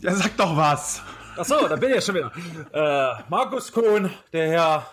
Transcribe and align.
Ja, 0.00 0.14
sag 0.14 0.36
doch 0.36 0.56
was. 0.56 1.02
Achso, 1.36 1.66
da 1.66 1.74
bin 1.74 1.88
ich 1.88 1.96
ja 1.96 2.00
schon 2.00 2.14
wieder. 2.14 2.32
Äh, 2.72 3.22
Markus 3.28 3.72
Kuhn, 3.72 4.08
der 4.32 4.48
Herr, 4.48 4.86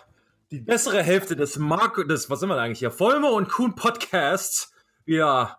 die 0.50 0.60
bessere 0.60 1.00
Hälfte 1.00 1.36
des 1.36 1.58
Marco, 1.58 2.02
des, 2.02 2.28
was 2.28 2.40
sind 2.40 2.48
wir 2.48 2.56
denn 2.56 2.64
eigentlich 2.64 2.80
hier? 2.80 2.90
Vollmer 2.90 3.30
und 3.30 3.48
Kuhn 3.48 3.76
Podcasts. 3.76 4.72
Wieder, 5.04 5.58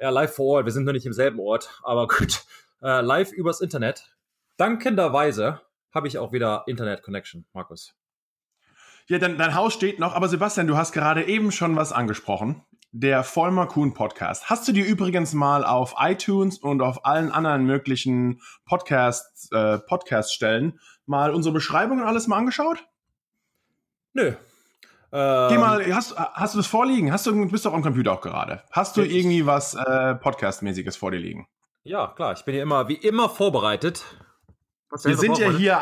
ja, 0.00 0.08
live 0.08 0.34
vor 0.34 0.46
Ort. 0.46 0.64
Wir 0.64 0.72
sind 0.72 0.84
noch 0.84 0.94
nicht 0.94 1.04
im 1.04 1.12
selben 1.12 1.40
Ort, 1.40 1.78
aber 1.82 2.06
gut. 2.08 2.44
Äh, 2.82 3.02
live 3.02 3.32
übers 3.32 3.60
Internet. 3.60 4.16
Dankenderweise 4.56 5.60
habe 5.92 6.08
ich 6.08 6.16
auch 6.16 6.32
wieder 6.32 6.64
Internet-Connection, 6.66 7.44
Markus. 7.52 7.94
Ja, 9.08 9.18
dein, 9.18 9.36
dein 9.36 9.54
Haus 9.54 9.74
steht 9.74 9.98
noch, 9.98 10.14
aber 10.14 10.28
Sebastian, 10.28 10.66
du 10.66 10.78
hast 10.78 10.92
gerade 10.92 11.24
eben 11.24 11.52
schon 11.52 11.76
was 11.76 11.92
angesprochen. 11.92 12.64
Der 12.96 13.24
Vollmer 13.24 13.66
Kuhn 13.66 13.92
Podcast. 13.92 14.48
Hast 14.48 14.68
du 14.68 14.72
dir 14.72 14.86
übrigens 14.86 15.32
mal 15.32 15.64
auf 15.64 15.96
iTunes 15.98 16.58
und 16.58 16.80
auf 16.80 17.04
allen 17.04 17.32
anderen 17.32 17.64
möglichen 17.64 18.40
Podcast, 18.66 19.52
äh, 19.52 19.78
Podcast-Stellen 19.78 20.78
mal 21.04 21.34
unsere 21.34 21.52
Beschreibungen 21.52 22.04
alles 22.04 22.28
mal 22.28 22.36
angeschaut? 22.36 22.86
Nö. 24.12 24.34
Geh 25.10 25.58
mal, 25.58 25.84
hast, 25.92 26.16
hast 26.16 26.54
du 26.54 26.58
das 26.58 26.68
vorliegen? 26.68 27.10
Hast 27.10 27.26
du, 27.26 27.32
du 27.32 27.50
bist 27.50 27.66
doch 27.66 27.74
am 27.74 27.82
Computer 27.82 28.12
auch 28.12 28.20
gerade. 28.20 28.62
Hast 28.70 28.96
du 28.96 29.02
irgendwie 29.02 29.44
was 29.44 29.74
äh, 29.74 30.14
Podcast-mäßiges 30.14 30.96
vor 30.96 31.10
dir 31.10 31.18
liegen? 31.18 31.48
Ja, 31.82 32.12
klar, 32.14 32.34
ich 32.34 32.44
bin 32.44 32.54
ja 32.54 32.62
immer, 32.62 32.88
wie 32.88 32.94
immer 32.94 33.28
vorbereitet. 33.28 34.04
Was 34.90 35.04
Wir 35.04 35.16
sind 35.16 35.36
ja 35.38 35.50
hier, 35.50 35.80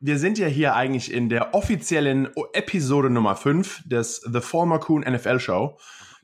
wir 0.00 0.18
sind 0.18 0.38
ja 0.38 0.46
hier 0.46 0.74
eigentlich 0.74 1.12
in 1.12 1.28
der 1.28 1.54
offiziellen 1.54 2.30
Episode 2.54 3.10
Nummer 3.10 3.36
5 3.36 3.82
des 3.86 4.22
The 4.22 4.40
Former 4.40 4.78
Coon 4.78 5.02
NFL 5.02 5.40
Show, 5.40 5.78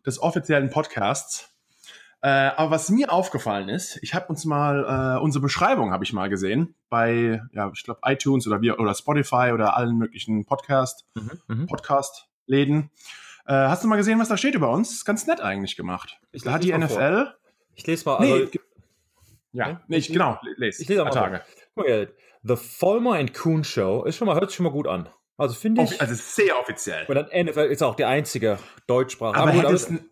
des 0.07 0.21
offiziellen 0.21 0.71
Podcasts. 0.71 1.51
Äh, 2.23 2.29
aber 2.57 2.71
was 2.71 2.89
mir 2.89 3.13
aufgefallen 3.13 3.69
ist, 3.69 3.99
ich 4.03 4.15
habe 4.15 4.29
uns 4.29 4.47
mal 4.47 5.17
äh, 5.19 5.23
unsere 5.23 5.43
Beschreibung 5.43 5.93
habe 5.93 6.05
ich 6.05 6.13
mal 6.15 6.31
gesehen 6.31 6.75
bei, 6.89 7.43
ja, 7.53 7.71
ich 7.75 7.85
glaube 7.85 8.01
iTunes 8.05 8.47
oder 8.47 8.63
wir 8.63 8.81
oder 8.81 8.95
Spotify 8.95 9.51
oder 9.53 9.77
allen 9.77 9.99
möglichen 9.99 10.47
Podcast 10.47 11.05
Mhm, 11.15 11.31
mhm. 11.49 11.67
Podcast 11.67 12.29
Läden. 12.47 12.91
Äh, 13.47 13.53
hast 13.53 13.85
du 13.85 13.89
mal 13.89 13.97
gesehen, 13.97 14.19
was 14.19 14.29
da 14.29 14.39
steht 14.39 14.55
über 14.55 14.71
uns? 14.71 14.93
Ist 14.93 15.05
ganz 15.05 15.27
nett 15.27 15.43
eigentlich 15.43 15.77
gemacht. 15.77 16.19
Ich 16.33 16.43
da 16.43 16.53
hat 16.53 16.65
die 16.65 16.73
mal 16.73 16.89
vor. 16.89 16.99
NFL. 16.99 17.35
Ich 17.75 17.87
lese 17.87 18.07
mal, 18.07 18.17
also, 18.17 18.37
Nee, 18.37 18.51
ja, 19.53 19.81
nee, 19.87 19.99
ich, 19.99 20.09
genau, 20.09 20.39
lese. 20.57 20.83
Ich 20.83 20.89
lese 20.89 21.03
auch 21.03 21.15
mal 21.15 21.43
Tage. 21.77 22.15
The 22.43 22.57
Vollmer 22.57 23.17
and 23.17 23.35
Kuhn 23.35 23.65
Show 23.65 24.05
ist 24.05 24.17
schon 24.17 24.27
mal, 24.27 24.35
hört 24.35 24.51
sich 24.51 24.57
schon 24.57 24.65
mal 24.65 24.73
gut 24.73 24.87
an. 24.87 25.09
Also 25.37 25.55
finde 25.55 25.83
ich. 25.83 26.01
Also 26.01 26.15
sehr 26.15 26.59
offiziell. 26.59 27.07
und 27.07 27.15
dann 27.15 27.27
NFL 27.27 27.61
ist 27.71 27.83
auch 27.83 27.95
der 27.97 28.09
einzige 28.09 28.59
Deutschsprache. 28.87 29.37
Aber, 29.37 29.53
es, 29.73 29.89
n- 29.91 30.09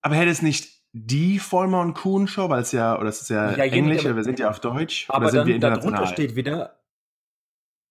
aber 0.00 0.14
hätte 0.14 0.30
es 0.30 0.42
nicht 0.42 0.82
die 0.92 1.38
Vollmer 1.38 1.80
und 1.80 1.94
Kuhn 1.94 2.26
Show, 2.28 2.48
weil 2.50 2.62
es 2.62 2.72
ja, 2.72 2.98
oder 2.98 3.08
es 3.08 3.22
ist 3.22 3.30
ja, 3.30 3.52
Ja, 3.56 3.64
Englisch, 3.64 4.04
oder 4.04 4.16
wir 4.16 4.24
sind 4.24 4.38
ja 4.38 4.50
auf 4.50 4.60
Deutsch, 4.60 5.06
aber 5.08 5.24
oder 5.24 5.30
sind 5.30 5.46
wir 5.46 5.58
dann 5.58 5.74
darunter 5.74 6.06
steht 6.06 6.36
wieder, 6.36 6.80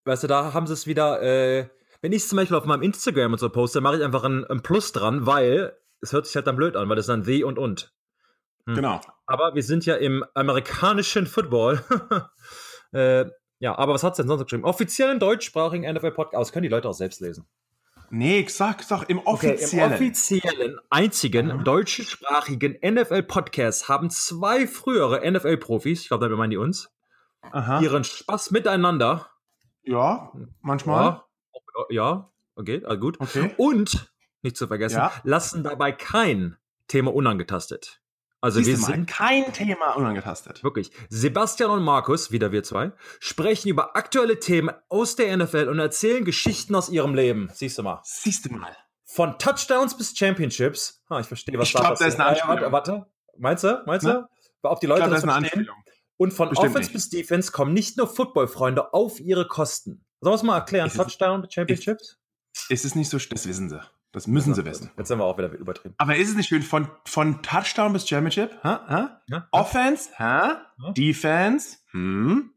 weißt 0.06 0.24
du, 0.24 0.28
da 0.28 0.54
haben 0.54 0.68
sie 0.68 0.74
es 0.74 0.86
wieder, 0.88 1.22
äh, 1.22 1.68
wenn 2.02 2.12
ich 2.14 2.28
zum 2.28 2.36
Beispiel 2.38 2.58
auf 2.58 2.66
meinem 2.66 2.82
Instagram 2.84 3.34
und 3.34 3.40
so 3.40 3.50
poste, 3.50 3.82
mache 3.82 3.98
ich 3.98 4.04
einfach 4.04 4.24
ein, 4.24 4.46
ein 4.46 4.62
Plus 4.62 4.92
dran, 4.92 5.26
weil 5.26 5.76
es 6.02 6.14
hört 6.14 6.26
sich 6.26 6.36
halt 6.36 6.48
dann 6.48 6.56
blöd 6.56 6.76
an, 6.76 6.90
weil 6.90 6.96
das 6.96 7.06
dann 7.08 7.24
The 7.24 7.44
und 7.44 7.58
und. 7.60 7.94
Genau. 8.68 9.02
Aber 9.26 9.56
wir 9.56 9.64
sind 9.64 9.86
ja 9.86 9.96
im 9.96 10.24
amerikanischen 10.36 11.26
Football. 11.28 11.84
äh, 12.92 13.26
ja, 13.62 13.78
aber 13.78 13.94
was 13.94 14.04
hat's 14.04 14.18
denn 14.18 14.28
sonst 14.28 14.44
geschrieben? 14.44 14.66
Offiziellen 14.66 15.20
deutschsprachigen 15.20 15.84
NFL-Podcast. 15.94 16.42
Das 16.42 16.52
können 16.52 16.64
die 16.64 16.70
Leute 16.70 16.90
auch 16.90 16.94
selbst 16.94 17.22
lesen. 17.22 17.46
Nee, 18.10 18.46
sag, 18.50 18.84
sag, 18.84 19.10
im 19.10 19.20
Okay, 19.20 19.54
offiziellen. 19.54 19.92
Im 19.92 19.96
offiziellen, 19.96 20.80
einzigen 20.90 21.60
Mhm. 21.60 21.64
deutschsprachigen 21.64 22.76
NFL-Podcast 22.82 23.88
haben 23.88 24.10
zwei 24.10 24.68
frühere 24.68 25.24
NFL-Profis, 25.24 26.02
ich 26.02 26.08
glaube, 26.10 26.26
damit 26.26 26.38
meinen 26.38 26.50
die 26.50 26.58
uns, 26.58 26.90
Aha. 27.52 27.80
ihren 27.80 28.04
Spaß 28.04 28.52
miteinander. 28.52 29.30
Ja, 29.84 30.34
manchmal. 30.62 31.22
Ja, 31.54 31.86
ja 31.90 32.32
okay, 32.56 32.84
also 32.84 33.00
gut. 33.00 33.22
Okay. 33.22 33.54
Und, 33.58 34.12
nicht 34.42 34.58
zu 34.58 34.68
vergessen, 34.68 34.98
Ja. 34.98 35.12
lassen 35.24 35.64
dabei 35.64 35.92
kein 35.94 36.58
Thema 36.88 37.14
unangetastet. 37.14 38.01
Also 38.42 38.58
wir 38.60 38.66
Siehst 38.66 38.80
du 38.80 38.88
mal, 38.88 38.96
sind 38.96 39.08
kein 39.08 39.54
Thema 39.54 39.92
unangetastet. 39.96 40.64
Wirklich. 40.64 40.92
Sebastian 41.10 41.70
und 41.72 41.84
Markus, 41.84 42.32
wieder 42.32 42.52
wir 42.52 42.64
zwei, 42.64 42.92
sprechen 43.20 43.70
über 43.70 43.96
aktuelle 43.96 44.40
Themen 44.40 44.72
aus 44.90 45.16
der 45.16 45.36
NFL 45.38 45.68
und 45.70 45.78
erzählen 45.80 46.26
Geschichten 46.26 46.74
aus 46.76 46.90
ihrem 46.90 47.14
Leben. 47.14 47.50
Siehst 47.54 47.78
du 47.78 47.84
mal. 47.84 48.02
Siehst 48.04 48.46
du 48.46 48.50
mal. 48.54 48.76
Von 49.06 49.38
Touchdowns 49.38 49.96
bis 49.96 50.18
Championships. 50.18 51.04
Ah, 51.10 51.20
ich 51.20 51.28
verstehe, 51.28 51.58
was 51.60 51.68
Ich 51.68 51.74
glaub, 51.76 51.84
passiert. 51.86 52.08
das 52.08 52.14
ist 52.16 52.20
eine 52.20 52.30
Ah, 52.30 52.36
ja, 52.36 52.44
Anspielung. 52.46 52.72
Warte, 52.72 52.92
warte. 52.94 53.06
Meinst 53.38 53.64
du? 53.64 53.84
Meinst 53.86 54.06
Ne? 54.08 54.28
du? 54.62 54.70
Ob 54.70 54.80
die 54.80 54.86
Ich 54.86 54.90
Leute 54.90 55.02
glaube, 55.02 55.12
das 55.16 55.22
das 55.22 55.30
ist 55.30 55.36
eine 55.36 55.42
verstehen? 55.48 55.60
Anspielung. 55.60 55.84
Und 56.18 56.34
von 56.34 56.50
Bestimmt 56.50 56.70
Offense 56.72 56.88
nicht. 56.90 56.94
bis 56.94 57.10
Defense 57.10 57.52
kommen 57.52 57.74
nicht 57.74 57.98
nur 57.98 58.08
Football-Freunde 58.08 58.94
auf 58.94 59.20
ihre 59.20 59.48
Kosten. 59.48 60.06
Sollen 60.22 60.34
wir 60.34 60.36
es 60.36 60.44
mal 60.44 60.58
erklären? 60.58 60.88
Ist 60.88 60.96
Touchdown, 60.98 61.48
Championships? 61.50 62.18
Ist 62.70 62.86
es 62.86 62.96
nicht 62.96 63.10
so, 63.10 63.18
das 63.18 63.48
wissen 63.48 63.70
sie. 63.70 63.80
Das 64.14 64.28
müssen 64.28 64.54
sie 64.54 64.66
wissen. 64.66 64.92
Jetzt 64.98 65.08
sind 65.08 65.20
wir 65.20 65.24
auch 65.26 65.38
wieder 65.38 65.50
übertrieben. 65.52 65.96
Aber 65.98 66.16
ist 66.18 66.30
es 66.30 66.36
nicht 66.36 66.50
schön, 66.50 66.62
von, 66.64 66.88
von 67.06 67.42
Touchdown 67.42 67.94
bis 67.94 68.08
Championship? 68.08 68.52
Ha? 68.64 68.86
Ha? 68.90 69.22
Ja? 69.28 69.48
Offense? 69.52 70.10
Ha? 70.20 70.62
Defense? 70.98 71.78
Hm? 71.92 72.52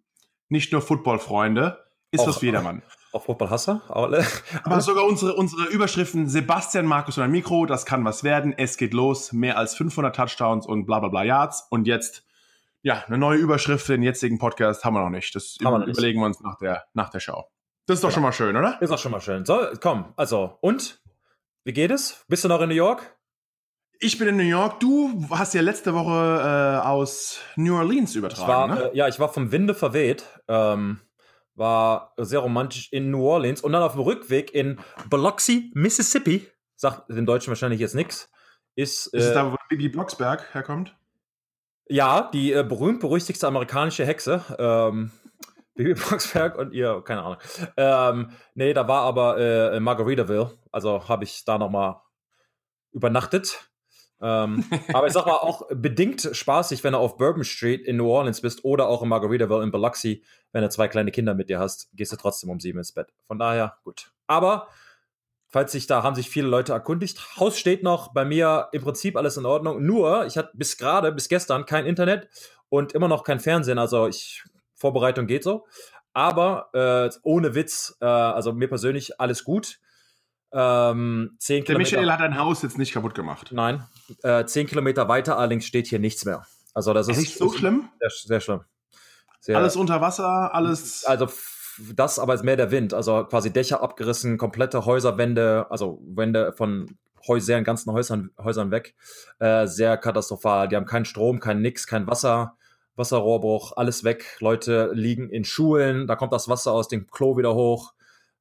Nicht 0.49 0.73
nur 0.73 0.83
Football-Freunde. 0.83 1.85
Ist 2.11 2.21
Auch- 2.21 2.27
was 2.29 2.39
für 2.39 2.47
jedermann. 2.47 2.83
Auch 3.13 3.25
Football-Hasser? 3.27 3.83
Aber- 3.89 4.25
Aber 4.65 4.81
sogar 4.81 5.05
unsere, 5.05 5.35
unsere 5.35 5.67
Überschriften 5.69 6.29
Sebastian, 6.29 6.87
Markus 6.87 7.17
und 7.19 7.23
ein 7.25 7.31
Mikro, 7.31 7.65
das 7.67 7.87
kann 7.87 8.05
was 8.05 8.25
werden. 8.25 8.53
Es 8.57 8.77
geht 8.77 8.93
los. 8.93 9.33
Mehr 9.33 9.57
als 9.57 9.77
500 9.77 10.15
Touchdowns 10.17 10.67
und 10.67 10.87
bla 10.87 10.99
bla 10.99 11.09
bla 11.09 11.23
Yards. 11.23 11.69
Und 11.71 11.87
jetzt, 11.87 12.25
ja, 12.83 13.05
eine 13.07 13.17
neue 13.19 13.39
Überschrift 13.39 13.87
für 13.87 13.93
den 13.93 14.03
jetzigen 14.03 14.39
Podcast 14.39 14.85
haben 14.85 14.95
wir 14.95 15.03
noch 15.05 15.11
nicht. 15.11 15.33
Das 15.37 15.57
noch 15.61 15.79
nicht. 15.79 15.91
überlegen 15.91 16.19
wir 16.19 16.27
uns 16.27 16.41
nach 16.41 16.57
der, 16.59 16.85
nach 16.95 17.11
der 17.11 17.21
Show. 17.21 17.45
Das 17.87 17.99
ist 17.99 18.03
doch 18.03 18.11
schon 18.11 18.25
mal 18.25 18.33
schön, 18.33 18.57
oder? 18.57 18.83
Ist 18.83 18.91
auch 18.91 18.99
schon 18.99 19.13
mal 19.13 19.21
schön. 19.21 19.45
So, 19.45 19.61
komm, 19.81 20.07
also, 20.17 20.59
und? 20.61 21.01
Wie 21.65 21.73
geht 21.73 21.91
es? 21.91 22.25
Bist 22.29 22.45
du 22.45 22.49
noch 22.49 22.61
in 22.61 22.69
New 22.69 22.75
York? 22.75 23.17
Ich 23.99 24.19
bin 24.19 24.29
in 24.29 24.37
New 24.37 24.43
York. 24.43 24.81
Du 24.81 25.27
hast 25.31 25.55
ja 25.55 25.63
letzte 25.63 25.95
Woche 25.95 26.13
äh, 26.13 26.87
aus 26.87 27.39
New 27.57 27.75
Orleans 27.75 28.11
Ich 28.11 28.17
übertragen, 28.17 28.49
war, 28.73 28.79
ne? 28.79 28.91
äh, 28.93 28.97
ja, 28.97 29.09
ich 29.09 29.19
war 29.19 29.33
vom 29.33 29.51
Winde 29.51 29.75
verweht. 29.75 30.27
Ähm, 30.47 31.01
war 31.55 32.13
sehr 32.19 32.41
romantisch 32.41 32.93
in 32.93 33.11
New 33.11 33.25
Orleans 33.27 33.63
und 33.63 33.73
dann 33.73 33.83
auf 33.83 33.93
dem 33.93 34.03
Rückweg 34.03 34.53
in 34.53 34.79
Biloxi, 35.09 35.71
Mississippi. 35.75 36.47
Sagt 36.77 37.09
den 37.09 37.25
Deutschen 37.25 37.49
wahrscheinlich 37.51 37.81
jetzt 37.81 37.95
nichts. 37.95 38.31
Ist, 38.75 39.07
Ist 39.07 39.23
es 39.25 39.31
äh, 39.31 39.35
da, 39.35 39.53
wo 39.53 39.57
Bibi 39.71 39.89
Blocksberg 39.89 40.53
herkommt? 40.53 40.95
ja 41.89 42.31
die 42.33 42.53
äh, 42.53 42.63
berühmt-berüchtigste 42.63 43.47
amerikanische 43.47 44.05
Hexe. 44.05 44.43
Ähm, 44.59 45.13
Bibi 45.77 45.95
Blocksberg 45.95 46.59
und 46.59 46.73
ihr, 46.75 47.01
keine 47.05 47.23
Ahnung. 47.23 47.39
Ähm, 47.77 48.31
nee, 48.55 48.75
da 48.75 48.87
war 48.87 49.03
aber 49.03 49.39
äh, 49.39 49.81
Margaritaville. 49.81 50.51
Also 50.75 51.09
habe 51.09 51.25
ich 51.25 51.45
da 51.45 51.57
nochmal 51.57 52.01
übernachtet. 52.93 53.71
ähm, 54.21 54.65
aber 54.93 55.07
ich 55.07 55.13
sag 55.13 55.27
mal 55.27 55.37
auch 55.37 55.69
bedingt 55.71 56.29
spaßig, 56.33 56.83
wenn 56.83 56.93
du 56.93 56.99
auf 56.99 57.17
Bourbon 57.17 57.45
Street 57.45 57.83
in 57.83 57.97
New 57.97 58.09
Orleans 58.09 58.41
bist 58.41 58.65
oder 58.65 58.89
auch 58.89 59.03
in 59.03 59.09
Margaritaville 59.09 59.63
in 59.63 59.71
Biloxi, 59.71 60.25
wenn 60.53 60.63
du 60.63 60.69
zwei 60.71 60.89
kleine 60.89 61.11
Kinder 61.11 61.35
mit 61.35 61.49
dir 61.49 61.59
hast, 61.59 61.89
gehst 61.95 62.13
du 62.13 62.17
trotzdem 62.17 62.51
um 62.51 62.61
sieben 62.61 62.79
ins 62.79 62.93
Bett. 62.93 63.13
Von 63.27 63.39
daher 63.39 63.77
gut. 63.85 64.13
Aber 64.27 64.69
falls 65.47 65.71
sich 65.73 65.87
da 65.87 66.03
haben 66.03 66.17
sich 66.17 66.29
viele 66.29 66.49
Leute 66.49 66.73
erkundigt, 66.73 67.39
Haus 67.39 67.57
steht 67.57 67.85
noch 67.85 68.13
bei 68.13 68.25
mir 68.25 68.69
im 68.73 68.83
Prinzip 68.83 69.17
alles 69.17 69.37
in 69.37 69.47
Ordnung. 69.47 69.85
Nur 69.85 70.27
ich 70.27 70.37
hatte 70.37 70.51
bis 70.55 70.77
gerade 70.77 71.13
bis 71.13 71.29
gestern 71.29 71.67
kein 71.67 71.87
Internet 71.87 72.29
und 72.69 72.93
immer 72.93 73.09
noch 73.09 73.23
kein 73.23 73.39
Fernsehen. 73.39 73.79
Also 73.79 74.09
ich 74.09 74.43
Vorbereitung 74.75 75.27
geht 75.27 75.45
so. 75.45 75.67
Aber 76.13 76.71
äh, 76.73 77.11
ohne 77.23 77.55
Witz, 77.55 77.97
äh, 78.01 78.07
also 78.07 78.53
mir 78.53 78.69
persönlich 78.69 79.21
alles 79.21 79.45
gut. 79.45 79.79
Ähm, 80.57 81.35
zehn 81.39 81.57
Der 81.65 81.65
Kilometer. 81.65 81.97
Michael 81.99 82.13
hat 82.13 82.21
ein 82.21 82.39
Haus 82.39 82.63
jetzt 82.63 82.79
nicht 82.79 82.93
kaputt 82.93 83.15
gemacht. 83.15 83.51
Nein, 83.53 83.85
äh, 84.23 84.45
zehn 84.45 84.67
Kilometer 84.69 85.09
weiter 85.09 85.37
allerdings 85.37 85.67
steht 85.67 85.89
hier 85.89 85.99
nichts 85.99 86.25
mehr. 86.25 86.47
Also 86.75 86.93
das 86.95 87.09
ist 87.09 87.19
Echt 87.19 87.39
so 87.39 87.53
schlimm? 87.53 87.89
Sehr, 88.01 88.11
sehr 88.11 88.41
schlimm. 88.41 88.61
Sehr, 89.41 89.59
Alles 89.59 89.77
unter 89.77 90.01
Wasser, 90.01 90.55
alles. 90.55 91.05
also 91.05 91.29
das 91.95 92.19
aber 92.19 92.35
ist 92.35 92.45
mehr 92.45 92.57
der 92.57 92.71
Wind. 92.71 92.95
Also 92.95 93.25
quasi 93.25 93.53
Dächer 93.53 93.83
abgerissen, 93.83 94.39
komplette 94.39 94.87
Häuserwände, 94.87 95.67
also 95.71 96.01
Wände 96.07 96.53
von 96.53 96.97
Häusern, 97.27 97.65
ganzen 97.65 97.93
Häusern, 97.93 98.31
Häusern 98.43 98.71
weg. 98.71 98.95
Äh, 99.41 99.67
sehr 99.67 99.97
katastrophal. 99.97 100.69
Die 100.69 100.77
haben 100.77 100.87
keinen 100.87 101.05
Strom, 101.05 101.41
kein 101.41 101.61
Nix, 101.63 101.87
kein 101.87 102.07
Wasser. 102.07 102.57
Wasserrohrbruch, 102.97 103.73
alles 103.77 104.05
weg. 104.05 104.37
Leute 104.41 104.91
liegen 104.95 105.29
in 105.31 105.45
Schulen, 105.45 106.07
da 106.07 106.15
kommt 106.15 106.33
das 106.33 106.49
Wasser 106.49 106.71
aus 106.73 106.87
dem 106.87 107.11
Klo 107.11 107.37
wieder 107.37 107.55
hoch. 107.55 107.93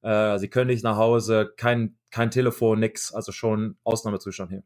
Äh, 0.03 0.37
sie 0.37 0.49
können 0.49 0.67
nicht 0.67 0.83
nach 0.83 0.97
Hause, 0.97 1.51
kein, 1.57 1.97
kein 2.11 2.29
Telefon, 2.29 2.79
nix. 2.79 3.13
Also 3.13 3.31
schon 3.31 3.77
Ausnahmezustand 3.83 4.51
hier. 4.51 4.63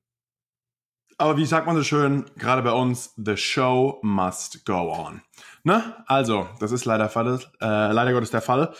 Aber 1.20 1.38
wie 1.38 1.46
sagt 1.46 1.66
man 1.66 1.76
so 1.76 1.84
schön, 1.84 2.26
gerade 2.38 2.62
bei 2.62 2.72
uns, 2.72 3.14
the 3.18 3.38
show 3.38 4.00
must 4.04 4.66
go 4.66 4.94
on. 4.94 5.22
Ne? 5.64 5.96
Also, 6.06 6.48
das 6.60 6.72
ist 6.72 6.86
leider, 6.86 7.10
äh, 7.16 7.92
leider 7.92 8.14
Gottes 8.14 8.30
der 8.30 8.42
Fall. 8.42 8.74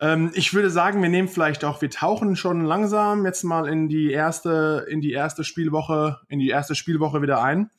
Ähm, 0.00 0.32
ich 0.34 0.52
würde 0.52 0.70
sagen, 0.70 1.00
wir 1.00 1.10
nehmen 1.10 1.28
vielleicht 1.28 1.64
auch, 1.64 1.80
wir 1.80 1.90
tauchen 1.90 2.34
schon 2.34 2.64
langsam 2.64 3.24
jetzt 3.24 3.44
mal 3.44 3.68
in 3.68 3.88
die 3.88 4.10
erste, 4.10 4.86
in 4.88 5.00
die 5.00 5.12
erste 5.12 5.44
Spielwoche, 5.44 6.18
in 6.28 6.40
die 6.40 6.48
erste 6.48 6.74
Spielwoche 6.74 7.22
wieder 7.22 7.42
ein. 7.42 7.70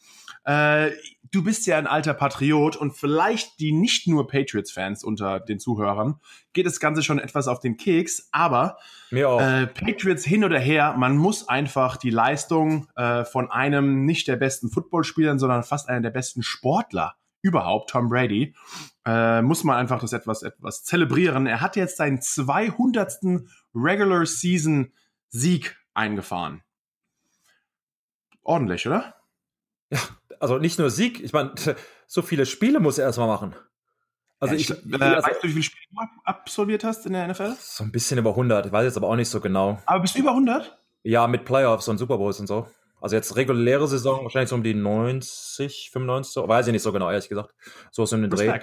Äh, 0.44 0.92
du 1.32 1.44
bist 1.44 1.66
ja 1.68 1.78
ein 1.78 1.88
alter 1.88 2.14
Patriot 2.14 2.76
und 2.76 2.92
vielleicht 2.92 3.60
die 3.60 3.72
nicht 3.72 4.08
nur 4.08 4.28
Patriots-Fans 4.28 5.04
unter 5.04 5.40
den 5.40 5.60
Zuhörern 5.60 6.20
geht 6.54 6.66
das 6.66 6.80
Ganze 6.80 7.04
schon 7.04 7.20
etwas 7.20 7.48
auf 7.48 7.60
den 7.60 7.78
Keks, 7.78 8.28
aber 8.32 8.78
äh, 9.12 9.68
Patriots 9.68 10.26
hin 10.26 10.44
oder 10.44 10.60
her, 10.60 10.96
man 10.98 11.18
muss 11.18 11.48
einfach 11.48 11.98
die 11.98 12.10
Leistung 12.10 12.88
äh, 12.96 13.24
von 13.24 13.52
einem 13.52 14.06
nicht 14.06 14.28
der 14.28 14.36
besten 14.36 14.70
Footballspielern, 14.70 15.40
sondern 15.40 15.64
fast 15.64 15.90
einer 15.90 16.02
der 16.02 16.10
besten 16.10 16.44
Sportler 16.44 17.16
überhaupt, 17.42 17.90
Tom 17.90 18.10
Brady, 18.10 18.56
äh, 19.06 19.42
muss 19.42 19.64
man 19.64 19.76
einfach 19.78 20.00
das 20.00 20.14
etwas, 20.14 20.44
etwas 20.44 20.84
zelebrieren. 20.84 21.48
Er 21.48 21.62
hat 21.62 21.76
jetzt 21.76 21.98
seinen 21.98 22.22
200. 22.22 23.44
Regular 23.74 24.26
Season 24.26 24.92
Sieg 25.30 25.78
eingefahren. 25.94 26.62
Ordentlich, 28.44 28.88
oder? 28.88 29.16
Ja, 29.92 30.00
also 30.42 30.58
nicht 30.58 30.80
nur 30.80 30.90
Sieg, 30.90 31.24
ich 31.24 31.34
meine, 31.34 31.54
so 32.08 32.22
viele 32.22 32.46
Spiele 32.46 32.80
muss 32.80 32.98
er 32.98 33.06
erstmal 33.06 33.28
machen. 33.28 33.56
Also 34.40 34.56
ich, 34.56 34.70
ich 34.72 34.94
äh, 34.94 35.04
also, 35.04 35.28
weißt 35.28 35.44
du, 35.44 35.48
wie 35.48 35.52
viele 35.52 35.64
Spiele 35.64 35.86
du 35.92 36.00
absolviert 36.24 36.84
hast 36.84 37.06
in 37.06 37.14
der 37.14 37.28
NFL? 37.28 37.54
So 37.60 37.84
ein 37.84 37.92
bisschen 37.92 38.18
über 38.18 38.32
100, 38.32 38.66
ich 38.66 38.72
weiß 38.72 38.86
jetzt 38.86 38.98
aber 38.98 39.08
auch 39.08 39.16
nicht 39.16 39.30
so 39.30 39.40
genau. 39.40 39.80
Aber 39.86 40.00
bist 40.00 40.16
du 40.16 40.20
über 40.20 40.32
100? 40.32 40.78
Ja, 41.04 41.28
mit 41.28 41.46
Playoffs 41.46 41.88
und 41.88 42.00
Super 42.00 42.18
Bowls 42.18 42.40
und 42.40 42.48
so. 42.48 42.68
Also 43.00 43.16
jetzt 43.16 43.36
reguläre 43.36 43.88
Saison 43.88 44.24
wahrscheinlich 44.24 44.50
so 44.50 44.56
um 44.56 44.64
die 44.64 44.74
90, 44.76 45.90
95, 45.92 46.34
so, 46.34 46.48
weiß 46.48 46.68
ich 46.68 46.74
nicht 46.74 46.84
so 46.84 46.92
genau, 46.92 47.10
ehrlich 47.10 47.30
gesagt. 47.30 47.54
So 47.92 48.04
ist 48.04 48.14
in 48.14 48.22
den 48.22 48.30
Dreh. 48.30 48.60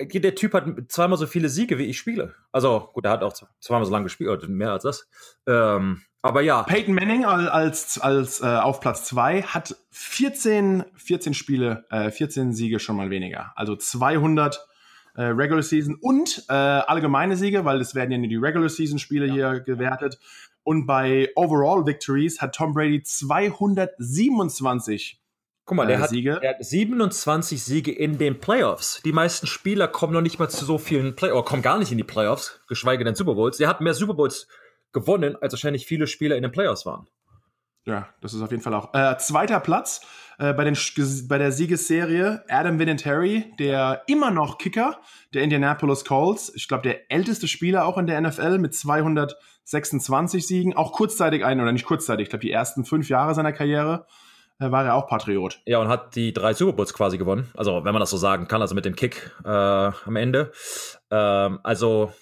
Der 0.00 0.34
Typ 0.34 0.54
hat 0.54 0.66
zweimal 0.88 1.18
so 1.18 1.26
viele 1.26 1.48
Siege, 1.48 1.78
wie 1.78 1.84
ich 1.84 1.98
spiele. 1.98 2.34
Also 2.50 2.90
gut, 2.92 3.04
er 3.04 3.12
hat 3.12 3.22
auch 3.22 3.34
zweimal 3.60 3.84
so 3.84 3.92
lange 3.92 4.04
gespielt, 4.04 4.48
mehr 4.48 4.72
als 4.72 4.82
das. 4.82 5.08
Ähm, 5.46 6.02
aber 6.22 6.40
ja. 6.40 6.62
Peyton 6.62 6.94
Manning 6.94 7.24
als, 7.24 7.98
als 7.98 8.40
äh, 8.40 8.46
auf 8.46 8.80
Platz 8.80 9.04
2 9.06 9.42
hat 9.42 9.76
14, 9.90 10.84
14 10.94 11.34
Spiele, 11.34 11.84
äh, 11.90 12.10
14 12.10 12.52
Siege 12.52 12.78
schon 12.78 12.96
mal 12.96 13.10
weniger. 13.10 13.52
Also 13.56 13.76
200 13.76 14.66
äh, 15.14 15.24
Regular 15.24 15.62
Season 15.62 15.96
und 16.00 16.44
äh, 16.48 16.52
allgemeine 16.52 17.36
Siege, 17.36 17.64
weil 17.64 17.80
es 17.80 17.94
werden 17.94 18.12
ja 18.12 18.18
nur 18.18 18.28
die 18.28 18.36
Regular 18.36 18.68
Season 18.68 18.98
Spiele 18.98 19.26
ja. 19.26 19.32
hier 19.32 19.60
gewertet. 19.60 20.18
Und 20.62 20.86
bei 20.86 21.30
Overall 21.34 21.86
Victories 21.86 22.40
hat 22.40 22.54
Tom 22.54 22.72
Brady 22.72 23.02
227 23.02 25.20
Guck 25.64 25.76
mal, 25.76 25.86
der, 25.86 25.98
äh, 25.98 26.00
hat, 26.00 26.10
Siege. 26.10 26.38
der 26.42 26.50
hat 26.50 26.64
27 26.64 27.62
Siege 27.62 27.92
in 27.92 28.18
den 28.18 28.40
Playoffs. 28.40 29.00
Die 29.04 29.12
meisten 29.12 29.46
Spieler 29.46 29.86
kommen 29.86 30.12
noch 30.12 30.20
nicht 30.20 30.38
mal 30.38 30.48
zu 30.48 30.64
so 30.64 30.78
vielen 30.78 31.14
Playoffs, 31.14 31.38
oder 31.38 31.48
kommen 31.48 31.62
gar 31.62 31.78
nicht 31.78 31.92
in 31.92 31.98
die 31.98 32.04
Playoffs, 32.04 32.60
geschweige 32.68 33.04
denn 33.04 33.14
Super 33.14 33.34
Bowls. 33.34 33.58
Der 33.58 33.68
hat 33.68 33.80
mehr 33.80 33.94
Super 33.94 34.14
Bowls 34.14 34.48
gewonnen, 34.92 35.36
als 35.40 35.52
wahrscheinlich 35.52 35.86
viele 35.86 36.06
Spieler 36.06 36.36
in 36.36 36.42
den 36.42 36.52
Playoffs 36.52 36.84
waren. 36.84 37.06
Ja, 37.84 38.08
das 38.20 38.34
ist 38.34 38.42
auf 38.42 38.50
jeden 38.50 38.62
Fall 38.62 38.74
auch. 38.74 38.94
Äh, 38.94 39.18
zweiter 39.18 39.58
Platz 39.58 40.02
äh, 40.38 40.52
bei, 40.52 40.64
den, 40.64 40.76
bei 41.28 41.38
der 41.38 41.50
Siegesserie 41.50 42.44
Adam 42.48 42.78
Vinatieri, 42.78 43.52
der 43.58 44.02
immer 44.06 44.30
noch 44.30 44.58
Kicker 44.58 45.00
der 45.34 45.42
Indianapolis 45.42 46.04
Colts. 46.04 46.52
Ich 46.54 46.68
glaube, 46.68 46.84
der 46.84 47.10
älteste 47.10 47.48
Spieler 47.48 47.86
auch 47.86 47.98
in 47.98 48.06
der 48.06 48.20
NFL 48.20 48.58
mit 48.58 48.74
226 48.74 50.46
Siegen. 50.46 50.76
Auch 50.76 50.92
kurzzeitig 50.92 51.44
ein, 51.44 51.60
oder 51.60 51.72
nicht 51.72 51.86
kurzzeitig, 51.86 52.24
ich 52.24 52.30
glaube, 52.30 52.44
die 52.44 52.52
ersten 52.52 52.84
fünf 52.84 53.08
Jahre 53.08 53.34
seiner 53.34 53.52
Karriere 53.52 54.06
war 54.70 54.84
er 54.84 54.94
auch 54.94 55.08
Patriot. 55.08 55.60
Ja, 55.66 55.78
und 55.78 55.88
hat 55.88 56.14
die 56.14 56.32
drei 56.32 56.54
Super 56.54 56.74
Bowls 56.74 56.94
quasi 56.94 57.18
gewonnen. 57.18 57.50
Also, 57.56 57.84
wenn 57.84 57.92
man 57.92 58.00
das 58.00 58.10
so 58.10 58.16
sagen 58.16 58.46
kann, 58.46 58.60
also 58.60 58.74
mit 58.74 58.84
dem 58.84 58.94
Kick 58.94 59.32
äh, 59.44 59.48
am 59.48 60.16
Ende. 60.16 60.52
Ähm, 61.10 61.58
also 61.62 62.12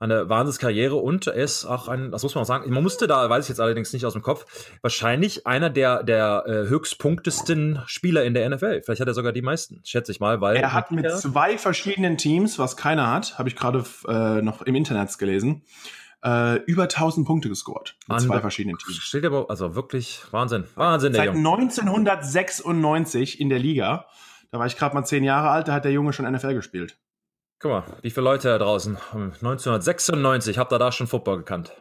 eine 0.00 0.30
Wahnsinnskarriere 0.30 0.96
und 0.96 1.26
er 1.26 1.34
ist 1.34 1.66
auch 1.66 1.86
ein, 1.86 2.10
das 2.10 2.22
muss 2.22 2.34
man 2.34 2.42
auch 2.42 2.46
sagen, 2.46 2.72
man 2.72 2.82
musste 2.82 3.06
da, 3.06 3.28
weiß 3.28 3.44
ich 3.44 3.48
jetzt 3.50 3.60
allerdings 3.60 3.92
nicht 3.92 4.06
aus 4.06 4.14
dem 4.14 4.22
Kopf, 4.22 4.46
wahrscheinlich 4.80 5.46
einer 5.46 5.68
der, 5.68 6.02
der 6.02 6.44
äh, 6.46 6.52
höchstpunktesten 6.68 7.82
Spieler 7.86 8.24
in 8.24 8.32
der 8.32 8.48
NFL. 8.48 8.80
Vielleicht 8.82 9.02
hat 9.02 9.08
er 9.08 9.14
sogar 9.14 9.32
die 9.32 9.42
meisten, 9.42 9.82
schätze 9.84 10.10
ich 10.10 10.18
mal, 10.18 10.40
weil. 10.40 10.56
Er 10.56 10.72
hat 10.72 10.90
mit 10.90 11.10
zwei 11.12 11.58
verschiedenen 11.58 12.16
Teams, 12.16 12.58
was 12.58 12.78
keiner 12.78 13.12
hat, 13.12 13.38
habe 13.38 13.50
ich 13.50 13.56
gerade 13.56 13.84
äh, 14.08 14.40
noch 14.40 14.62
im 14.62 14.74
Internet 14.74 15.18
gelesen, 15.18 15.64
äh, 16.24 16.56
über 16.64 16.84
1000 16.84 17.26
Punkte 17.26 17.48
gescored. 17.48 17.96
Mit 18.08 18.18
An 18.18 18.24
zwei 18.24 18.40
verschiedenen 18.40 18.78
Teams. 18.78 18.96
Steht 18.98 19.24
aber, 19.24 19.48
also 19.50 19.74
wirklich 19.74 20.22
Wahnsinn. 20.30 20.64
Wahnsinn, 20.74 21.12
der 21.12 21.24
Seit 21.24 21.34
Junge. 21.34 21.48
1996 21.48 23.40
in 23.40 23.48
der 23.48 23.58
Liga. 23.58 24.06
Da 24.50 24.58
war 24.58 24.66
ich 24.66 24.76
gerade 24.76 24.94
mal 24.94 25.04
zehn 25.04 25.24
Jahre 25.24 25.50
alt, 25.50 25.68
da 25.68 25.74
hat 25.74 25.84
der 25.84 25.92
Junge 25.92 26.12
schon 26.12 26.30
NFL 26.30 26.54
gespielt. 26.54 26.98
Guck 27.60 27.70
mal, 27.70 27.84
wie 28.02 28.10
viele 28.10 28.24
Leute 28.24 28.48
da 28.48 28.58
draußen. 28.58 28.96
1996, 29.12 30.58
habt 30.58 30.72
ihr 30.72 30.78
da 30.78 30.90
schon 30.92 31.06
Football 31.06 31.38
gekannt? 31.38 31.72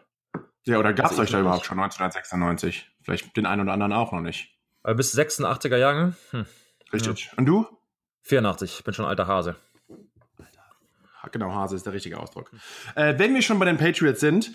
Ja, 0.66 0.78
oder 0.78 0.94
gab 0.94 1.06
es 1.06 1.12
also 1.12 1.24
euch 1.24 1.32
da 1.32 1.40
überhaupt 1.40 1.66
schon 1.66 1.80
1996? 1.80 2.92
Vielleicht 3.02 3.36
den 3.36 3.46
einen 3.46 3.62
oder 3.62 3.74
anderen 3.74 3.94
auch 3.94 4.12
noch 4.12 4.22
nicht. 4.22 4.56
Aber 4.84 4.96
bis 4.96 5.18
86er 5.18 5.78
Jahre? 5.78 6.16
Hm. 6.32 6.46
Richtig. 6.94 7.26
Ja. 7.26 7.38
Und 7.38 7.46
du? 7.46 7.66
84, 8.24 8.84
bin 8.84 8.94
schon 8.94 9.06
alter 9.06 9.28
Hase. 9.28 9.56
Genau, 11.32 11.52
Hase 11.54 11.76
ist 11.76 11.86
der 11.86 11.94
richtige 11.94 12.20
Ausdruck. 12.20 12.52
Äh, 12.96 13.16
wenn 13.18 13.34
wir 13.34 13.42
schon 13.42 13.60
bei 13.60 13.66
den 13.66 13.78
Patriots 13.78 14.20
sind, 14.20 14.52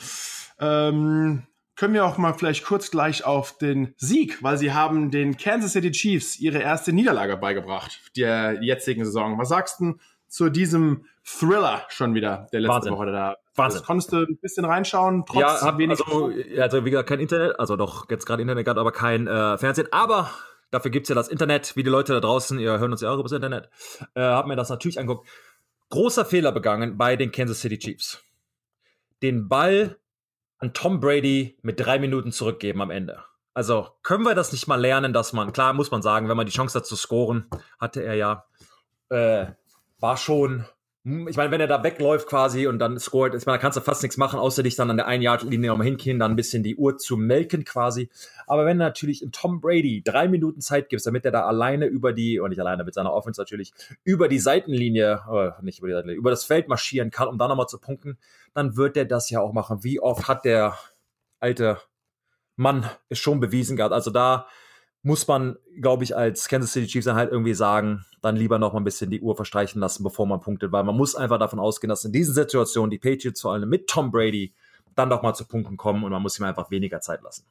ähm, 0.60 1.42
können 1.76 1.94
wir 1.94 2.04
auch 2.04 2.18
mal 2.18 2.32
vielleicht 2.34 2.64
kurz 2.64 2.90
gleich 2.90 3.24
auf 3.24 3.58
den 3.58 3.94
Sieg, 3.96 4.42
weil 4.42 4.58
sie 4.58 4.72
haben 4.72 5.10
den 5.10 5.36
Kansas 5.36 5.72
City 5.72 5.90
Chiefs 5.90 6.38
ihre 6.38 6.58
erste 6.58 6.92
Niederlage 6.92 7.36
beigebracht, 7.36 8.00
der 8.16 8.62
jetzigen 8.62 9.04
Saison. 9.04 9.38
Was 9.38 9.48
sagst 9.48 9.80
du 9.80 9.94
zu 10.28 10.50
diesem 10.50 11.04
Thriller 11.24 11.82
schon 11.88 12.14
wieder, 12.14 12.48
der 12.52 12.60
letzte 12.60 12.74
Wahnsinn. 12.74 12.92
Woche 12.92 13.06
da. 13.06 13.36
Wahnsinn. 13.54 13.78
Das 13.78 13.86
konntest 13.86 14.12
du 14.12 14.16
ein 14.18 14.36
bisschen 14.38 14.64
reinschauen, 14.64 15.24
trotz 15.26 15.40
ja, 15.40 15.60
hab, 15.60 15.78
wenig. 15.78 16.00
Also, 16.04 16.32
also, 16.60 16.84
wie 16.84 16.90
gesagt, 16.90 17.08
kein 17.08 17.20
Internet, 17.20 17.58
also 17.58 17.76
doch 17.76 18.10
jetzt 18.10 18.26
gerade 18.26 18.42
Internet 18.42 18.64
gehabt, 18.64 18.78
aber 18.78 18.92
kein 18.92 19.26
äh, 19.26 19.56
Fernsehen. 19.56 19.88
Aber 19.90 20.30
dafür 20.70 20.90
gibt 20.90 21.04
es 21.04 21.08
ja 21.08 21.14
das 21.14 21.28
Internet, 21.28 21.76
wie 21.76 21.82
die 21.82 21.90
Leute 21.90 22.12
da 22.12 22.20
draußen, 22.20 22.58
ihr 22.58 22.78
hören 22.78 22.92
uns 22.92 23.00
ja 23.00 23.10
auch 23.10 23.14
über 23.14 23.22
das 23.22 23.32
Internet, 23.32 23.70
äh, 24.14 24.20
hab 24.20 24.46
mir 24.46 24.56
das 24.56 24.68
natürlich 24.68 24.98
angeguckt. 24.98 25.28
Großer 25.90 26.24
Fehler 26.24 26.52
begangen 26.52 26.96
bei 26.98 27.16
den 27.16 27.30
Kansas 27.30 27.60
City 27.60 27.78
Chiefs. 27.78 28.22
Den 29.22 29.48
Ball 29.48 29.98
an 30.58 30.72
Tom 30.72 31.00
Brady 31.00 31.58
mit 31.62 31.80
drei 31.80 31.98
Minuten 31.98 32.32
zurückgeben 32.32 32.82
am 32.82 32.90
Ende. 32.90 33.22
Also 33.52 33.88
können 34.02 34.24
wir 34.24 34.34
das 34.34 34.50
nicht 34.50 34.66
mal 34.66 34.80
lernen, 34.80 35.12
dass 35.12 35.32
man, 35.32 35.52
klar 35.52 35.72
muss 35.72 35.90
man 35.90 36.02
sagen, 36.02 36.28
wenn 36.28 36.36
man 36.36 36.46
die 36.46 36.52
Chance 36.52 36.78
hat 36.78 36.86
zu 36.86 36.96
scoren, 36.96 37.48
hatte 37.78 38.02
er 38.02 38.14
ja, 38.14 38.46
äh, 39.10 39.46
war 40.00 40.16
schon 40.16 40.66
ich 41.06 41.36
meine, 41.36 41.50
wenn 41.50 41.60
er 41.60 41.66
da 41.66 41.84
wegläuft 41.84 42.26
quasi 42.26 42.66
und 42.66 42.78
dann 42.78 42.98
scoret, 42.98 43.34
ich 43.34 43.44
meine, 43.44 43.58
da 43.58 43.60
kannst 43.60 43.76
du 43.76 43.82
fast 43.82 44.02
nichts 44.02 44.16
machen, 44.16 44.38
außer 44.38 44.62
dich 44.62 44.74
dann 44.74 44.88
an 44.88 44.96
der 44.96 45.06
1-Yard-Linie 45.06 45.68
nochmal 45.68 45.86
hinkriegen, 45.86 46.18
dann 46.18 46.32
ein 46.32 46.36
bisschen 46.36 46.62
die 46.62 46.76
Uhr 46.76 46.96
zu 46.96 47.18
melken 47.18 47.66
quasi. 47.66 48.08
Aber 48.46 48.64
wenn 48.64 48.78
du 48.78 48.84
natürlich 48.84 49.22
Tom 49.30 49.60
Brady 49.60 50.00
drei 50.02 50.28
Minuten 50.28 50.62
Zeit 50.62 50.88
gibst, 50.88 51.06
damit 51.06 51.26
er 51.26 51.30
da 51.30 51.44
alleine 51.44 51.84
über 51.84 52.14
die, 52.14 52.40
oder 52.40 52.48
nicht 52.48 52.60
alleine, 52.60 52.84
mit 52.84 52.94
seiner 52.94 53.12
Offense 53.12 53.38
natürlich, 53.38 53.74
über 54.02 54.28
die 54.28 54.38
Seitenlinie, 54.38 55.20
oder 55.28 55.58
nicht 55.60 55.80
über 55.80 55.88
die 55.88 55.94
Seitenlinie, 55.94 56.18
über 56.18 56.30
das 56.30 56.44
Feld 56.44 56.68
marschieren 56.68 57.10
kann, 57.10 57.28
um 57.28 57.36
dann 57.36 57.50
nochmal 57.50 57.68
zu 57.68 57.78
punkten, 57.78 58.16
dann 58.54 58.78
wird 58.78 58.96
er 58.96 59.04
das 59.04 59.28
ja 59.28 59.40
auch 59.40 59.52
machen. 59.52 59.84
Wie 59.84 60.00
oft 60.00 60.26
hat 60.26 60.46
der 60.46 60.78
alte 61.38 61.76
Mann 62.56 62.88
es 63.10 63.18
schon 63.18 63.40
bewiesen 63.40 63.76
gehabt? 63.76 63.92
Also 63.92 64.10
da 64.10 64.46
muss 65.04 65.28
man, 65.28 65.56
glaube 65.80 66.02
ich, 66.02 66.16
als 66.16 66.48
Kansas 66.48 66.72
City 66.72 66.86
Chiefs 66.86 67.04
dann 67.04 67.16
halt 67.16 67.30
irgendwie 67.30 67.54
sagen, 67.54 68.04
dann 68.22 68.36
lieber 68.36 68.58
noch 68.58 68.72
mal 68.72 68.80
ein 68.80 68.84
bisschen 68.84 69.10
die 69.10 69.20
Uhr 69.20 69.36
verstreichen 69.36 69.78
lassen, 69.78 70.02
bevor 70.02 70.26
man 70.26 70.40
punktet, 70.40 70.72
weil 70.72 70.82
man 70.82 70.96
muss 70.96 71.14
einfach 71.14 71.38
davon 71.38 71.60
ausgehen, 71.60 71.90
dass 71.90 72.06
in 72.06 72.12
diesen 72.12 72.34
Situationen 72.34 72.90
die 72.90 72.98
Patriots 72.98 73.42
vor 73.42 73.52
allem 73.52 73.68
mit 73.68 73.86
Tom 73.86 74.10
Brady 74.10 74.54
dann 74.94 75.10
doch 75.10 75.22
mal 75.22 75.34
zu 75.34 75.44
Punkten 75.44 75.76
kommen 75.76 76.04
und 76.04 76.10
man 76.10 76.22
muss 76.22 76.38
ihm 76.38 76.44
einfach 76.44 76.70
weniger 76.70 77.00
Zeit 77.00 77.22
lassen. 77.22 77.44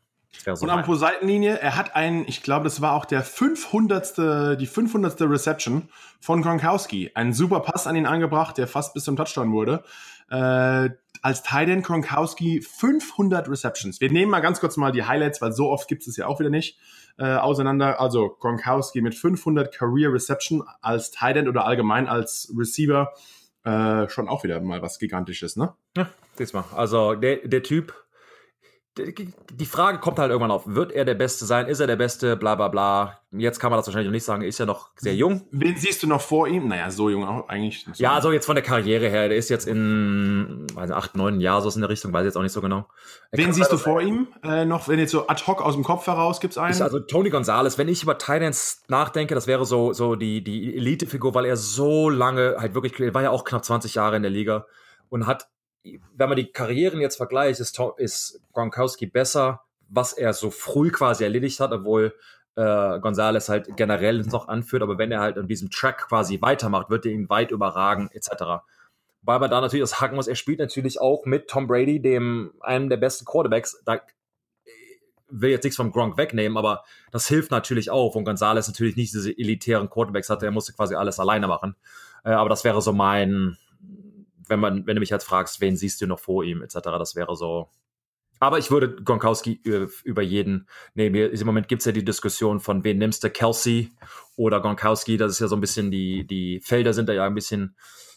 So 0.46 0.66
und 0.66 0.72
am 0.72 0.84
pro 0.84 0.96
Seitenlinie, 0.96 1.60
er 1.60 1.76
hat 1.76 1.96
einen, 1.96 2.28
ich 2.28 2.42
glaube, 2.42 2.64
das 2.64 2.82
war 2.82 2.94
auch 2.94 3.06
der 3.06 3.22
500. 3.22 4.60
die 4.60 4.66
500. 4.66 5.22
Reception 5.22 5.90
von 6.20 6.42
Gronkowski. 6.42 7.12
Einen 7.14 7.34
super 7.34 7.60
Pass 7.60 7.86
an 7.86 7.96
ihn 7.96 8.08
angebracht, 8.08 8.58
der 8.58 8.68
fast 8.68 8.96
bis 8.96 9.04
zum 9.04 9.16
Touchdown 9.16 9.52
wurde. 9.52 9.84
Äh, 10.34 10.90
als 11.22 11.44
Titan 11.44 11.84
Gronkowski 11.84 12.62
500 12.62 13.48
Receptions. 13.48 14.02
Wir 14.02 14.12
nehmen 14.12 14.32
mal 14.32 14.42
ganz 14.42 14.60
kurz 14.60 14.78
mal 14.78 14.92
die 14.92 15.04
Highlights, 15.04 15.42
weil 15.42 15.54
so 15.54 15.70
oft 15.70 15.88
gibt 15.88 16.06
es 16.08 16.18
ja 16.18 16.26
auch 16.26 16.40
wieder 16.40 16.50
nicht 16.50 16.78
äh, 17.18 17.36
auseinander. 17.36 18.02
Also 18.02 18.36
Gronkowski 18.40 19.02
mit 19.02 19.16
500 19.16 19.74
Career 19.74 20.12
Reception 20.12 20.64
als 20.82 21.12
End 21.22 21.48
oder 21.48 21.66
allgemein 21.66 22.08
als 22.08 22.52
Receiver 22.58 23.14
äh, 23.64 24.10
schon 24.10 24.28
auch 24.28 24.44
wieder 24.44 24.60
mal 24.60 24.82
was 24.82 25.00
Gigantisches, 25.00 25.56
ne? 25.56 25.74
Ja, 25.96 26.10
diesmal. 26.40 26.66
Also 26.76 27.14
der, 27.14 27.48
der 27.48 27.64
Typ 27.64 27.94
die 28.96 29.66
Frage 29.66 29.98
kommt 29.98 30.20
halt 30.20 30.30
irgendwann 30.30 30.52
auf, 30.52 30.68
wird 30.68 30.92
er 30.92 31.04
der 31.04 31.16
Beste 31.16 31.46
sein? 31.46 31.68
Ist 31.68 31.80
er 31.80 31.88
der 31.88 31.96
Beste? 31.96 32.38
Bla 32.38 32.54
bla 32.54 32.68
bla. 32.68 33.20
Jetzt 33.32 33.60
kann 33.60 33.72
man 33.72 33.80
das 33.80 33.88
wahrscheinlich 33.88 34.08
noch 34.08 34.14
nicht 34.14 34.24
sagen, 34.24 34.44
er 34.44 34.48
ist 34.48 34.60
ja 34.60 34.68
noch 34.68 34.92
sehr 34.96 35.16
jung. 35.16 35.48
Wen 35.50 35.76
siehst 35.76 36.04
du 36.04 36.08
noch 36.08 36.22
vor 36.22 36.48
ihm? 36.48 36.68
Naja, 36.68 36.92
so 36.92 37.10
jung 37.10 37.26
auch 37.28 37.50
eigentlich. 37.50 37.88
So 37.92 38.04
ja, 38.04 38.22
so 38.22 38.32
jetzt 38.32 38.46
von 38.46 38.54
der 38.54 38.64
Karriere 38.64 39.10
her. 39.10 39.30
Der 39.30 39.38
ist 39.38 39.50
jetzt 39.50 39.68
in 39.68 40.68
also 40.76 40.94
acht, 40.94 41.16
neun 41.16 41.42
Jahren 41.42 41.64
so 41.64 41.72
in 41.72 41.82
der 41.82 41.90
Richtung, 41.90 42.14
weiß 42.14 42.22
ich 42.22 42.26
jetzt 42.26 42.38
auch 42.38 42.44
nicht 42.44 42.52
so 42.52 42.62
genau. 42.62 42.86
Er 43.32 43.40
Wen 43.40 43.52
siehst 43.52 43.72
du 43.72 43.78
vor 43.78 44.00
ihm? 44.00 44.28
Äh, 44.44 44.66
noch, 44.66 44.88
wenn 44.88 45.00
jetzt 45.00 45.12
so 45.12 45.28
ad 45.28 45.44
hoc 45.48 45.64
aus 45.64 45.74
dem 45.74 45.84
Kopf 45.84 46.06
heraus 46.06 46.40
gibt 46.40 46.52
es 46.52 46.60
einen? 46.60 46.80
also 46.80 47.00
Tony 47.00 47.32
Gonzalez, 47.32 47.80
wenn 47.80 47.88
ich 47.88 48.04
über 48.04 48.20
Titans 48.20 48.84
nachdenke, 48.90 49.34
das 49.34 49.48
wäre 49.48 49.66
so, 49.66 49.94
so 49.94 50.16
die, 50.16 50.44
die 50.44 50.78
Elite-Figur, 50.78 51.34
weil 51.34 51.46
er 51.46 51.58
so 51.58 52.12
lange 52.12 52.58
halt 52.60 52.76
wirklich, 52.76 53.00
er 53.00 53.14
war 53.16 53.24
ja 53.24 53.32
auch 53.32 53.44
knapp 53.44 53.66
20 53.66 53.96
Jahre 53.96 54.18
in 54.18 54.22
der 54.22 54.32
Liga 54.32 54.68
und 55.10 55.26
hat 55.26 55.48
wenn 55.84 56.30
man 56.30 56.38
die 56.38 56.52
Karrieren 56.52 57.02
jetzt 57.02 57.18
vergleicht, 57.18 57.60
ist, 57.60 57.80
ist 57.98 58.42
Gronkowski 58.54 59.08
besser, 59.08 59.62
was 59.90 60.14
er 60.14 60.34
so 60.34 60.50
früh 60.50 60.92
quasi 60.92 61.24
erledigt 61.24 61.60
hat, 61.60 61.72
obwohl 61.72 62.14
äh, 62.56 63.00
Gonzales 63.00 63.50
halt 63.50 63.76
generell 63.76 64.24
noch 64.24 64.48
anführt, 64.48 64.84
aber 64.84 64.98
wenn 64.98 65.12
er 65.12 65.20
halt 65.20 65.38
an 65.38 65.48
diesem 65.48 65.70
Track 65.70 66.08
quasi 66.08 66.42
weitermacht, 66.42 66.90
wird 66.90 67.06
er 67.06 67.12
ihn 67.12 67.30
weit 67.30 67.52
überragen, 67.52 68.10
etc. 68.14 68.64
Weil 69.22 69.40
man 69.40 69.50
da 69.50 69.62
natürlich 69.62 69.84
das 69.84 70.02
hacken 70.02 70.16
muss, 70.16 70.28
er 70.28 70.36
spielt 70.36 70.60
natürlich 70.60 71.02
auch 71.02 71.26
mit 71.26 71.48
Tom 71.48 71.68
Brady, 71.68 72.02
dem 72.02 72.54
einem 72.60 72.90
der 72.90 72.98
besten 72.98 73.26
Quarterbacks. 73.26 73.82
Da 73.86 74.02
will 75.30 75.50
jetzt 75.50 75.64
nichts 75.64 75.78
vom 75.78 75.92
Gronk 75.92 76.18
wegnehmen, 76.18 76.58
aber 76.58 76.84
das 77.12 77.28
hilft 77.28 77.50
natürlich 77.50 77.90
auch. 77.90 78.16
Und 78.16 78.26
Gonzales 78.26 78.68
natürlich 78.68 78.96
nicht 78.96 79.14
diese 79.14 79.32
elitären 79.32 79.90
Quarterbacks 79.90 80.30
hatte, 80.30 80.46
er 80.46 80.52
musste 80.52 80.74
quasi 80.74 80.96
alles 80.96 81.20
alleine 81.20 81.48
machen. 81.48 81.76
Äh, 82.24 82.32
aber 82.32 82.50
das 82.50 82.64
wäre 82.64 82.82
so 82.82 82.94
mein, 82.94 83.58
wenn 84.48 84.60
man, 84.60 84.86
wenn 84.86 84.96
du 84.96 85.00
mich 85.00 85.10
jetzt 85.10 85.26
fragst, 85.26 85.62
wen 85.62 85.76
siehst 85.78 86.02
du 86.02 86.08
noch 86.08 86.20
vor 86.20 86.44
ihm, 86.44 86.62
etc., 86.62 86.80
das 86.84 87.16
wäre 87.16 87.36
so. 87.36 87.70
Aber 88.40 88.58
ich 88.58 88.72
würde 88.72 88.96
Gronkowski 88.96 89.62
über 90.04 90.22
jeden 90.22 90.68
nehmen. 90.96 91.16
Im 91.16 91.46
Moment 91.46 91.70
gibt 91.70 91.82
es 91.82 91.86
ja 91.86 91.94
die 91.94 92.04
Diskussion 92.04 92.60
von, 92.60 92.84
wen 92.84 92.98
nimmst 92.98 93.24
du, 93.24 93.30
Kelsey 93.30 93.92
oder 94.36 94.60
Gronkowski. 94.60 95.16
Das 95.16 95.32
ist 95.32 95.40
ja 95.40 95.48
so 95.48 95.56
ein 95.56 95.62
bisschen, 95.62 95.92
die, 95.92 96.28
die 96.28 96.60
Felder 96.60 96.94
sind 96.94 97.08
da 97.08 97.14
ja 97.14 97.26
ein 97.26 97.36
bisschen 97.36 97.76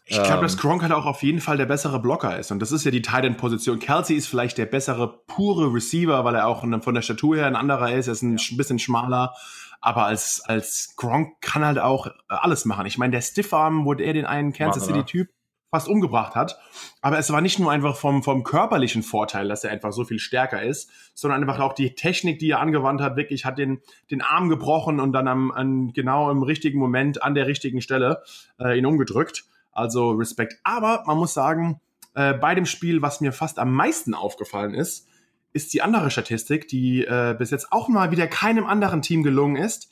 ich 0.09 0.23
glaube, 0.23 0.43
dass 0.43 0.55
ähm. 0.55 0.61
Gronk 0.61 0.83
halt 0.83 0.93
auch 0.93 1.05
auf 1.05 1.25
jeden 1.25 1.41
Fall 1.41 1.57
der 1.57 1.67
bessere 1.67 2.01
Blocker 2.01 2.39
ist. 2.39 2.53
Und 2.53 2.61
das 2.61 2.71
ist 2.71 2.85
ja 2.85 2.93
die 2.93 3.03
Tight 3.03 3.25
End 3.25 3.39
Position. 3.39 3.81
Kelsey 3.81 4.17
ist 4.17 4.29
vielleicht 4.29 4.57
der 4.57 4.67
bessere 4.67 5.23
pure 5.27 5.75
Receiver, 5.75 6.25
weil 6.25 6.37
er 6.37 6.47
auch 6.47 6.65
von 6.83 6.95
der 6.95 7.03
Statur 7.03 7.37
her 7.37 7.47
ein 7.47 7.57
anderer 7.57 7.93
ist. 7.93 8.07
Er 8.07 8.13
ist 8.13 8.23
ein 8.23 8.37
ja. 8.37 8.57
bisschen 8.57 8.79
schmaler. 8.79 9.35
Aber 9.81 10.07
als, 10.07 10.43
als 10.45 10.95
Gronk 10.97 11.41
kann 11.41 11.65
halt 11.65 11.81
auch 11.81 12.07
alles 12.29 12.65
machen. 12.65 12.87
Ich 12.87 12.99
meine, 12.99 13.13
der 13.13 13.21
Stiffarm, 13.21 13.85
wo 13.85 13.95
er 13.95 14.13
den 14.13 14.27
einen 14.27 14.53
Kansas 14.53 14.87
City 14.87 15.03
Typ 15.05 15.29
fast 15.71 15.89
umgebracht 15.89 16.35
hat. 16.35 16.59
Aber 17.03 17.19
es 17.19 17.31
war 17.31 17.41
nicht 17.41 17.59
nur 17.59 17.71
einfach 17.71 17.97
vom, 17.97 18.23
vom 18.23 18.45
körperlichen 18.45 19.03
Vorteil, 19.03 19.49
dass 19.49 19.65
er 19.65 19.71
einfach 19.71 19.93
so 19.93 20.05
viel 20.05 20.19
stärker 20.19 20.63
ist, 20.63 20.91
sondern 21.15 21.41
einfach 21.41 21.61
auch 21.61 21.73
die 21.73 21.95
Technik, 21.95 22.39
die 22.39 22.51
er 22.51 22.61
angewandt 22.61 23.01
hat, 23.01 23.17
wirklich 23.17 23.45
hat 23.45 23.59
den, 23.59 23.81
den 24.11 24.23
Arm 24.23 24.49
gebrochen 24.49 25.01
und 25.01 25.13
dann 25.13 25.29
am, 25.29 25.51
an, 25.51 25.93
genau 25.93 26.31
im 26.31 26.43
richtigen 26.43 26.79
Moment 26.79 27.23
an 27.23 27.35
der 27.35 27.47
richtigen 27.47 27.81
Stelle 27.81 28.23
äh, 28.61 28.79
ihn 28.79 28.87
umgedrückt. 28.87 29.45
Also 29.73 30.13
Respekt. 30.13 30.55
Aber 30.65 31.03
man 31.07 31.19
muss 31.19 31.35
sagen, 31.35 31.81
äh, 32.15 32.33
bei 32.33 32.55
dem 32.55 32.67
Spiel, 32.67 33.03
was 33.03 33.21
mir 33.21 33.33
fast 33.33 33.59
am 33.59 33.73
meisten 33.73 34.15
aufgefallen 34.15 34.75
ist, 34.75 35.07
ist 35.53 35.73
die 35.75 35.83
andere 35.83 36.11
Statistik, 36.11 36.69
die 36.69 37.05
äh, 37.05 37.35
bis 37.37 37.51
jetzt 37.51 37.73
auch 37.73 37.89
mal 37.89 38.11
wieder 38.11 38.27
keinem 38.27 38.67
anderen 38.67 39.03
Team 39.03 39.23
gelungen 39.23 39.57
ist. 39.57 39.91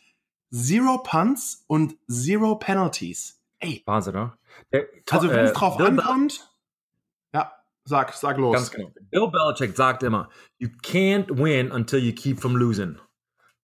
Zero 0.51 0.99
Punts 0.99 1.65
und 1.67 1.97
Zero 2.09 2.57
Penalties. 2.57 3.41
Ey. 3.59 3.83
Wahnsinn, 3.87 4.15
ne? 4.15 4.33
Also 5.11 5.31
wenn 5.31 5.45
es 5.45 5.51
äh, 5.51 5.55
drauf 5.55 5.77
Bill 5.77 5.87
ankommt, 5.87 6.51
ja, 7.33 7.53
sag, 7.85 8.13
sag 8.15 8.39
los. 8.39 8.55
Ganz 8.55 8.71
genau. 8.71 8.93
Bill 9.11 9.29
Belichick 9.31 9.77
sagt 9.77 10.03
immer, 10.03 10.29
you 10.59 10.69
can't 10.83 11.29
win 11.31 11.71
until 11.71 11.99
you 11.99 12.13
keep 12.13 12.41
from 12.41 12.57
losing. 12.57 12.99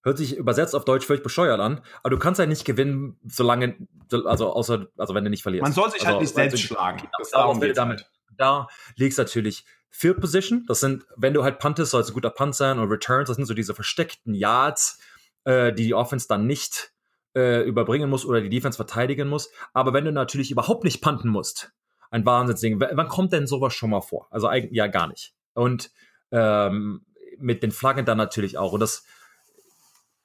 Hört 0.03 0.17
sich 0.17 0.37
übersetzt 0.37 0.75
auf 0.75 0.85
Deutsch 0.87 1.05
völlig 1.05 1.23
bescheuert 1.23 1.61
an, 1.61 1.83
aber 2.03 2.11
du 2.11 2.19
kannst 2.19 2.39
ja 2.39 2.47
nicht 2.47 2.65
gewinnen, 2.65 3.19
solange, 3.27 3.77
also 4.25 4.53
außer, 4.53 4.87
also 4.97 5.15
wenn 5.15 5.25
du 5.25 5.31
nicht 5.31 5.43
verlierst. 5.43 5.63
Man 5.63 5.73
soll 5.73 5.91
sich 5.91 6.07
halt 6.07 6.17
also, 6.17 6.19
halt 6.19 6.23
nicht 6.23 6.35
selbst 6.35 6.55
also, 6.55 6.75
schlagen. 6.75 7.09
Das 7.19 7.31
darum 7.31 7.61
geht 7.61 7.77
damit. 7.77 8.11
Da 8.37 8.69
liegst 8.97 9.19
natürlich 9.19 9.67
Field 9.91 10.21
Position, 10.21 10.65
das 10.67 10.81
sind, 10.81 11.05
wenn 11.17 11.35
du 11.35 11.43
halt 11.43 11.59
puntest, 11.59 11.91
soll 11.91 12.01
es 12.01 12.09
ein 12.09 12.15
guter 12.15 12.31
Punt 12.31 12.55
sein 12.55 12.79
und 12.79 12.89
Returns, 12.89 13.29
das 13.29 13.37
sind 13.37 13.45
so 13.45 13.55
diese 13.55 13.75
versteckten 13.75 14.33
Yards, 14.35 15.01
äh, 15.45 15.73
die 15.73 15.85
die 15.85 15.95
Offense 15.95 16.27
dann 16.29 16.47
nicht 16.47 16.93
äh, 17.35 17.63
überbringen 17.63 18.11
muss 18.11 18.25
oder 18.25 18.41
die 18.41 18.49
Defense 18.49 18.77
verteidigen 18.77 19.29
muss. 19.29 19.51
Aber 19.73 19.93
wenn 19.93 20.05
du 20.05 20.13
natürlich 20.13 20.51
überhaupt 20.51 20.85
nicht 20.85 21.01
punten 21.01 21.29
musst, 21.29 21.73
ein 22.11 22.27
Wahnsinnsding, 22.27 22.81
wann 22.81 23.09
kommt 23.09 23.33
denn 23.33 23.47
sowas 23.47 23.73
schon 23.73 23.91
mal 23.91 24.01
vor? 24.01 24.27
Also 24.31 24.49
eigentlich 24.49 24.73
ja 24.73 24.89
gar 24.89 25.07
nicht. 25.07 25.33
Und 25.55 25.91
ähm, 26.33 27.05
mit 27.39 27.63
den 27.63 27.71
Flaggen 27.71 28.05
dann 28.05 28.19
natürlich 28.19 28.59
auch. 28.59 28.73
Und 28.73 28.81
das, 28.81 29.05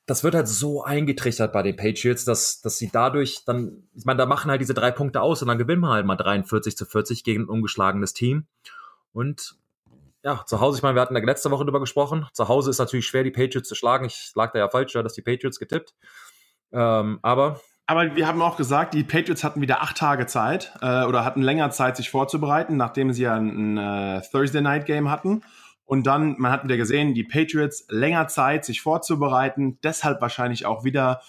das 0.06 0.24
wird 0.24 0.36
halt 0.36 0.48
so 0.48 0.84
eingetrichtert 0.84 1.54
bei 1.54 1.64
den 1.64 1.76
Patriots, 1.76 2.26
dass, 2.26 2.62
dass 2.62 2.78
sie 2.78 2.90
dadurch 2.92 3.44
dann, 3.46 3.88
ich 3.96 4.06
meine, 4.06 4.18
da 4.18 4.26
machen 4.26 4.52
halt 4.52 4.62
diese 4.62 4.74
drei 4.74 4.92
Punkte 4.92 5.22
aus 5.22 5.42
und 5.42 5.48
dann 5.48 5.58
gewinnen 5.58 5.82
wir 5.82 5.90
halt 5.90 6.06
mal 6.06 6.16
43 6.16 6.76
zu 6.76 6.86
40 6.86 7.24
gegen 7.24 7.44
ein 7.44 7.50
ungeschlagenes 7.50 8.14
Team. 8.14 8.48
Und 9.14 9.56
ja, 10.24 10.44
zu 10.46 10.60
Hause, 10.60 10.80
ich 10.80 10.84
meine, 10.84 10.96
wir 10.96 11.02
hatten 11.02 11.14
da 11.14 11.20
letzte 11.20 11.52
Woche 11.52 11.66
drüber 11.66 11.80
gesprochen. 11.80 12.28
Zu 12.34 12.48
Hause 12.48 12.72
ist 12.72 12.80
natürlich 12.80 13.06
schwer, 13.06 13.24
die 13.24 13.32
Patriots 13.32 13.70
zu 13.70 13.76
schlagen. 13.76 14.06
Ich 14.06 14.32
lag 14.36 14.52
da 14.54 14.60
ja 14.60 14.70
falsch, 14.70 14.96
ja, 14.96 15.04
dass 15.04 15.14
die 15.14 15.22
Patriots 15.22 15.60
getippt. 15.60 15.94
Ähm, 16.72 17.20
aber. 17.22 17.60
Aber 17.88 18.16
wir 18.16 18.28
haben 18.28 18.42
auch 18.42 18.58
gesagt, 18.58 18.96
die 18.96 19.04
Patriots 19.04 19.44
hatten 19.44 19.62
wieder 19.62 19.84
acht 19.84 19.98
Tage 19.98 20.26
Zeit 20.26 20.74
äh, 20.82 21.04
oder 21.04 21.24
hatten 21.24 21.44
länger 21.44 21.70
Zeit, 21.70 21.98
sich 21.98 22.10
vorzubereiten, 22.10 22.78
nachdem 22.78 23.14
sie 23.14 23.24
ja 23.24 23.36
ein, 23.36 23.76
ein 23.76 24.18
äh, 24.18 24.22
Thursday 24.32 24.62
Night 24.62 24.88
Game 24.88 25.12
hatten. 25.12 25.44
Und 25.86 26.08
dann, 26.08 26.36
man 26.40 26.52
hat 26.52 26.64
wieder 26.64 26.78
gesehen, 26.78 27.14
die 27.14 27.24
Patriots 27.24 27.86
länger 27.90 28.28
Zeit, 28.28 28.66
sich 28.66 28.82
vorzubereiten, 28.82 29.78
deshalb 29.84 30.20
wahrscheinlich 30.20 30.66
auch 30.66 30.84
wieder 30.84 31.22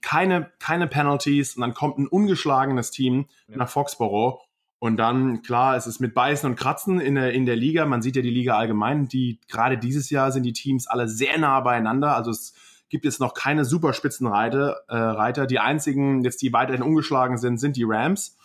keine, 0.00 0.50
keine 0.58 0.86
Penalties 0.86 1.56
und 1.56 1.62
dann 1.62 1.74
kommt 1.74 1.98
ein 1.98 2.06
ungeschlagenes 2.06 2.90
Team 2.90 3.26
ja. 3.48 3.56
nach 3.56 3.68
Foxborough. 3.68 4.40
Und 4.78 4.98
dann, 4.98 5.42
klar, 5.42 5.76
es 5.76 5.86
ist 5.86 6.00
mit 6.00 6.14
Beißen 6.14 6.48
und 6.48 6.56
Kratzen 6.56 7.00
in 7.00 7.14
der, 7.14 7.32
in 7.32 7.46
der 7.46 7.56
Liga. 7.56 7.86
Man 7.86 8.02
sieht 8.02 8.14
ja 8.14 8.22
die 8.22 8.30
Liga 8.30 8.56
allgemein, 8.56 9.08
die 9.08 9.40
gerade 9.48 9.78
dieses 9.78 10.10
Jahr 10.10 10.32
sind 10.32 10.42
die 10.42 10.52
Teams 10.52 10.86
alle 10.86 11.08
sehr 11.08 11.38
nah 11.38 11.60
beieinander. 11.60 12.14
Also 12.14 12.30
es 12.30 12.54
gibt 12.88 13.04
jetzt 13.04 13.20
noch 13.20 13.34
keine 13.34 13.64
Superspitzenreiter. 13.64 14.82
Äh, 14.88 14.96
Reiter. 14.96 15.46
Die 15.46 15.58
einzigen, 15.58 16.22
jetzt 16.24 16.42
die 16.42 16.52
weiterhin 16.52 16.82
ungeschlagen 16.82 17.38
sind, 17.38 17.58
sind 17.58 17.76
die 17.76 17.84
Rams 17.86 18.36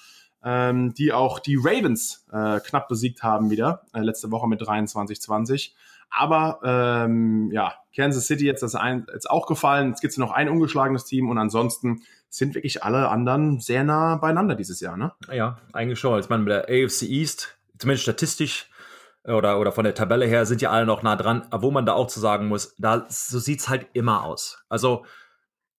ähm, 0.43 0.93
die 0.93 1.13
auch 1.13 1.39
die 1.39 1.57
Ravens 1.57 2.25
äh, 2.31 2.59
knapp 2.59 2.87
besiegt 2.87 3.23
haben 3.23 3.49
wieder, 3.49 3.83
äh, 3.93 3.99
letzte 3.99 4.31
Woche 4.31 4.47
mit 4.47 4.61
23-20. 4.61 5.71
Aber 6.09 6.59
ähm, 6.63 7.51
ja, 7.51 7.75
Kansas 7.95 8.27
City 8.27 8.45
jetzt, 8.45 8.63
das 8.63 8.75
ein, 8.75 9.05
jetzt 9.13 9.29
auch 9.29 9.47
gefallen. 9.47 9.89
Jetzt 9.89 10.01
gibt 10.01 10.11
es 10.11 10.17
noch 10.17 10.31
ein 10.31 10.49
ungeschlagenes 10.49 11.05
Team 11.05 11.29
und 11.29 11.37
ansonsten 11.37 12.01
sind 12.29 12.55
wirklich 12.55 12.83
alle 12.83 13.09
anderen 13.09 13.59
sehr 13.59 13.83
nah 13.83 14.15
beieinander 14.15 14.55
dieses 14.55 14.79
Jahr, 14.79 14.97
ne? 14.97 15.13
Ja, 15.31 15.59
eigentlich 15.73 15.99
schon. 15.99 16.19
Ich 16.19 16.29
meine, 16.29 16.43
bei 16.43 16.49
der 16.49 16.63
AFC 16.63 17.03
East, 17.03 17.57
zumindest 17.77 18.03
statistisch 18.03 18.69
oder, 19.25 19.59
oder 19.59 19.71
von 19.71 19.83
der 19.83 19.95
Tabelle 19.95 20.25
her, 20.25 20.45
sind 20.45 20.61
ja 20.61 20.71
alle 20.71 20.85
noch 20.85 21.03
nah 21.03 21.15
dran. 21.15 21.47
Wo 21.51 21.71
man 21.71 21.85
da 21.85 21.93
auch 21.93 22.07
zu 22.07 22.19
sagen 22.19 22.47
muss, 22.47 22.75
da 22.77 23.05
so 23.09 23.39
sieht's 23.39 23.69
halt 23.69 23.87
immer 23.93 24.23
aus. 24.23 24.63
Also 24.69 25.05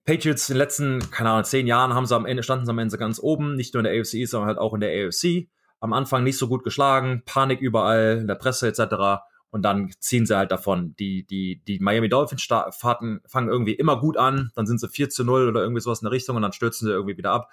Patriots 0.04 0.48
in 0.48 0.54
den 0.54 0.58
letzten, 0.58 1.10
keine 1.10 1.30
Ahnung, 1.30 1.44
zehn 1.44 1.66
Jahren 1.66 1.94
haben 1.94 2.06
sie 2.06 2.16
am 2.16 2.26
Ende, 2.26 2.42
standen 2.42 2.66
sie 2.66 2.70
am 2.70 2.78
Ende 2.78 2.98
ganz 2.98 3.20
oben, 3.20 3.54
nicht 3.54 3.74
nur 3.74 3.84
in 3.84 3.84
der 3.84 4.00
AFC, 4.00 4.26
sondern 4.26 4.48
halt 4.48 4.58
auch 4.58 4.74
in 4.74 4.80
der 4.80 4.90
AFC. 4.90 5.48
Am 5.80 5.92
Anfang 5.92 6.22
nicht 6.24 6.38
so 6.38 6.48
gut 6.48 6.64
geschlagen, 6.64 7.22
Panik 7.24 7.60
überall, 7.60 8.18
in 8.20 8.26
der 8.26 8.34
Presse 8.36 8.68
etc. 8.68 9.22
Und 9.50 9.62
dann 9.62 9.92
ziehen 9.98 10.26
sie 10.26 10.36
halt 10.36 10.50
davon. 10.50 10.94
Die, 10.98 11.26
die, 11.26 11.62
die 11.66 11.78
Miami 11.78 12.08
Dolphins 12.08 12.44
fahrten, 12.44 13.20
fangen 13.26 13.48
irgendwie 13.48 13.74
immer 13.74 13.98
gut 14.00 14.16
an, 14.16 14.50
dann 14.54 14.66
sind 14.66 14.80
sie 14.80 14.88
4 14.88 15.10
zu 15.10 15.24
0 15.24 15.48
oder 15.48 15.62
irgendwie 15.62 15.80
sowas 15.80 16.00
in 16.00 16.06
der 16.06 16.12
Richtung 16.12 16.36
und 16.36 16.42
dann 16.42 16.52
stürzen 16.52 16.86
sie 16.86 16.92
irgendwie 16.92 17.16
wieder 17.16 17.32
ab. 17.32 17.50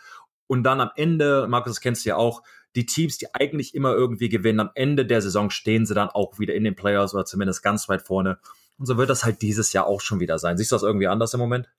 Und 0.47 0.63
dann 0.63 0.81
am 0.81 0.89
Ende, 0.95 1.47
Markus, 1.47 1.73
das 1.73 1.81
kennst 1.81 2.05
du 2.05 2.09
ja 2.09 2.15
auch, 2.15 2.41
die 2.75 2.85
Teams, 2.85 3.17
die 3.17 3.33
eigentlich 3.33 3.73
immer 3.73 3.93
irgendwie 3.93 4.29
gewinnen, 4.29 4.59
am 4.59 4.71
Ende 4.75 5.05
der 5.05 5.21
Saison 5.21 5.49
stehen 5.49 5.85
sie 5.85 5.93
dann 5.93 6.09
auch 6.09 6.39
wieder 6.39 6.53
in 6.53 6.63
den 6.63 6.75
Playoffs 6.75 7.13
oder 7.13 7.25
zumindest 7.25 7.63
ganz 7.63 7.89
weit 7.89 8.01
vorne. 8.01 8.39
Und 8.77 8.85
so 8.85 8.97
wird 8.97 9.09
das 9.09 9.25
halt 9.25 9.41
dieses 9.41 9.73
Jahr 9.73 9.87
auch 9.87 10.01
schon 10.01 10.19
wieder 10.19 10.39
sein. 10.39 10.57
Siehst 10.57 10.71
du 10.71 10.75
das 10.75 10.83
irgendwie 10.83 11.07
anders 11.07 11.33
im 11.33 11.39
Moment? 11.39 11.69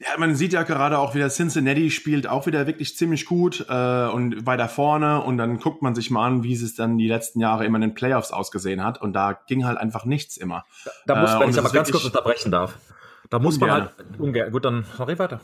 Ja, 0.00 0.16
man 0.16 0.36
sieht 0.36 0.52
ja 0.52 0.62
gerade 0.62 0.98
auch 0.98 1.16
wieder, 1.16 1.28
Cincinnati 1.28 1.90
spielt 1.90 2.28
auch 2.28 2.46
wieder 2.46 2.68
wirklich 2.68 2.96
ziemlich 2.96 3.24
gut 3.24 3.66
äh, 3.68 4.06
und 4.06 4.46
weiter 4.46 4.68
vorne 4.68 5.22
und 5.22 5.38
dann 5.38 5.58
guckt 5.58 5.82
man 5.82 5.96
sich 5.96 6.10
mal 6.10 6.24
an, 6.24 6.44
wie 6.44 6.52
es 6.52 6.74
dann 6.76 6.98
die 6.98 7.08
letzten 7.08 7.40
Jahre 7.40 7.64
immer 7.64 7.78
in 7.78 7.82
den 7.82 7.94
Playoffs 7.94 8.30
ausgesehen 8.30 8.84
hat 8.84 9.02
und 9.02 9.12
da 9.12 9.32
ging 9.48 9.64
halt 9.64 9.76
einfach 9.76 10.04
nichts 10.04 10.36
immer. 10.36 10.64
Da, 10.84 11.14
da 11.14 11.20
muss, 11.20 11.30
äh, 11.32 11.40
wenn 11.40 11.50
ich 11.50 11.58
aber 11.58 11.70
ganz 11.70 11.90
kurz 11.90 12.04
unterbrechen 12.04 12.52
darf, 12.52 12.78
da 13.28 13.40
muss 13.40 13.56
ungern. 13.56 13.68
man 13.70 13.80
halt, 13.80 14.20
ungern, 14.20 14.52
gut, 14.52 14.64
dann 14.64 14.86
ich 15.08 15.18
weiter. 15.18 15.40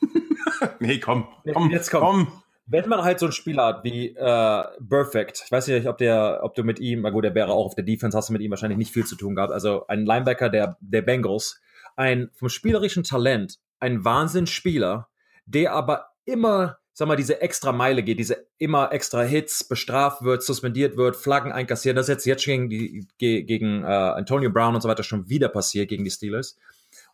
nee, 0.80 0.98
komm, 0.98 1.28
komm, 1.52 1.70
jetzt 1.70 1.92
komm. 1.92 2.00
komm. 2.00 2.42
Wenn 2.68 2.88
man 2.88 3.04
halt 3.04 3.20
so 3.20 3.26
einen 3.26 3.32
Spieler 3.32 3.66
hat 3.66 3.84
wie 3.84 4.08
äh, 4.08 4.64
Perfect, 4.88 5.42
ich 5.44 5.52
weiß 5.52 5.68
nicht, 5.68 5.86
ob 5.86 5.98
der, 5.98 6.40
ob 6.42 6.54
du 6.54 6.64
mit 6.64 6.80
ihm, 6.80 7.02
na 7.02 7.10
gut, 7.10 7.24
der 7.24 7.34
wäre 7.34 7.52
auch 7.52 7.66
auf 7.66 7.74
der 7.76 7.84
Defense, 7.84 8.16
hast 8.16 8.28
du 8.28 8.32
mit 8.32 8.42
ihm 8.42 8.50
wahrscheinlich 8.50 8.78
nicht 8.78 8.92
viel 8.92 9.06
zu 9.06 9.14
tun 9.14 9.36
gehabt. 9.36 9.52
Also 9.52 9.86
ein 9.86 10.04
Linebacker 10.04 10.48
der, 10.48 10.76
der 10.80 11.02
Bengals, 11.02 11.60
ein 11.94 12.30
vom 12.34 12.48
spielerischen 12.48 13.04
Talent 13.04 13.58
ein 13.78 14.04
Wahnsinnsspieler, 14.04 15.08
der 15.46 15.72
aber 15.72 16.08
immer, 16.24 16.78
sag 16.92 17.08
mal, 17.08 17.16
diese 17.16 17.40
extra 17.40 17.72
Meile 17.72 18.02
geht, 18.02 18.18
diese 18.18 18.46
immer 18.58 18.92
extra 18.92 19.22
Hits, 19.22 19.64
bestraft 19.64 20.22
wird, 20.22 20.42
suspendiert 20.42 20.96
wird, 20.96 21.16
Flaggen 21.16 21.52
einkassiert. 21.52 21.96
Das 21.96 22.08
ist 22.08 22.14
jetzt, 22.14 22.26
jetzt 22.26 22.44
gegen, 22.44 22.68
die, 22.68 23.06
gegen 23.18 23.84
äh, 23.84 23.86
Antonio 23.86 24.50
Brown 24.50 24.74
und 24.74 24.80
so 24.80 24.88
weiter 24.88 25.02
schon 25.02 25.28
wieder 25.28 25.48
passiert 25.48 25.88
gegen 25.88 26.04
die 26.04 26.10
Steelers. 26.10 26.56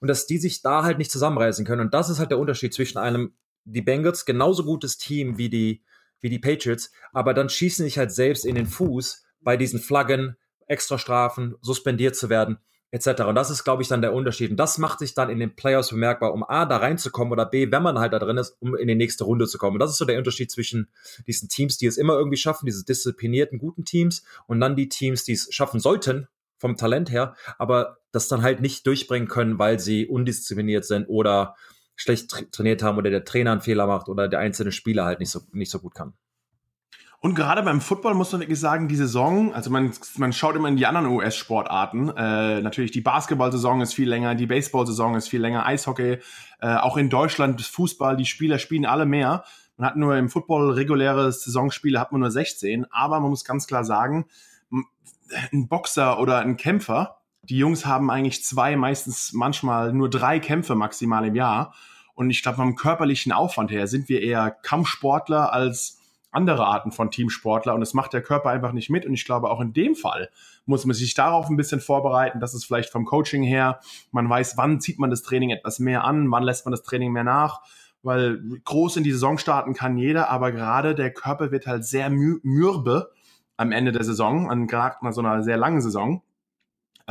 Und 0.01 0.09
dass 0.09 0.27
die 0.27 0.39
sich 0.39 0.63
da 0.63 0.85
halt 0.85 0.99
nicht 0.99 1.11
zusammenreißen 1.11 1.65
können. 1.65 1.83
Und 1.83 1.95
das 1.95 2.09
ist 2.09 2.19
halt 2.19 2.31
der 2.31 2.39
Unterschied 2.39 2.73
zwischen 2.73 2.99
einem, 2.99 3.35
die 3.65 3.83
Bengals, 3.83 4.25
genauso 4.25 4.65
gutes 4.65 4.99
Team 4.99 5.39
wie 5.39 5.49
die, 5.49 5.83
wie 6.21 6.31
die 6.31 6.39
Patriots, 6.39 6.93
aber 7.13 7.35
dann 7.35 7.49
schießen 7.49 7.85
sich 7.85 7.99
halt 7.99 8.13
selbst 8.13 8.45
in 8.45 8.55
den 8.55 8.67
Fuß 8.67 9.25
bei 9.41 9.57
diesen 9.57 9.81
Flaggen, 9.81 10.37
Extrastrafen, 10.67 11.57
suspendiert 11.61 12.17
zu 12.17 12.31
werden 12.31 12.59
etc. 12.93 13.23
Und 13.23 13.35
das 13.35 13.51
ist, 13.51 13.65
glaube 13.65 13.83
ich, 13.83 13.89
dann 13.89 14.03
der 14.03 14.13
Unterschied. 14.13 14.51
Und 14.51 14.59
das 14.59 14.79
macht 14.79 15.01
sich 15.01 15.15
dann 15.15 15.31
in 15.31 15.39
den 15.39 15.57
Playoffs 15.57 15.89
bemerkbar, 15.89 16.33
um 16.33 16.45
A, 16.45 16.67
da 16.67 16.77
reinzukommen 16.77 17.33
oder 17.33 17.47
B, 17.47 17.73
wenn 17.73 17.83
man 17.83 17.99
halt 17.99 18.13
da 18.13 18.19
drin 18.19 18.37
ist, 18.37 18.57
um 18.61 18.77
in 18.77 18.87
die 18.87 18.95
nächste 18.95 19.25
Runde 19.25 19.49
zu 19.49 19.59
kommen. 19.59 19.77
Und 19.77 19.81
das 19.81 19.91
ist 19.91 19.97
so 19.97 20.05
der 20.05 20.19
Unterschied 20.19 20.51
zwischen 20.51 20.89
diesen 21.27 21.49
Teams, 21.49 21.79
die 21.79 21.87
es 21.87 21.97
immer 21.97 22.15
irgendwie 22.15 22.37
schaffen, 22.37 22.67
diese 22.67 22.85
disziplinierten, 22.85 23.59
guten 23.59 23.85
Teams 23.85 24.25
und 24.47 24.61
dann 24.61 24.77
die 24.77 24.91
Teams, 24.91 25.25
die 25.25 25.33
es 25.33 25.49
schaffen 25.53 25.81
sollten, 25.81 26.29
vom 26.59 26.77
Talent 26.77 27.11
her, 27.11 27.35
aber 27.59 27.99
das 28.13 28.29
dann 28.29 28.43
halt 28.43 28.61
nicht 28.61 28.87
durchbringen 28.87 29.27
können, 29.27 29.59
weil 29.59 29.81
sie 29.81 30.07
undiszipliniert 30.07 30.85
sind 30.85 31.07
oder 31.09 31.57
schlecht 31.97 32.31
tra 32.31 32.41
trainiert 32.51 32.83
haben 32.83 32.99
oder 32.99 33.11
der 33.11 33.25
Trainer 33.25 33.53
einen 33.53 33.61
Fehler 33.61 33.87
macht 33.87 34.09
oder 34.09 34.29
der 34.29 34.41
einzelne 34.41 34.73
Spieler 34.73 35.05
halt 35.05 35.21
nicht 35.21 35.31
so, 35.31 35.41
nicht 35.53 35.71
so 35.71 35.79
gut 35.79 35.95
kann. 35.95 36.15
Und 37.21 37.37
gerade 37.37 37.63
beim 37.63 37.81
Football 37.81 38.15
muss 38.15 38.33
man 38.33 38.41
wirklich 38.41 38.59
sagen, 38.59 38.89
die 38.89 38.97
Saison, 38.97 39.55
also 39.55 39.71
man, 39.71 39.93
man 40.17 40.33
schaut 40.33 40.57
immer 40.57 40.67
in 40.67 40.77
die 40.77 40.87
anderen 40.87 41.07
US-Sportarten. 41.07 42.09
Äh, 42.09 42.61
natürlich 42.63 42.91
die 42.91 43.01
Basketball-Saison 43.01 43.81
ist 43.81 43.95
viel 43.95 44.09
länger, 44.09 44.35
die 44.35 44.47
Baseball-Saison 44.47 45.15
ist 45.15 45.29
viel 45.29 45.41
länger, 45.41 45.65
Eishockey, 45.65 46.19
äh, 46.61 46.77
auch 46.77 46.97
in 46.97 47.11
Deutschland 47.11 47.63
Fußball, 47.63 48.17
die 48.17 48.25
Spieler 48.25 48.59
spielen 48.59 48.87
alle 48.87 49.07
mehr. 49.07 49.45
Man 49.77 49.87
hat 49.87 49.97
nur 49.97 50.17
im 50.17 50.31
Football 50.31 50.73
reguläre 50.73 51.31
Saisonspiele, 51.31 52.01
hat 52.01 52.11
man 52.11 52.23
nur 52.23 52.33
16, 52.33 52.87
aber 52.91 53.21
man 53.21 53.31
muss 53.31 53.45
ganz 53.45 53.69
klar 53.69 53.85
sagen, 53.85 54.27
ein 55.53 55.69
Boxer 55.69 56.19
oder 56.19 56.39
ein 56.39 56.57
Kämpfer, 56.57 57.22
die 57.45 57.59
Jungs 57.59 57.87
haben 57.87 58.11
eigentlich 58.11 58.45
zwei, 58.45 58.77
meistens 58.77 59.33
manchmal 59.33 59.93
nur 59.93 60.09
drei 60.09 60.39
Kämpfe 60.39 60.75
maximal 60.75 61.27
im 61.27 61.35
Jahr. 61.35 61.75
Und 62.15 62.31
ich 62.31 62.43
glaube, 62.43 62.57
vom 62.57 62.77
körperlichen 62.77 63.33
Aufwand 63.33 63.71
her 63.71 63.87
sind 63.87 64.09
wir 64.09 64.21
eher 64.21 64.51
Kampfsportler 64.51 65.53
als 65.53 65.99
andere 66.31 66.67
Arten 66.67 66.93
von 66.93 67.11
Teamsportler. 67.11 67.75
Und 67.75 67.81
das 67.81 67.95
macht 67.95 68.13
der 68.13 68.23
Körper 68.23 68.51
einfach 68.51 68.73
nicht 68.73 68.91
mit. 68.91 69.05
Und 69.05 69.15
ich 69.15 69.25
glaube, 69.25 69.51
auch 69.51 69.61
in 69.61 69.73
dem 69.73 69.95
Fall 69.97 70.31
muss 70.67 70.87
man 70.87 70.95
sich 70.95 71.15
darauf 71.15 71.49
ein 71.49 71.57
bisschen 71.57 71.81
vorbereiten, 71.81 72.41
dass 72.41 72.55
es 72.55 72.65
vielleicht 72.65 72.91
vom 72.91 73.05
Coaching 73.05 73.43
her, 73.43 73.81
man 74.13 74.29
weiß, 74.29 74.57
wann 74.57 74.81
zieht 74.81 74.99
man 74.99 75.11
das 75.11 75.23
Training 75.23 75.51
etwas 75.51 75.79
mehr 75.79 76.05
an, 76.05 76.31
wann 76.31 76.45
lässt 76.45 76.65
man 76.65 76.71
das 76.73 76.83
Training 76.83 77.13
mehr 77.13 77.25
nach, 77.25 77.61
weil 78.03 78.41
groß 78.65 78.97
in 78.97 79.05
die 79.05 79.13
Saison 79.13 79.37
starten 79.37 79.75
kann 79.75 79.97
jeder, 79.97 80.31
aber 80.31 80.53
gerade 80.53 80.95
der 80.95 81.13
Körper 81.13 81.51
wird 81.51 81.67
halt 81.67 81.85
sehr 81.85 82.09
mürbe 82.11 83.11
am 83.57 83.73
Ende 83.73 83.93
der 83.93 84.05
Saison, 84.05 84.51
an 84.51 84.67
gerade 84.67 84.97
nach 85.03 85.13
so 85.13 85.21
einer 85.21 85.43
sehr 85.43 85.57
langen 85.57 85.81
Saison. 85.81 86.23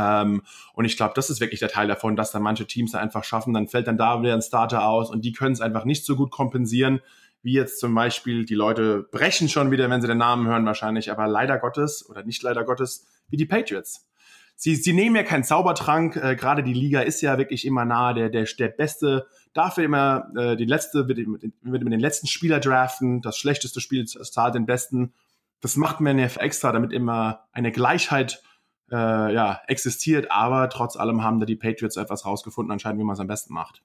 Ähm, 0.01 0.41
und 0.73 0.85
ich 0.85 0.97
glaube, 0.97 1.13
das 1.15 1.29
ist 1.29 1.41
wirklich 1.41 1.59
der 1.59 1.69
Teil 1.69 1.87
davon, 1.87 2.15
dass 2.15 2.31
da 2.31 2.39
manche 2.39 2.65
Teams 2.65 2.95
einfach 2.95 3.23
schaffen, 3.23 3.53
dann 3.53 3.67
fällt 3.67 3.87
dann 3.87 3.97
da 3.97 4.21
wieder 4.21 4.33
ein 4.33 4.41
Starter 4.41 4.85
aus 4.85 5.11
und 5.11 5.23
die 5.23 5.33
können 5.33 5.53
es 5.53 5.61
einfach 5.61 5.85
nicht 5.85 6.05
so 6.05 6.15
gut 6.15 6.31
kompensieren 6.31 7.01
wie 7.43 7.53
jetzt 7.53 7.79
zum 7.79 7.93
Beispiel 7.95 8.45
die 8.45 8.55
Leute 8.55 9.07
brechen 9.11 9.49
schon 9.49 9.71
wieder, 9.71 9.89
wenn 9.89 10.01
sie 10.01 10.07
den 10.07 10.17
Namen 10.17 10.47
hören 10.47 10.65
wahrscheinlich, 10.65 11.11
aber 11.11 11.27
leider 11.27 11.57
Gottes 11.57 12.07
oder 12.07 12.23
nicht 12.23 12.43
leider 12.43 12.63
Gottes, 12.63 13.07
wie 13.29 13.37
die 13.37 13.45
Patriots. 13.45 14.07
Sie, 14.55 14.75
sie 14.75 14.93
nehmen 14.93 15.15
ja 15.15 15.23
keinen 15.23 15.43
Zaubertrank, 15.43 16.17
äh, 16.17 16.35
gerade 16.35 16.61
die 16.61 16.73
Liga 16.73 17.01
ist 17.01 17.21
ja 17.21 17.39
wirklich 17.39 17.65
immer 17.65 17.83
nah, 17.83 18.13
der, 18.13 18.29
der, 18.29 18.43
der 18.43 18.67
beste, 18.67 19.25
dafür 19.53 19.85
immer 19.85 20.27
äh, 20.37 20.55
die 20.55 20.65
letzte, 20.65 21.07
wird 21.07 21.17
mit, 21.17 21.43
mit 21.63 21.81
den 21.93 21.99
letzten 21.99 22.27
Spieler 22.27 22.59
draften, 22.59 23.21
das 23.21 23.37
schlechteste 23.37 23.81
Spiel 23.81 24.05
zahlt 24.05 24.53
den 24.53 24.67
besten. 24.67 25.13
Das 25.61 25.77
macht 25.77 25.99
man 25.99 26.19
ja 26.19 26.27
extra, 26.27 26.71
damit 26.71 26.91
immer 26.91 27.45
eine 27.51 27.71
Gleichheit 27.71 28.43
äh, 28.91 29.33
ja, 29.33 29.61
existiert, 29.67 30.31
aber 30.31 30.69
trotz 30.69 30.95
allem 30.95 31.23
haben 31.23 31.39
da 31.39 31.45
die 31.45 31.55
Patriots 31.55 31.97
etwas 31.97 32.25
rausgefunden, 32.25 32.71
anscheinend, 32.71 32.99
wie 32.99 33.05
man 33.05 33.13
es 33.13 33.19
am 33.19 33.27
besten 33.27 33.53
macht. 33.53 33.83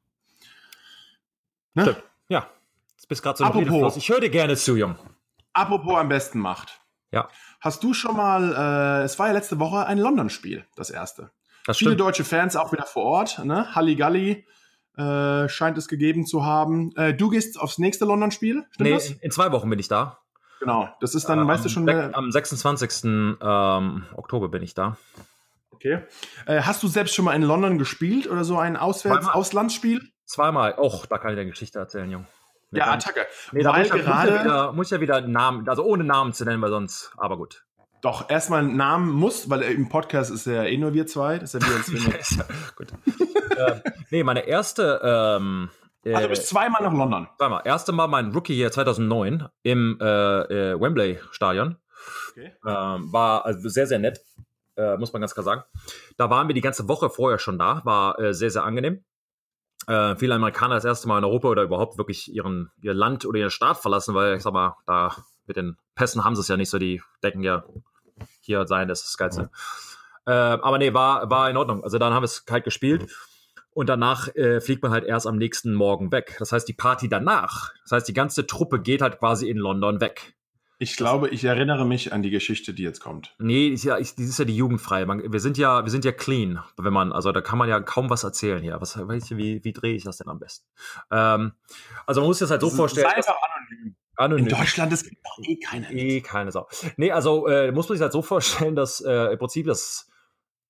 Ne? 1.75 1.97
Ja, 2.29 2.49
Du 3.07 3.09
bist 3.09 3.23
gerade 3.23 3.39
so 3.39 3.45
Apropos, 3.45 3.97
Ich 3.97 4.09
höre 4.09 4.21
dir 4.21 4.31
gerne 4.31 4.57
zu, 4.57 4.75
Jung. 4.75 4.97
Apropos 5.53 5.97
am 5.97 6.09
besten 6.09 6.41
macht. 6.41 6.81
Ja. 7.13 7.29
Hast 7.61 7.85
du 7.85 7.95
schon 7.95 8.17
mal, 8.17 9.01
äh, 9.01 9.05
es 9.05 9.17
war 9.21 9.29
ja 9.29 9.33
letzte 9.33 9.61
Woche 9.61 9.87
ein 9.87 9.99
London-Spiel, 9.99 10.67
das 10.75 10.91
erste. 10.91 11.31
Das 11.67 11.79
Viele 11.79 11.95
deutsche 11.95 12.25
Fans 12.25 12.57
auch 12.57 12.73
wieder 12.73 12.85
vor 12.85 13.05
Ort, 13.05 13.45
ne? 13.45 13.75
Halligalli 13.77 14.45
äh, 14.97 15.49
scheint 15.49 15.79
es 15.79 15.87
gegeben 15.87 16.27
zu 16.27 16.45
haben. 16.45 16.95
Äh, 16.97 17.15
du 17.15 17.29
gehst 17.31 17.61
aufs 17.61 17.79
nächste 17.79 18.05
London-Spiel, 18.07 18.65
stimmt 18.73 18.89
nee, 18.89 18.95
das? 18.95 19.11
In, 19.11 19.19
in 19.21 19.31
zwei 19.31 19.53
Wochen 19.53 19.71
bin 19.71 19.79
ich 19.79 19.87
da. 19.87 20.19
Genau, 20.61 20.89
das 21.01 21.15
ist 21.15 21.29
dann, 21.29 21.45
äh, 21.45 21.47
weißt 21.47 21.65
du 21.65 21.69
schon. 21.69 21.89
Am 21.89 22.31
26. 22.31 23.05
Ähm, 23.05 24.07
Oktober 24.15 24.49
bin 24.49 24.63
ich 24.63 24.75
da. 24.75 24.97
Okay. 25.71 26.01
Äh, 26.47 26.63
hast 26.63 26.83
du 26.83 26.89
selbst 26.89 27.15
schon 27.15 27.27
mal 27.27 27.35
in 27.35 27.43
London 27.43 27.79
gespielt 27.79 28.27
oder 28.27 28.45
so 28.45 28.59
ein 28.59 28.77
Auswärts-Auslandsspiel? 28.77 30.03
Zweimal. 30.25 30.75
Och, 30.79 31.07
da 31.07 31.19
kann 31.19 31.31
ich 31.31 31.37
dir 31.37 31.42
eine 31.42 31.51
Geschichte 31.51 31.79
erzählen, 31.79 32.11
Jung. 32.11 32.27
Ja, 32.73 32.92
Attacke. 32.92 33.27
Nee, 33.53 33.62
da 33.62 33.77
muss, 33.77 33.90
gerade, 33.90 34.35
ja 34.35 34.45
wieder, 34.45 34.73
muss 34.73 34.90
ja 34.90 35.01
wieder 35.01 35.21
Namen, 35.21 35.69
also 35.69 35.85
ohne 35.85 36.05
Namen 36.05 36.33
zu 36.33 36.45
nennen, 36.45 36.61
weil 36.62 36.71
sonst, 36.71 37.12
aber 37.16 37.37
gut. 37.37 37.64
Doch, 38.03 38.29
erstmal 38.29 38.61
einen 38.61 38.77
Namen 38.77 39.11
muss, 39.11 39.49
weil 39.49 39.62
im 39.62 39.88
Podcast 39.88 40.31
ist 40.31 40.47
ja 40.47 40.64
eh 40.64 40.77
nur 40.77 40.92
wir 40.92 41.07
zwei. 41.07 41.38
Das 41.38 41.55
ist 41.55 41.62
ja 41.62 41.69
wir 41.69 42.14
als 42.14 42.38
gut. 42.77 42.92
äh, 43.57 43.81
nee, 44.11 44.23
meine 44.23 44.47
erste. 44.47 45.01
Ähm, 45.03 45.71
also, 46.14 46.29
du 46.29 46.31
bist 46.31 46.49
zweimal 46.49 46.83
nach 46.83 46.92
London. 46.92 47.29
Zweimal. 47.38 47.62
Erste 47.64 47.92
Mal 47.92 48.07
mein 48.07 48.33
Rookie 48.33 48.55
hier 48.55 48.71
2009 48.71 49.49
im 49.62 49.99
äh, 50.01 50.05
äh, 50.05 50.81
Wembley 50.81 51.19
Stadion. 51.31 51.77
Okay. 52.31 52.53
Ähm, 52.66 53.12
war 53.12 53.45
also 53.45 53.69
sehr, 53.69 53.87
sehr 53.87 53.99
nett, 53.99 54.21
äh, 54.77 54.97
muss 54.97 55.12
man 55.12 55.21
ganz 55.21 55.35
klar 55.35 55.45
sagen. 55.45 55.62
Da 56.16 56.31
waren 56.31 56.49
wir 56.49 56.55
die 56.55 56.61
ganze 56.61 56.88
Woche 56.88 57.11
vorher 57.11 57.38
schon 57.38 57.59
da, 57.59 57.81
war 57.85 58.19
äh, 58.19 58.35
sehr, 58.35 58.51
sehr 58.51 58.64
angenehm 58.64 59.05
äh, 59.87 60.16
viele 60.16 60.35
Amerikaner 60.35 60.77
das 60.77 60.85
erste 60.85 61.09
Mal 61.09 61.19
in 61.19 61.25
Europa 61.25 61.49
oder 61.49 61.62
überhaupt 61.62 61.99
wirklich 61.99 62.33
ihren, 62.33 62.71
ihr 62.81 62.95
Land 62.95 63.25
oder 63.25 63.38
ihren 63.38 63.51
Staat 63.51 63.79
verlassen, 63.79 64.14
weil 64.14 64.37
ich 64.37 64.42
sag 64.42 64.53
mal, 64.53 64.77
da 64.87 65.14
mit 65.47 65.57
den 65.57 65.77
Pässen 65.95 66.25
haben 66.25 66.35
sie 66.35 66.40
es 66.40 66.49
ja 66.49 66.57
nicht 66.57 66.71
so, 66.71 66.79
die 66.79 67.03
denken 67.23 67.42
ja, 67.42 67.64
hier 68.40 68.66
sein, 68.66 68.88
das 68.88 69.03
ist 69.03 69.11
das 69.11 69.16
Geilste. 69.16 69.51
Äh, 70.27 70.33
aber 70.33 70.79
nee, 70.79 70.92
war, 70.92 71.31
war 71.31 71.49
in 71.51 71.57
Ordnung. 71.57 71.85
Also 71.85 71.99
dann 71.99 72.12
haben 72.12 72.23
wir 72.23 72.27
es 72.27 72.45
kalt 72.45 72.64
gespielt 72.64 73.09
und 73.77 73.91
danach 73.91 74.35
äh, 74.35 74.62
fliegt 74.62 74.83
man 74.83 74.91
halt 74.91 75.05
erst 75.05 75.27
am 75.27 75.37
nächsten 75.37 75.75
Morgen 75.75 76.11
weg. 76.11 76.37
Das 76.39 76.51
heißt, 76.51 76.67
die 76.67 76.73
Party 76.73 77.11
danach, 77.11 77.75
das 77.83 77.93
heißt, 77.93 78.09
die 78.09 78.15
ganze 78.15 78.47
Truppe 78.47 78.81
geht 78.81 79.03
halt 79.03 79.19
quasi 79.19 79.51
in 79.51 79.59
London 79.59 80.01
weg. 80.01 80.35
Ich 80.79 80.97
glaube, 80.97 81.29
ich 81.29 81.45
erinnere 81.45 81.87
mich 81.87 82.11
an 82.11 82.23
die 82.23 82.31
Geschichte, 82.31 82.73
die 82.73 82.83
jetzt 82.83 83.01
kommt. 83.01 83.35
Nee, 83.39 83.69
ist 83.69 83.85
ja, 83.85 83.97
ist, 83.97 84.19
ist 84.19 84.39
ja 84.39 84.47
die 84.47 84.57
jugendfreie. 84.57 85.05
Man, 85.05 85.31
wir 85.31 85.41
sind 85.41 85.59
ja, 85.59 85.85
wir 85.85 85.91
sind 85.91 86.07
ja 86.07 86.12
clean, 86.12 86.62
wenn 86.79 86.93
man, 86.93 87.12
also 87.12 87.33
da 87.33 87.43
kann 87.43 87.59
man 87.59 87.69
ja 87.69 87.79
kaum 87.81 88.09
was 88.09 88.25
erzählen 88.25 88.62
hier. 88.62 88.81
Was, 88.81 88.97
wie, 88.99 89.62
wie 89.62 89.73
drehe 89.75 89.95
ich 89.95 90.05
das 90.05 90.17
denn 90.17 90.29
am 90.29 90.39
besten? 90.39 90.67
Ähm, 91.11 91.53
also 92.07 92.23
man 92.23 92.29
muss 92.29 92.39
sich 92.39 92.45
das 92.45 92.53
halt 92.53 92.62
so 92.62 92.69
das 92.69 92.77
vorstellen. 92.77 93.09
Sei 93.11 93.17
einfach 93.17 93.37
anonym. 93.37 93.97
Anonym. 94.17 94.47
In 94.47 94.57
Deutschland 94.57 94.93
ist 94.95 95.07
eh 95.43 95.57
keine. 95.57 95.93
Eh 95.93 96.23
keine 96.23 96.51
Sau. 96.51 96.67
Nee, 96.97 97.12
also 97.12 97.47
äh, 97.47 97.73
muss 97.73 97.91
man 97.91 97.99
sich 97.99 98.03
halt 98.03 98.12
so 98.12 98.23
vorstellen, 98.23 98.75
dass 98.75 99.03
äh, 99.03 99.33
im 99.33 99.39
Prinzip 99.39 99.67
das, 99.67 100.09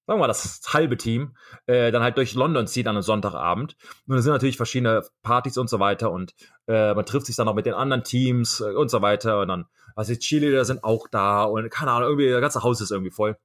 sagen 0.07 0.19
wir 0.19 0.23
mal, 0.23 0.29
das 0.29 0.61
halbe 0.69 0.97
Team 0.97 1.37
äh, 1.66 1.90
dann 1.90 2.03
halt 2.03 2.16
durch 2.16 2.35
London 2.35 2.66
zieht 2.66 2.87
an 2.87 2.97
einem 2.97 3.03
Sonntagabend. 3.03 3.77
Und 4.07 4.16
es 4.16 4.25
sind 4.25 4.33
natürlich 4.33 4.57
verschiedene 4.57 5.03
Partys 5.23 5.59
und 5.59 5.69
so 5.69 5.81
weiter 5.81 6.11
und 6.12 6.35
äh, 6.69 6.95
man 6.95 7.07
trifft 7.07 7.27
sich 7.27 7.37
dann 7.37 7.49
auch 7.49 7.55
mit 7.55 7.66
den 7.66 7.75
anderen 7.75 8.05
Teams 8.05 8.61
äh, 8.61 8.75
und 8.75 8.90
so 8.90 9.03
weiter 9.03 9.40
und 9.40 9.49
dann 9.49 9.66
was 9.97 10.11
jetzt 10.11 10.23
Cheerleader 10.23 10.64
sind 10.64 10.85
auch 10.85 11.09
da 11.09 11.45
und 11.45 11.71
keine 11.71 11.90
Ahnung, 11.90 12.11
irgendwie, 12.11 12.31
das 12.31 12.40
ganze 12.40 12.62
Haus 12.62 12.81
ist 12.81 12.92
irgendwie 12.92 13.11
voll. 13.11 13.37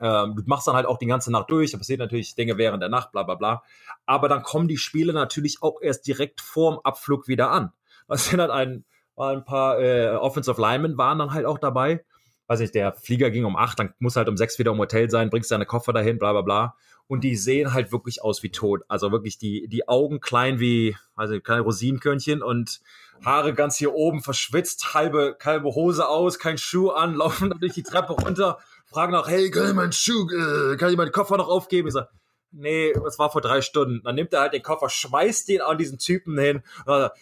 Ähm, 0.00 0.34
du 0.34 0.42
machst 0.46 0.66
dann 0.66 0.74
halt 0.74 0.86
auch 0.86 0.98
die 0.98 1.06
ganze 1.06 1.30
Nacht 1.30 1.50
durch, 1.50 1.70
da 1.70 1.78
passiert 1.78 2.00
natürlich 2.00 2.34
Dinge 2.34 2.58
während 2.58 2.82
der 2.82 2.88
Nacht, 2.88 3.12
bla 3.12 3.22
bla 3.22 3.36
bla. 3.36 3.62
Aber 4.04 4.28
dann 4.28 4.42
kommen 4.42 4.66
die 4.66 4.78
Spiele 4.78 5.12
natürlich 5.12 5.62
auch 5.62 5.80
erst 5.80 6.06
direkt 6.06 6.40
vorm 6.40 6.80
Abflug 6.82 7.28
wieder 7.28 7.50
an. 7.50 7.72
Was 8.06 8.26
sind 8.30 8.40
halt 8.40 8.50
ein, 8.50 8.84
ein 9.16 9.44
paar 9.44 9.78
äh, 9.78 10.08
Offensive 10.08 10.60
Linemen 10.60 10.98
waren 10.98 11.18
dann 11.18 11.32
halt 11.32 11.46
auch 11.46 11.58
dabei. 11.58 12.04
Weiß 12.50 12.58
nicht, 12.58 12.74
der 12.74 12.94
Flieger 12.94 13.30
ging 13.30 13.44
um 13.44 13.54
acht, 13.54 13.78
dann 13.78 13.94
muss 14.00 14.16
halt 14.16 14.28
um 14.28 14.36
sechs 14.36 14.58
wieder 14.58 14.72
im 14.72 14.78
Hotel 14.78 15.08
sein, 15.08 15.30
bringst 15.30 15.52
deine 15.52 15.66
Koffer 15.66 15.92
dahin, 15.92 16.18
bla 16.18 16.32
bla 16.32 16.40
bla. 16.40 16.74
Und 17.06 17.22
die 17.22 17.36
sehen 17.36 17.72
halt 17.72 17.92
wirklich 17.92 18.24
aus 18.24 18.42
wie 18.42 18.50
tot. 18.50 18.82
Also 18.88 19.12
wirklich 19.12 19.38
die, 19.38 19.68
die 19.68 19.86
Augen 19.86 20.18
klein 20.18 20.58
wie, 20.58 20.96
also 21.14 21.38
kleine 21.38 21.60
Rosinenkörnchen 21.60 22.42
und 22.42 22.80
Haare 23.24 23.54
ganz 23.54 23.76
hier 23.76 23.94
oben 23.94 24.20
verschwitzt, 24.20 24.94
halbe, 24.94 25.38
halbe 25.44 25.76
Hose 25.76 26.08
aus, 26.08 26.40
kein 26.40 26.58
Schuh 26.58 26.90
an, 26.90 27.14
laufen 27.18 27.54
durch 27.60 27.74
die 27.74 27.84
Treppe 27.84 28.14
runter, 28.14 28.58
fragen 28.86 29.12
nach, 29.12 29.28
hey, 29.28 29.48
kann 29.52 29.68
ich 29.68 29.74
meinen 29.74 29.92
Schuh, 29.92 30.28
äh, 30.28 30.76
kann 30.76 30.90
ich 30.90 30.96
meinen 30.96 31.12
Koffer 31.12 31.36
noch 31.36 31.48
aufgeben? 31.48 31.86
Ich 31.86 31.94
sag, 31.94 32.08
nee, 32.50 32.92
das 32.94 33.20
war 33.20 33.30
vor 33.30 33.42
drei 33.42 33.60
Stunden. 33.60 34.02
Dann 34.02 34.16
nimmt 34.16 34.32
er 34.32 34.40
halt 34.40 34.54
den 34.54 34.62
Koffer, 34.64 34.90
schmeißt 34.90 35.48
den 35.50 35.60
an 35.60 35.78
diesen 35.78 35.98
Typen 35.98 36.36
hin, 36.36 36.64
sagt, 36.84 37.16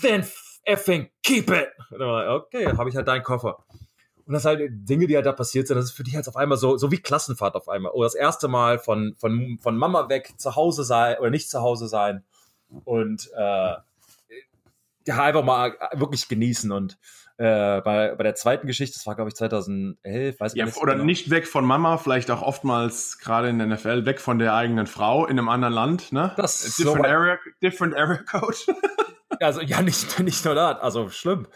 then 0.00 0.26
effing 0.64 1.10
keep 1.22 1.50
it. 1.50 1.68
okay, 1.90 2.68
habe 2.74 2.88
ich 2.88 2.96
halt 2.96 3.06
deinen 3.06 3.22
Koffer. 3.22 3.62
Und 4.26 4.34
das 4.34 4.44
halt 4.44 4.60
Dinge, 4.88 5.06
die 5.06 5.16
halt 5.16 5.26
da 5.26 5.32
passiert 5.32 5.66
sind, 5.66 5.76
das 5.76 5.86
ist 5.86 5.92
für 5.92 6.04
dich 6.04 6.14
halt 6.14 6.28
auf 6.28 6.36
einmal 6.36 6.58
so, 6.58 6.76
so 6.76 6.90
wie 6.92 6.98
Klassenfahrt 6.98 7.54
auf 7.54 7.68
einmal. 7.68 7.92
Oder 7.92 8.06
das 8.06 8.14
erste 8.14 8.48
Mal 8.48 8.78
von, 8.78 9.14
von, 9.18 9.58
von 9.60 9.76
Mama 9.76 10.08
weg 10.08 10.34
zu 10.36 10.54
Hause 10.54 10.84
sein 10.84 11.18
oder 11.18 11.30
nicht 11.30 11.50
zu 11.50 11.60
Hause 11.60 11.88
sein. 11.88 12.24
Und 12.84 13.30
äh, 13.36 13.74
ja, 15.06 15.22
einfach 15.22 15.44
mal 15.44 15.76
wirklich 15.94 16.28
genießen 16.28 16.70
und 16.70 16.98
äh, 17.38 17.80
bei, 17.80 18.14
bei 18.14 18.22
der 18.22 18.34
zweiten 18.34 18.66
Geschichte, 18.66 18.98
das 18.98 19.06
war 19.06 19.16
glaube 19.16 19.30
ich 19.30 19.34
2011, 19.34 20.38
weiß 20.38 20.52
ich 20.52 20.58
ja, 20.58 20.66
nicht. 20.66 20.76
Oder 20.76 20.92
genau. 20.92 21.04
nicht 21.04 21.30
weg 21.30 21.48
von 21.48 21.64
Mama, 21.64 21.96
vielleicht 21.96 22.30
auch 22.30 22.42
oftmals 22.42 23.18
gerade 23.18 23.48
in 23.48 23.58
der 23.58 23.66
NFL 23.66 24.04
weg 24.06 24.20
von 24.20 24.38
der 24.38 24.54
eigenen 24.54 24.86
Frau 24.86 25.26
in 25.26 25.38
einem 25.38 25.48
anderen 25.48 25.74
Land, 25.74 26.12
ne? 26.12 26.32
Das 26.36 26.60
different, 26.76 27.04
so 27.04 27.10
area, 27.10 27.38
different 27.62 27.96
area 27.96 28.22
code. 28.22 28.56
also 29.42 29.60
ja, 29.60 29.82
nicht, 29.82 30.18
nicht 30.24 30.44
nur 30.44 30.54
das, 30.54 30.80
also 30.80 31.08
schlimm. 31.08 31.46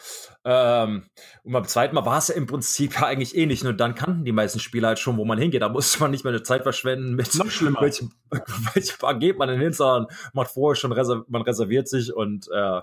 Ähm, 0.44 1.04
und 1.44 1.52
beim 1.52 1.64
zweiten 1.66 1.94
Mal 1.94 2.06
war 2.06 2.18
es 2.18 2.28
ja 2.28 2.34
im 2.34 2.46
Prinzip 2.46 2.94
ja 2.94 3.06
eigentlich 3.06 3.36
ähnlich, 3.36 3.64
nur 3.64 3.72
dann 3.72 3.94
kannten 3.94 4.24
die 4.24 4.32
meisten 4.32 4.60
Spieler 4.60 4.88
halt 4.88 4.98
schon, 4.98 5.16
wo 5.16 5.24
man 5.24 5.38
hingeht. 5.38 5.62
Da 5.62 5.68
musste 5.68 6.00
man 6.00 6.10
nicht 6.10 6.24
mehr 6.24 6.32
eine 6.32 6.42
Zeit 6.42 6.62
verschwenden 6.62 7.14
mit 7.14 7.34
Noch 7.34 7.50
schlimmer. 7.50 7.80
welchem, 7.80 8.12
welchem 8.74 8.98
Bar 9.00 9.18
geht 9.18 9.38
man 9.38 9.48
denn 9.48 9.60
hin, 9.60 9.72
sondern 9.72 10.06
man 10.32 10.44
hat 10.44 10.52
vorher 10.52 10.76
schon 10.76 10.92
reserv 10.92 11.24
man 11.28 11.42
reserviert 11.42 11.88
sich 11.88 12.14
und 12.14 12.48
äh, 12.52 12.80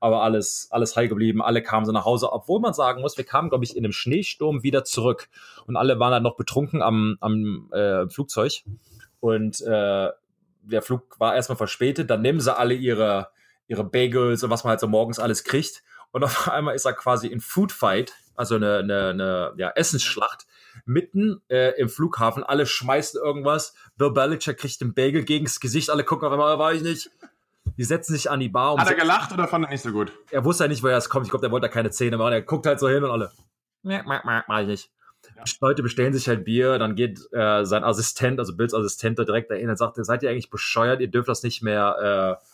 aber 0.00 0.22
alles, 0.22 0.68
alles 0.70 0.96
heil 0.96 1.08
geblieben, 1.08 1.42
alle 1.42 1.62
kamen 1.62 1.86
so 1.86 1.92
nach 1.92 2.04
Hause, 2.04 2.32
obwohl 2.32 2.60
man 2.60 2.72
sagen 2.72 3.02
muss, 3.02 3.16
wir 3.16 3.24
kamen, 3.24 3.50
glaube 3.50 3.64
ich, 3.64 3.76
in 3.76 3.84
einem 3.84 3.92
Schneesturm 3.92 4.62
wieder 4.62 4.84
zurück 4.84 5.28
und 5.66 5.76
alle 5.76 5.98
waren 6.00 6.12
dann 6.12 6.22
noch 6.22 6.36
betrunken 6.36 6.82
am, 6.82 7.16
am 7.20 7.70
äh, 7.72 8.08
Flugzeug. 8.08 8.62
Und 9.20 9.60
äh, 9.62 10.10
der 10.62 10.82
Flug 10.82 11.18
war 11.20 11.34
erstmal 11.34 11.56
verspätet, 11.56 12.10
dann 12.10 12.22
nehmen 12.22 12.40
sie 12.40 12.54
alle 12.54 12.74
ihre, 12.74 13.28
ihre 13.66 13.84
Bagels 13.84 14.42
und 14.42 14.50
was 14.50 14.64
man 14.64 14.70
halt 14.70 14.80
so 14.80 14.88
morgens 14.88 15.18
alles 15.18 15.44
kriegt. 15.44 15.82
Und 16.10 16.24
auf 16.24 16.48
einmal 16.48 16.74
ist 16.74 16.84
er 16.84 16.92
quasi 16.92 17.28
in 17.28 17.40
Food 17.40 17.72
Fight, 17.72 18.12
also 18.34 18.56
eine, 18.56 18.78
eine, 18.78 19.08
eine 19.08 19.52
ja, 19.56 19.70
Essensschlacht, 19.70 20.46
mitten 20.84 21.40
äh, 21.48 21.78
im 21.80 21.88
Flughafen. 21.88 22.42
Alle 22.42 22.66
schmeißen 22.66 23.20
irgendwas. 23.22 23.74
Bill 23.96 24.12
Belichick 24.12 24.58
kriegt 24.58 24.80
den 24.80 24.94
Bagel 24.94 25.24
gegen 25.24 25.44
das 25.44 25.60
Gesicht. 25.60 25.90
Alle 25.90 26.04
gucken 26.04 26.26
auf 26.26 26.32
einmal, 26.32 26.58
war 26.58 26.72
ich 26.72 26.82
nicht. 26.82 27.10
Die 27.76 27.84
setzen 27.84 28.12
sich 28.12 28.30
an 28.30 28.40
die 28.40 28.48
Bar. 28.48 28.76
Hat 28.78 28.88
er 28.88 28.94
gelacht 28.94 29.32
oder 29.32 29.48
fand 29.48 29.64
er 29.64 29.70
nicht 29.70 29.82
so 29.82 29.90
gut? 29.90 30.12
Er 30.30 30.44
wusste 30.44 30.64
ja 30.64 30.68
nicht, 30.68 30.82
woher 30.82 30.96
es 30.96 31.08
kommt. 31.08 31.26
Ich 31.26 31.30
glaube, 31.30 31.42
der 31.42 31.50
wollte 31.50 31.66
da 31.66 31.72
keine 31.72 31.90
Zähne 31.90 32.18
machen. 32.18 32.32
Er 32.32 32.42
guckt 32.42 32.66
halt 32.66 32.78
so 32.78 32.88
hin 32.88 33.02
und 33.02 33.10
alle. 33.10 33.32
Mach 34.46 34.60
ich 34.60 34.66
nicht. 34.66 34.90
Ja. 35.36 35.44
Leute 35.60 35.82
bestellen 35.82 36.12
sich 36.12 36.28
halt 36.28 36.44
Bier, 36.44 36.78
dann 36.78 36.94
geht 36.94 37.18
äh, 37.32 37.64
sein 37.64 37.82
Assistent, 37.82 38.38
also 38.38 38.56
Bills 38.56 38.74
Assistent, 38.74 39.18
da 39.18 39.24
direkt 39.24 39.50
dahin 39.50 39.70
und 39.70 39.76
sagt, 39.76 39.96
seid 39.96 40.22
ihr 40.22 40.30
eigentlich 40.30 40.50
bescheuert, 40.50 41.00
ihr 41.00 41.10
dürft 41.10 41.28
das 41.28 41.42
nicht 41.42 41.62
mehr, 41.62 42.38
äh, 42.40 42.44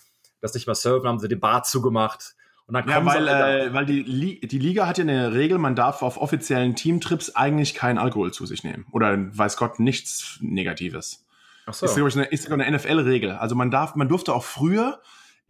das 0.40 0.54
nicht 0.54 0.66
mehr 0.66 0.74
surfen, 0.74 1.08
haben 1.08 1.18
sie 1.18 1.28
die 1.28 1.36
Bar 1.36 1.62
zugemacht. 1.62 2.34
Und 2.66 2.74
dann 2.74 2.88
ja, 2.88 3.04
weil, 3.04 3.26
äh, 3.26 3.74
weil 3.74 3.84
die, 3.84 4.02
Li 4.02 4.40
die 4.40 4.58
Liga 4.58 4.86
hat 4.86 4.98
ja 4.98 5.02
eine 5.02 5.34
Regel, 5.34 5.58
man 5.58 5.74
darf 5.74 6.02
auf 6.02 6.16
offiziellen 6.16 6.76
Teamtrips 6.76 7.34
eigentlich 7.34 7.74
keinen 7.74 7.98
Alkohol 7.98 8.32
zu 8.32 8.46
sich 8.46 8.62
nehmen. 8.62 8.86
Oder 8.92 9.16
weiß 9.36 9.56
Gott, 9.56 9.80
nichts 9.80 10.38
Negatives. 10.40 11.26
Ach 11.66 11.74
so. 11.74 11.86
Ist, 11.86 11.94
glaube 11.94 12.08
ich, 12.08 12.16
eine, 12.16 12.26
ist 12.26 12.50
eine 12.50 12.70
NFL-Regel. 12.70 13.32
Also 13.32 13.56
man 13.56 13.70
darf, 13.70 13.96
man 13.96 14.08
durfte 14.08 14.32
auch 14.32 14.44
früher 14.44 15.00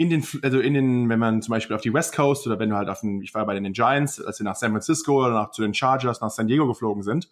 in 0.00 0.08
den, 0.08 0.26
also 0.42 0.60
in 0.60 0.72
den, 0.72 1.08
wenn 1.10 1.18
man 1.18 1.42
zum 1.42 1.52
Beispiel 1.52 1.76
auf 1.76 1.82
die 1.82 1.92
West 1.92 2.16
Coast 2.16 2.46
oder 2.46 2.58
wenn 2.58 2.70
du 2.70 2.76
halt 2.76 2.88
auf 2.88 3.00
den, 3.00 3.20
ich 3.20 3.34
war 3.34 3.44
bei 3.44 3.52
den 3.52 3.70
Giants, 3.74 4.18
als 4.18 4.40
wir 4.40 4.44
nach 4.44 4.56
San 4.56 4.70
Francisco 4.70 5.26
oder 5.26 5.34
nach, 5.34 5.50
zu 5.50 5.60
den 5.60 5.74
Chargers 5.74 6.22
nach 6.22 6.30
San 6.30 6.46
Diego 6.46 6.66
geflogen 6.66 7.02
sind, 7.02 7.28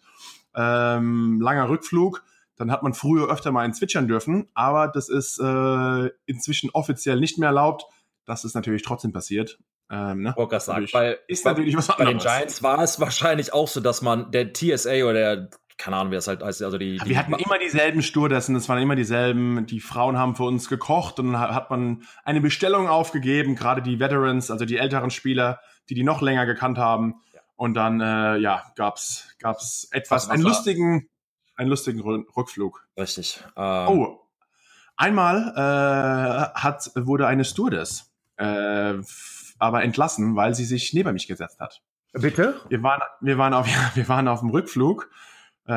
ähm, 0.55 1.41
langer 1.41 1.67
Rückflug, 1.67 2.23
dann 2.59 2.71
hat 2.71 2.83
man 2.83 2.93
früher 2.93 3.31
öfter 3.31 3.51
mal 3.51 3.61
ein 3.61 3.73
Zwitschern 3.73 4.07
dürfen, 4.07 4.49
aber 4.53 4.89
das 4.89 5.07
ist 5.07 5.39
äh, 5.39 6.09
inzwischen 6.25 6.69
offiziell 6.71 7.19
nicht 7.19 7.39
mehr 7.39 7.47
erlaubt. 7.49 7.85
Das 8.25 8.43
ist 8.43 8.53
natürlich 8.53 8.83
trotzdem 8.83 9.13
passiert. 9.13 9.57
Ähm, 9.89 10.21
ne? 10.21 10.33
Walker 10.35 10.59
sagt, 10.59 10.91
bei, 10.91 11.17
ist 11.27 11.45
natürlich 11.45 11.75
was 11.77 11.89
anderes. 11.89 12.05
Bei 12.05 12.11
den 12.11 12.19
Giants 12.19 12.61
war 12.61 12.83
es 12.83 12.99
wahrscheinlich 12.99 13.53
auch 13.53 13.69
so, 13.69 13.79
dass 13.79 14.01
man 14.01 14.31
der 14.31 14.53
TSA 14.53 15.03
oder 15.05 15.13
der 15.13 15.49
keine 15.77 15.95
Ahnung, 15.95 16.11
wie 16.11 16.15
das 16.15 16.27
halt 16.27 16.43
heißt. 16.43 16.61
Also 16.61 16.77
die, 16.77 16.97
die 16.97 17.09
wir 17.09 17.17
hatten 17.17 17.33
immer 17.33 17.57
dieselben 17.57 18.01
Sturdessen, 18.01 18.53
es 18.57 18.67
waren 18.67 18.81
immer 18.81 18.97
dieselben. 18.97 19.65
Die 19.65 19.79
Frauen 19.79 20.17
haben 20.17 20.35
für 20.35 20.43
uns 20.43 20.67
gekocht 20.67 21.19
und 21.19 21.31
dann 21.31 21.39
hat 21.39 21.69
man 21.69 22.03
eine 22.25 22.41
Bestellung 22.41 22.89
aufgegeben, 22.89 23.55
gerade 23.55 23.81
die 23.81 23.97
Veterans, 23.97 24.51
also 24.51 24.65
die 24.65 24.77
älteren 24.77 25.09
Spieler, 25.09 25.61
die 25.87 25.93
die 25.93 26.03
noch 26.03 26.21
länger 26.21 26.45
gekannt 26.45 26.77
haben. 26.77 27.21
Ja. 27.33 27.39
Und 27.55 27.75
dann, 27.75 28.01
äh, 28.01 28.37
ja, 28.39 28.63
gab's 28.75 29.29
gab's 29.39 29.87
etwas, 29.91 30.29
einen 30.29 30.43
lustigen, 30.43 31.07
einen 31.59 31.69
lustigen 31.69 32.01
Rückflug. 32.01 32.87
Richtig. 32.97 33.43
Ähm. 33.55 33.87
Oh, 33.87 34.19
einmal 34.97 35.53
äh, 35.55 36.59
hat 36.59 36.91
wurde 36.95 37.27
eine 37.27 37.45
Stewardess 37.45 38.11
äh, 38.37 38.95
aber 39.59 39.83
entlassen, 39.83 40.35
weil 40.35 40.55
sie 40.55 40.65
sich 40.65 40.93
neben 40.93 41.13
mich 41.13 41.27
gesetzt 41.27 41.59
hat. 41.59 41.81
Bitte? 42.13 42.59
Wir 42.69 42.81
waren, 42.81 43.01
wir 43.21 43.37
waren 43.37 43.53
auf, 43.53 43.67
wir 43.95 44.07
waren 44.07 44.27
auf 44.27 44.39
dem 44.39 44.49
Rückflug 44.49 45.09
äh, 45.69 45.71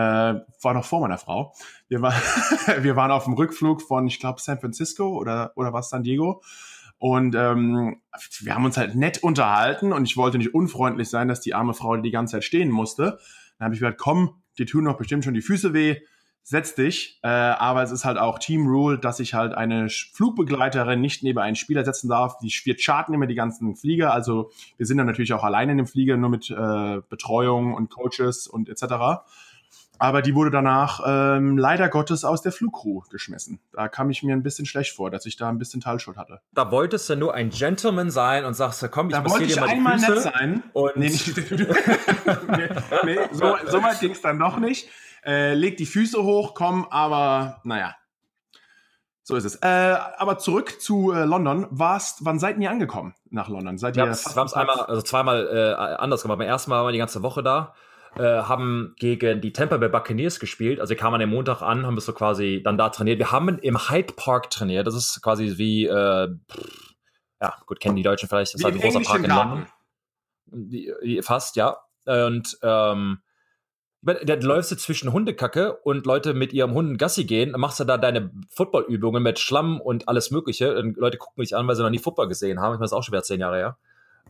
war 0.63 0.73
noch 0.73 0.87
vor 0.87 1.01
meiner 1.01 1.19
Frau. 1.19 1.55
Wir, 1.89 2.01
war, 2.01 2.15
wir 2.81 2.97
waren 2.97 3.11
auf 3.11 3.25
dem 3.25 3.35
Rückflug 3.35 3.83
von, 3.83 4.07
ich 4.07 4.19
glaube, 4.19 4.41
San 4.41 4.59
Francisco 4.59 5.09
oder, 5.09 5.53
oder 5.55 5.75
was, 5.75 5.91
San 5.91 6.03
Diego. 6.03 6.43
Und 6.97 7.35
ähm, 7.35 8.01
wir 8.41 8.55
haben 8.55 8.65
uns 8.65 8.79
halt 8.79 8.95
nett 8.95 9.23
unterhalten 9.23 9.93
und 9.93 10.05
ich 10.07 10.17
wollte 10.17 10.39
nicht 10.39 10.55
unfreundlich 10.55 11.11
sein, 11.11 11.29
dass 11.29 11.41
die 11.41 11.53
arme 11.53 11.75
Frau 11.75 11.97
die 11.97 12.11
ganze 12.11 12.37
Zeit 12.37 12.45
stehen 12.45 12.71
musste. 12.71 13.19
Dann 13.59 13.67
habe 13.67 13.75
ich 13.75 13.81
gesagt, 13.81 13.99
komm, 13.99 14.42
dir 14.59 14.67
tun 14.67 14.85
doch 14.85 14.97
bestimmt 14.97 15.25
schon 15.25 15.35
die 15.35 15.43
Füße 15.43 15.73
weh, 15.73 15.97
setz 16.43 16.75
dich. 16.75 17.21
Äh, 17.23 17.29
aber 17.29 17.83
es 17.83 17.91
ist 17.91 18.05
halt 18.05 18.19
auch 18.19 18.39
Team 18.39 18.67
Rule, 18.67 18.99
dass 18.99 19.21
ich 19.21 19.35
halt 19.35 19.55
eine 19.55 19.89
Flugbegleiterin 19.89 21.01
nicht 21.01 21.23
neben 21.23 21.39
einen 21.39 21.57
Spieler 21.57 21.85
setzen 21.85 22.09
darf. 22.09 22.39
Die 22.39 22.53
wir 22.65 22.77
charten 22.77 23.15
immer 23.15 23.27
die 23.27 23.35
ganzen 23.35 23.77
Flieger. 23.77 24.13
Also 24.13 24.51
wir 24.77 24.87
sind 24.87 24.99
dann 24.99 25.07
natürlich 25.07 25.33
auch 25.33 25.45
alleine 25.45 25.73
in 25.73 25.79
dem 25.79 25.87
Flieger, 25.87 26.17
nur 26.17 26.31
mit 26.31 26.51
äh, 26.51 27.01
Betreuung 27.09 27.75
und 27.75 27.91
Coaches 27.91 28.47
und 28.47 28.69
etc. 28.69 29.23
Aber 30.03 30.21
die 30.21 30.35
wurde 30.35 30.51
danach 30.51 31.01
ähm, 31.07 31.57
leider 31.57 31.89
Gottes 31.89 32.25
aus 32.25 32.43
der 32.43 32.51
Flugcrew 32.51 33.03
geschmissen. 33.09 33.61
Da 33.73 33.87
kam 33.87 34.11
ich 34.11 34.25
mir 34.25 34.35
ein 34.35 34.43
bisschen 34.43 34.67
schlecht 34.67 34.97
vor, 34.97 35.13
dass 35.13 35.27
ich 35.27 35.37
da 35.37 35.49
ein 35.49 35.59
bisschen 35.59 35.81
Teilschuld 35.81 36.17
hatte. 36.17 36.41
Da 36.51 36.73
wolltest 36.73 37.09
du 37.09 37.15
nur 37.15 37.35
ein 37.35 37.51
Gentleman 37.51 38.11
sein 38.11 38.45
und 38.45 38.55
sagst, 38.55 38.85
komm, 38.91 39.11
ich 39.11 39.13
da 39.13 39.25
wollte 39.25 39.45
ich 39.45 39.55
dir 39.55 39.61
mal 39.61 39.69
einmal 39.69 39.99
die 39.99 40.05
Füße 40.05 40.25
nett 40.25 40.35
sein. 40.35 40.63
Und 40.73 40.97
nee, 40.97 41.09
nicht, 41.09 41.37
nee, 41.53 41.67
nee, 43.05 43.19
so, 43.31 43.55
so 43.65 43.81
weit 43.81 44.01
ging 44.01 44.11
es 44.11 44.21
dann 44.21 44.39
noch 44.39 44.59
nicht. 44.59 44.89
Äh, 45.25 45.55
leg 45.55 45.77
die 45.77 45.87
Füße 45.87 46.21
hoch, 46.21 46.55
komm, 46.55 46.85
aber 46.91 47.61
naja. 47.63 47.95
So 49.23 49.37
ist 49.37 49.45
es. 49.45 49.55
Äh, 49.63 49.69
aber 49.69 50.39
zurück 50.39 50.81
zu 50.81 51.13
äh, 51.13 51.25
London. 51.27 51.69
Warst, 51.71 52.25
wann 52.25 52.41
seid 52.41 52.59
ihr 52.59 52.73
angekommen 52.73 53.15
nach 53.31 53.49
London? 53.49 53.79
Seid 53.79 53.95
wir 53.95 54.03
ihr 54.03 54.07
haben 54.09 54.47
es 54.47 54.53
einmal, 54.53 54.81
also 54.81 55.03
zweimal 55.03 55.47
äh, 55.47 55.75
anders 55.75 56.23
gemacht. 56.23 56.39
Beim 56.39 56.49
ersten 56.49 56.71
Mal 56.71 56.79
waren 56.79 56.89
wir 56.89 56.93
die 56.93 56.99
ganze 56.99 57.23
Woche 57.23 57.45
da 57.45 57.73
äh, 58.17 58.43
haben 58.43 58.95
gegen 58.99 59.41
die 59.41 59.53
Tampa 59.53 59.79
Bay 59.79 59.89
Buccaneers 59.89 60.41
gespielt. 60.41 60.81
Also 60.81 60.95
kamen 60.95 61.15
an 61.15 61.21
dem 61.21 61.31
Montag 61.31 61.63
an, 61.63 61.87
haben 61.87 61.97
wir 61.97 62.01
so 62.01 62.13
quasi 62.13 62.61
dann 62.63 62.77
da 62.77 62.91
trainiert. 62.91 63.19
Wir 63.19 63.33
haben 63.33 63.59
im 63.59 63.89
Hyde 63.89 64.13
Park 64.15 64.51
trainiert. 64.51 64.87
Das 64.87 64.95
ist 64.95 65.23
quasi 65.23 65.57
wie, 65.57 65.87
äh, 65.87 66.29
ja, 67.41 67.57
gut, 67.67 67.81
kennen 67.81 67.97
die 67.97 68.03
Deutschen 68.03 68.29
vielleicht. 68.29 68.55
Das 68.55 68.61
ist 68.61 68.65
halt 68.65 68.75
ein 68.75 68.81
großer 68.81 69.01
Park 69.01 69.25
in 69.25 69.31
London. 69.31 69.67
Die, 70.47 71.21
fast, 71.23 71.57
ja. 71.57 71.79
Und 72.05 72.59
ähm, 72.63 73.19
da 74.03 74.35
läufst 74.35 74.73
du 74.73 74.77
zwischen 74.77 75.13
Hundekacke 75.13 75.75
und 75.77 76.07
Leute 76.07 76.35
mit 76.35 76.53
ihrem 76.53 76.75
Hunden 76.75 76.99
Gassi 76.99 77.25
gehen, 77.25 77.53
dann 77.53 77.61
machst 77.61 77.79
du 77.79 77.85
da 77.85 77.99
deine 77.99 78.33
Footballübungen 78.51 79.23
mit 79.23 79.39
Schlamm 79.39 79.81
und 79.81 80.09
alles 80.09 80.33
Mögliche. 80.33 80.77
Und 80.77 80.97
Leute 80.97 81.19
gucken 81.19 81.41
mich 81.41 81.55
an, 81.55 81.69
weil 81.69 81.77
sie 81.77 81.83
noch 81.83 81.91
nie 81.91 82.01
Football 82.01 82.27
gesehen 82.27 82.61
haben. 82.61 82.75
Ich 82.75 82.79
meine, 82.79 82.85
das 82.85 82.91
ist 82.91 82.99
auch 82.99 83.05
schon 83.05 83.13
wieder 83.13 83.23
zehn 83.23 83.41
Jahre 83.41 83.57
her. 83.57 83.79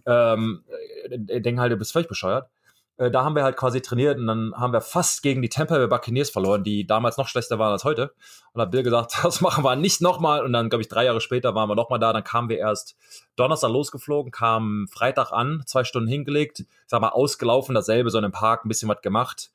Ähm, 0.05 0.62
denken 1.09 1.59
halt, 1.59 1.73
du 1.73 1.77
bist 1.77 1.92
völlig 1.92 2.09
bescheuert. 2.09 2.51
Äh, 2.98 3.11
da 3.11 3.24
haben 3.24 3.35
wir 3.35 3.42
halt 3.42 3.57
quasi 3.57 3.81
trainiert 3.81 4.18
und 4.18 4.26
dann 4.26 4.55
haben 4.57 4.72
wir 4.72 4.81
fast 4.81 5.22
gegen 5.22 5.42
die 5.42 5.48
Tampa 5.48 5.76
Bay 5.76 5.87
Buccaneers 5.87 6.31
verloren, 6.31 6.64
die 6.64 6.87
damals 6.87 7.16
noch 7.16 7.28
schlechter 7.28 7.59
waren 7.59 7.72
als 7.72 7.85
heute. 7.85 8.12
Und 8.52 8.61
hat 8.61 8.70
Bill 8.70 8.83
gesagt, 8.83 9.18
das 9.22 9.40
machen 9.40 9.64
wir 9.64 9.76
nicht 9.76 10.00
nochmal. 10.00 10.44
Und 10.44 10.52
dann, 10.52 10.68
glaube 10.68 10.83
ich, 10.83 10.88
drei 10.88 11.05
Jahre 11.05 11.20
später 11.20 11.55
waren 11.55 11.68
wir 11.68 11.74
nochmal 11.74 11.98
da. 11.98 12.12
Dann 12.12 12.24
kamen 12.24 12.48
wir 12.48 12.59
erst 12.59 12.96
Donnerstag 13.37 13.70
losgeflogen, 13.70 14.31
kamen 14.31 14.88
Freitag 14.88 15.33
an, 15.33 15.62
zwei 15.66 15.85
Stunden 15.85 16.09
hingelegt, 16.09 16.61
ich 16.61 16.66
sag 16.87 17.00
mal, 17.00 17.09
ausgelaufen, 17.09 17.74
dasselbe, 17.74 18.11
so 18.11 18.18
in 18.18 18.24
einem 18.24 18.33
Park, 18.33 18.64
ein 18.64 18.68
bisschen 18.68 18.88
was 18.88 19.00
gemacht. 19.00 19.50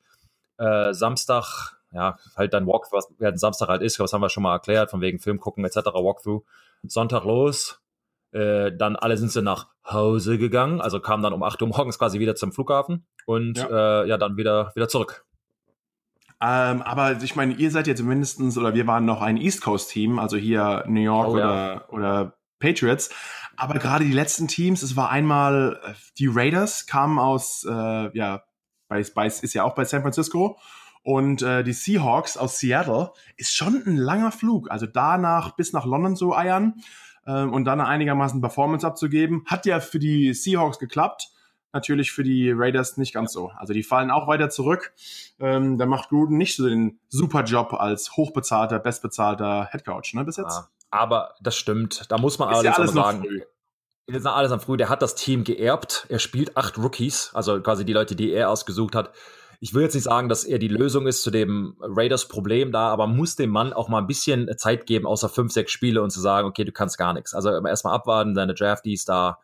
Äh, 0.58 0.92
Samstag, 0.92 1.76
ja, 1.92 2.18
halt 2.36 2.52
dann 2.52 2.66
Walkthrough, 2.66 2.98
was 2.98 3.08
halt 3.20 3.38
Samstag 3.38 3.68
halt 3.68 3.82
ist, 3.82 4.00
das 4.00 4.12
haben 4.12 4.20
wir 4.20 4.28
schon 4.28 4.42
mal 4.42 4.54
erklärt, 4.54 4.90
von 4.90 5.00
wegen 5.00 5.20
Film 5.20 5.38
gucken 5.38 5.64
etc., 5.64 5.76
Walkthrough. 5.94 6.42
Sonntag 6.82 7.24
los, 7.24 7.80
äh, 8.32 8.72
dann 8.76 8.96
alle 8.96 9.16
sind 9.16 9.30
sie 9.30 9.42
nach 9.42 9.68
Hause 9.84 10.38
gegangen, 10.38 10.80
also 10.80 11.00
kamen 11.00 11.22
dann 11.22 11.32
um 11.32 11.42
8 11.42 11.62
Uhr 11.62 11.68
morgens 11.68 11.98
quasi 11.98 12.18
wieder 12.18 12.34
zum 12.34 12.52
Flughafen 12.52 13.06
und 13.26 13.58
ja, 13.58 14.02
äh, 14.02 14.08
ja 14.08 14.18
dann 14.18 14.36
wieder, 14.36 14.72
wieder 14.74 14.88
zurück. 14.88 15.24
Ähm, 16.40 16.82
aber 16.82 17.20
ich 17.22 17.34
meine, 17.34 17.54
ihr 17.54 17.70
seid 17.70 17.86
jetzt 17.86 18.02
mindestens, 18.02 18.56
oder 18.56 18.74
wir 18.74 18.86
waren 18.86 19.04
noch 19.04 19.22
ein 19.22 19.36
East 19.36 19.60
Coast 19.60 19.90
Team, 19.90 20.18
also 20.18 20.36
hier 20.36 20.84
New 20.86 21.00
York 21.00 21.28
oh, 21.28 21.32
oder, 21.32 21.74
ja. 21.74 21.88
oder 21.88 22.38
Patriots. 22.60 23.10
Aber 23.56 23.74
gerade 23.74 24.04
die 24.04 24.12
letzten 24.12 24.46
Teams, 24.46 24.82
es 24.82 24.94
war 24.94 25.10
einmal, 25.10 25.80
äh, 25.84 25.94
die 26.18 26.28
Raiders 26.28 26.86
kamen 26.86 27.18
aus, 27.18 27.66
äh, 27.68 28.16
ja, 28.16 28.44
bei, 28.88 29.04
bei, 29.14 29.26
ist 29.26 29.54
ja 29.54 29.64
auch 29.64 29.74
bei 29.74 29.84
San 29.84 30.02
Francisco. 30.02 30.58
Und 31.02 31.42
äh, 31.42 31.64
die 31.64 31.72
Seahawks 31.72 32.36
aus 32.36 32.58
Seattle 32.58 33.12
ist 33.36 33.54
schon 33.54 33.82
ein 33.86 33.96
langer 33.96 34.30
Flug. 34.30 34.70
Also 34.70 34.86
danach 34.86 35.56
bis 35.56 35.72
nach 35.72 35.86
London 35.86 36.16
zu 36.16 36.36
eiern 36.36 36.74
ähm, 37.28 37.52
und 37.52 37.64
dann 37.66 37.80
einigermaßen 37.80 38.40
Performance 38.40 38.86
abzugeben. 38.86 39.44
Hat 39.46 39.66
ja 39.66 39.78
für 39.80 39.98
die 39.98 40.32
Seahawks 40.34 40.78
geklappt. 40.78 41.28
Natürlich 41.74 42.12
für 42.12 42.22
die 42.22 42.50
Raiders 42.50 42.96
nicht 42.96 43.12
ganz 43.12 43.32
so. 43.32 43.50
Also 43.54 43.74
die 43.74 43.82
fallen 43.82 44.10
auch 44.10 44.26
weiter 44.26 44.48
zurück. 44.48 44.94
Ähm, 45.38 45.76
da 45.76 45.84
macht 45.84 46.08
Gruden 46.08 46.38
nicht 46.38 46.56
so 46.56 46.66
den 46.66 46.98
super 47.08 47.44
Job 47.44 47.74
als 47.74 48.16
hochbezahlter, 48.16 48.78
bestbezahlter 48.78 49.66
Headcoach, 49.66 50.14
ne, 50.14 50.24
bis 50.24 50.38
jetzt. 50.38 50.56
Ja, 50.56 50.68
aber 50.90 51.34
das 51.42 51.56
stimmt. 51.56 52.10
Da 52.10 52.16
muss 52.16 52.38
man 52.38 52.48
allerdings 52.48 52.76
ja 52.76 52.82
alles 52.82 52.92
sagen. 52.94 53.20
Früh. 53.20 53.42
Jetzt 54.06 54.24
noch 54.24 54.34
alles 54.34 54.50
am 54.50 54.60
Früh. 54.60 54.78
Der 54.78 54.88
hat 54.88 55.02
das 55.02 55.14
Team 55.14 55.44
geerbt. 55.44 56.06
Er 56.08 56.18
spielt 56.18 56.56
acht 56.56 56.78
Rookies, 56.78 57.32
also 57.34 57.60
quasi 57.60 57.84
die 57.84 57.92
Leute, 57.92 58.16
die 58.16 58.32
er 58.32 58.48
ausgesucht 58.48 58.94
hat. 58.94 59.12
Ich 59.60 59.74
will 59.74 59.82
jetzt 59.82 59.94
nicht 59.94 60.04
sagen, 60.04 60.28
dass 60.28 60.44
er 60.44 60.58
die 60.58 60.68
Lösung 60.68 61.06
ist 61.06 61.22
zu 61.22 61.30
dem 61.30 61.74
Raiders-Problem 61.80 62.70
da, 62.70 62.88
aber 62.88 63.06
muss 63.06 63.36
dem 63.36 63.50
Mann 63.50 63.72
auch 63.72 63.88
mal 63.88 63.98
ein 63.98 64.06
bisschen 64.06 64.48
Zeit 64.56 64.86
geben, 64.86 65.06
außer 65.06 65.28
fünf, 65.28 65.52
sechs 65.52 65.72
Spiele 65.72 66.02
und 66.02 66.10
zu 66.10 66.20
sagen, 66.20 66.46
okay, 66.46 66.64
du 66.64 66.72
kannst 66.72 66.96
gar 66.96 67.12
nichts. 67.12 67.34
Also 67.34 67.50
erstmal 67.66 67.94
abwarten, 67.94 68.34
deine 68.34 68.54
Draftees 68.54 69.04
da 69.04 69.38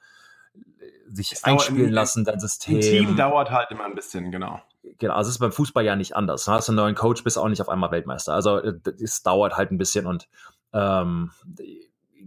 sich 1.13 1.33
es 1.33 1.45
einspielen 1.45 1.93
lassen, 1.93 2.25
dein 2.25 2.41
System. 2.41 2.77
Ein 2.77 2.81
Team 2.81 3.17
dauert 3.17 3.51
halt 3.51 3.71
immer 3.71 3.85
ein 3.85 3.95
bisschen, 3.95 4.31
genau. 4.31 4.61
Genau, 4.99 5.15
also 5.15 5.29
es 5.29 5.37
ist 5.37 5.41
beim 5.41 5.53
Fußball 5.53 5.85
ja 5.85 5.97
nicht 5.97 6.15
anders. 6.15 6.45
Du 6.45 6.53
hast 6.53 6.69
einen 6.69 6.77
neuen 6.77 6.95
Coach, 6.95 7.25
bist 7.25 7.39
auch 7.39 7.49
nicht 7.49 7.61
auf 7.61 7.69
einmal 7.69 7.91
Weltmeister. 7.91 8.35
Also 8.35 8.59
es 8.59 9.23
dauert 9.23 9.57
halt 9.57 9.71
ein 9.71 9.79
bisschen 9.79 10.07
und 10.07 10.29
ähm, 10.73 11.31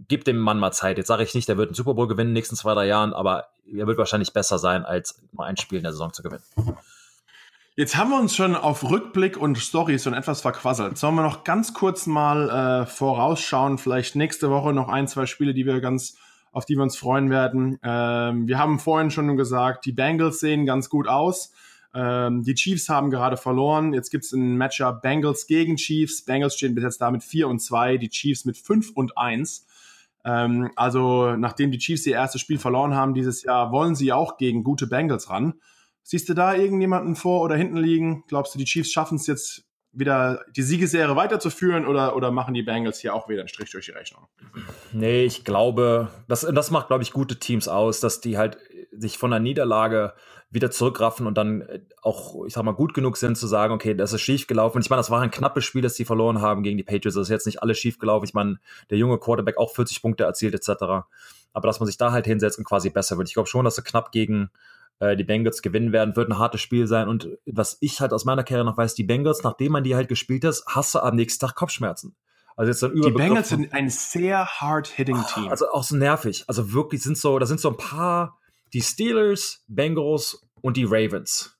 gib 0.08 0.24
dem 0.24 0.38
Mann 0.38 0.58
mal 0.58 0.72
Zeit. 0.72 0.98
Jetzt 0.98 1.06
sage 1.06 1.22
ich 1.22 1.34
nicht, 1.34 1.48
der 1.48 1.56
wird 1.56 1.68
einen 1.68 1.74
Super 1.74 1.94
Bowl 1.94 2.08
gewinnen 2.08 2.30
in 2.30 2.34
den 2.34 2.38
nächsten 2.38 2.56
zwei, 2.56 2.74
drei 2.74 2.86
Jahren, 2.86 3.12
aber 3.12 3.48
er 3.72 3.86
wird 3.86 3.98
wahrscheinlich 3.98 4.32
besser 4.32 4.58
sein, 4.58 4.84
als 4.84 5.20
nur 5.32 5.44
ein 5.44 5.56
Spiel 5.56 5.78
in 5.78 5.84
der 5.84 5.92
Saison 5.92 6.12
zu 6.12 6.22
gewinnen. 6.22 6.44
Jetzt 7.78 7.96
haben 7.96 8.10
wir 8.10 8.18
uns 8.18 8.34
schon 8.34 8.56
auf 8.56 8.90
Rückblick 8.90 9.36
und 9.36 9.56
Stories 9.56 10.02
schon 10.02 10.12
etwas 10.12 10.40
verquasselt. 10.40 10.98
Sollen 10.98 11.14
wir 11.14 11.22
noch 11.22 11.44
ganz 11.44 11.74
kurz 11.74 12.08
mal 12.08 12.50
äh, 12.50 12.86
vorausschauen? 12.86 13.78
Vielleicht 13.78 14.16
nächste 14.16 14.50
Woche 14.50 14.72
noch 14.72 14.88
ein, 14.88 15.06
zwei 15.06 15.26
Spiele, 15.26 15.54
die 15.54 15.64
wir 15.64 15.80
ganz, 15.80 16.16
auf 16.50 16.64
die 16.64 16.74
wir 16.74 16.82
uns 16.82 16.96
freuen 16.96 17.30
werden. 17.30 17.78
Ähm, 17.84 18.48
wir 18.48 18.58
haben 18.58 18.80
vorhin 18.80 19.12
schon 19.12 19.36
gesagt, 19.36 19.86
die 19.86 19.92
Bengals 19.92 20.40
sehen 20.40 20.66
ganz 20.66 20.90
gut 20.90 21.06
aus. 21.06 21.52
Ähm, 21.94 22.42
die 22.42 22.54
Chiefs 22.54 22.88
haben 22.88 23.10
gerade 23.10 23.36
verloren. 23.36 23.94
Jetzt 23.94 24.10
gibt 24.10 24.24
es 24.24 24.32
ein 24.32 24.56
Matchup 24.56 25.00
Bengals 25.00 25.46
gegen 25.46 25.76
Chiefs. 25.76 26.24
Bengals 26.24 26.56
stehen 26.56 26.74
bis 26.74 26.82
jetzt 26.82 27.00
da 27.00 27.12
mit 27.12 27.22
4 27.22 27.46
und 27.46 27.60
2, 27.60 27.96
die 27.98 28.08
Chiefs 28.08 28.44
mit 28.44 28.56
5 28.56 28.90
und 28.90 29.16
1. 29.16 29.66
Ähm, 30.24 30.72
also, 30.74 31.36
nachdem 31.36 31.70
die 31.70 31.78
Chiefs 31.78 32.04
ihr 32.08 32.14
erstes 32.14 32.40
Spiel 32.40 32.58
verloren 32.58 32.96
haben 32.96 33.14
dieses 33.14 33.44
Jahr, 33.44 33.70
wollen 33.70 33.94
sie 33.94 34.12
auch 34.12 34.36
gegen 34.36 34.64
gute 34.64 34.88
Bengals 34.88 35.30
ran. 35.30 35.54
Siehst 36.10 36.26
du 36.30 36.32
da 36.32 36.54
irgendjemanden 36.54 37.16
vor 37.16 37.42
oder 37.42 37.54
hinten 37.54 37.76
liegen? 37.76 38.24
Glaubst 38.28 38.54
du, 38.54 38.58
die 38.58 38.64
Chiefs 38.64 38.90
schaffen 38.90 39.16
es 39.16 39.26
jetzt 39.26 39.64
wieder 39.92 40.42
die 40.56 40.62
Siegesserie 40.62 41.16
weiterzuführen 41.16 41.86
oder, 41.86 42.16
oder 42.16 42.30
machen 42.30 42.54
die 42.54 42.62
Bengals 42.62 42.98
hier 42.98 43.12
auch 43.12 43.28
wieder 43.28 43.40
einen 43.40 43.48
Strich 43.48 43.72
durch 43.72 43.84
die 43.84 43.90
Rechnung? 43.90 44.26
Nee, 44.90 45.24
ich 45.24 45.44
glaube, 45.44 46.08
das, 46.26 46.48
das 46.50 46.70
macht, 46.70 46.86
glaube 46.86 47.02
ich, 47.02 47.12
gute 47.12 47.38
Teams 47.38 47.68
aus, 47.68 48.00
dass 48.00 48.22
die 48.22 48.38
halt 48.38 48.56
sich 48.90 49.18
von 49.18 49.30
der 49.30 49.40
Niederlage 49.40 50.14
wieder 50.48 50.70
zurückraffen 50.70 51.26
und 51.26 51.36
dann 51.36 51.60
äh, 51.60 51.80
auch, 52.00 52.46
ich 52.46 52.54
sag 52.54 52.64
mal, 52.64 52.72
gut 52.72 52.94
genug 52.94 53.18
sind 53.18 53.36
zu 53.36 53.46
sagen, 53.46 53.74
okay, 53.74 53.92
das 53.92 54.14
ist 54.14 54.22
schief 54.22 54.46
gelaufen. 54.46 54.80
Ich 54.80 54.88
meine, 54.88 55.00
das 55.00 55.10
war 55.10 55.20
ein 55.20 55.30
knappes 55.30 55.66
Spiel, 55.66 55.82
das 55.82 55.94
sie 55.94 56.06
verloren 56.06 56.40
haben 56.40 56.62
gegen 56.62 56.78
die 56.78 56.84
Patriots. 56.84 57.16
Das 57.16 57.26
ist 57.26 57.30
jetzt 57.30 57.44
nicht 57.44 57.62
alles 57.62 57.78
schief 57.78 57.98
gelaufen. 57.98 58.24
Ich 58.24 58.32
meine, 58.32 58.60
der 58.88 58.96
junge 58.96 59.18
Quarterback 59.18 59.58
auch 59.58 59.74
40 59.74 60.00
Punkte 60.00 60.24
erzielt, 60.24 60.54
etc. 60.54 60.70
Aber 61.52 61.66
dass 61.66 61.80
man 61.80 61.86
sich 61.86 61.98
da 61.98 62.12
halt 62.12 62.24
hinsetzt 62.24 62.56
und 62.56 62.64
quasi 62.64 62.88
besser 62.88 63.18
wird. 63.18 63.28
Ich 63.28 63.34
glaube 63.34 63.50
schon, 63.50 63.66
dass 63.66 63.76
sie 63.76 63.82
knapp 63.82 64.10
gegen 64.10 64.50
äh, 65.00 65.16
die 65.16 65.24
Bengals 65.24 65.62
gewinnen 65.62 65.92
werden, 65.92 66.16
wird 66.16 66.30
ein 66.30 66.38
hartes 66.38 66.60
Spiel 66.60 66.86
sein. 66.86 67.08
Und 67.08 67.28
was 67.46 67.78
ich 67.80 68.00
halt 68.00 68.12
aus 68.12 68.24
meiner 68.24 68.44
Karriere 68.44 68.66
noch 68.66 68.76
weiß, 68.76 68.94
die 68.94 69.04
Bengals, 69.04 69.42
nachdem 69.42 69.72
man 69.72 69.84
die 69.84 69.94
halt 69.94 70.08
gespielt 70.08 70.44
hat, 70.44 70.62
hast 70.66 70.94
du 70.94 71.00
am 71.00 71.16
nächsten 71.16 71.46
Tag 71.46 71.54
Kopfschmerzen. 71.54 72.16
Also 72.56 72.70
jetzt 72.70 72.82
dann 72.82 73.00
die 73.00 73.10
Bengals 73.12 73.50
sind 73.50 73.72
ein 73.72 73.88
sehr 73.88 74.44
hard-hitting 74.44 75.22
Team. 75.32 75.48
Also 75.48 75.70
auch 75.70 75.84
so 75.84 75.96
nervig. 75.96 76.44
Also 76.48 76.72
wirklich 76.72 77.02
sind 77.02 77.16
so, 77.16 77.38
da 77.38 77.46
sind 77.46 77.60
so 77.60 77.70
ein 77.70 77.76
paar 77.76 78.38
die 78.72 78.82
Steelers, 78.82 79.62
Bengals 79.68 80.42
und 80.60 80.76
die 80.76 80.84
Ravens. 80.84 81.56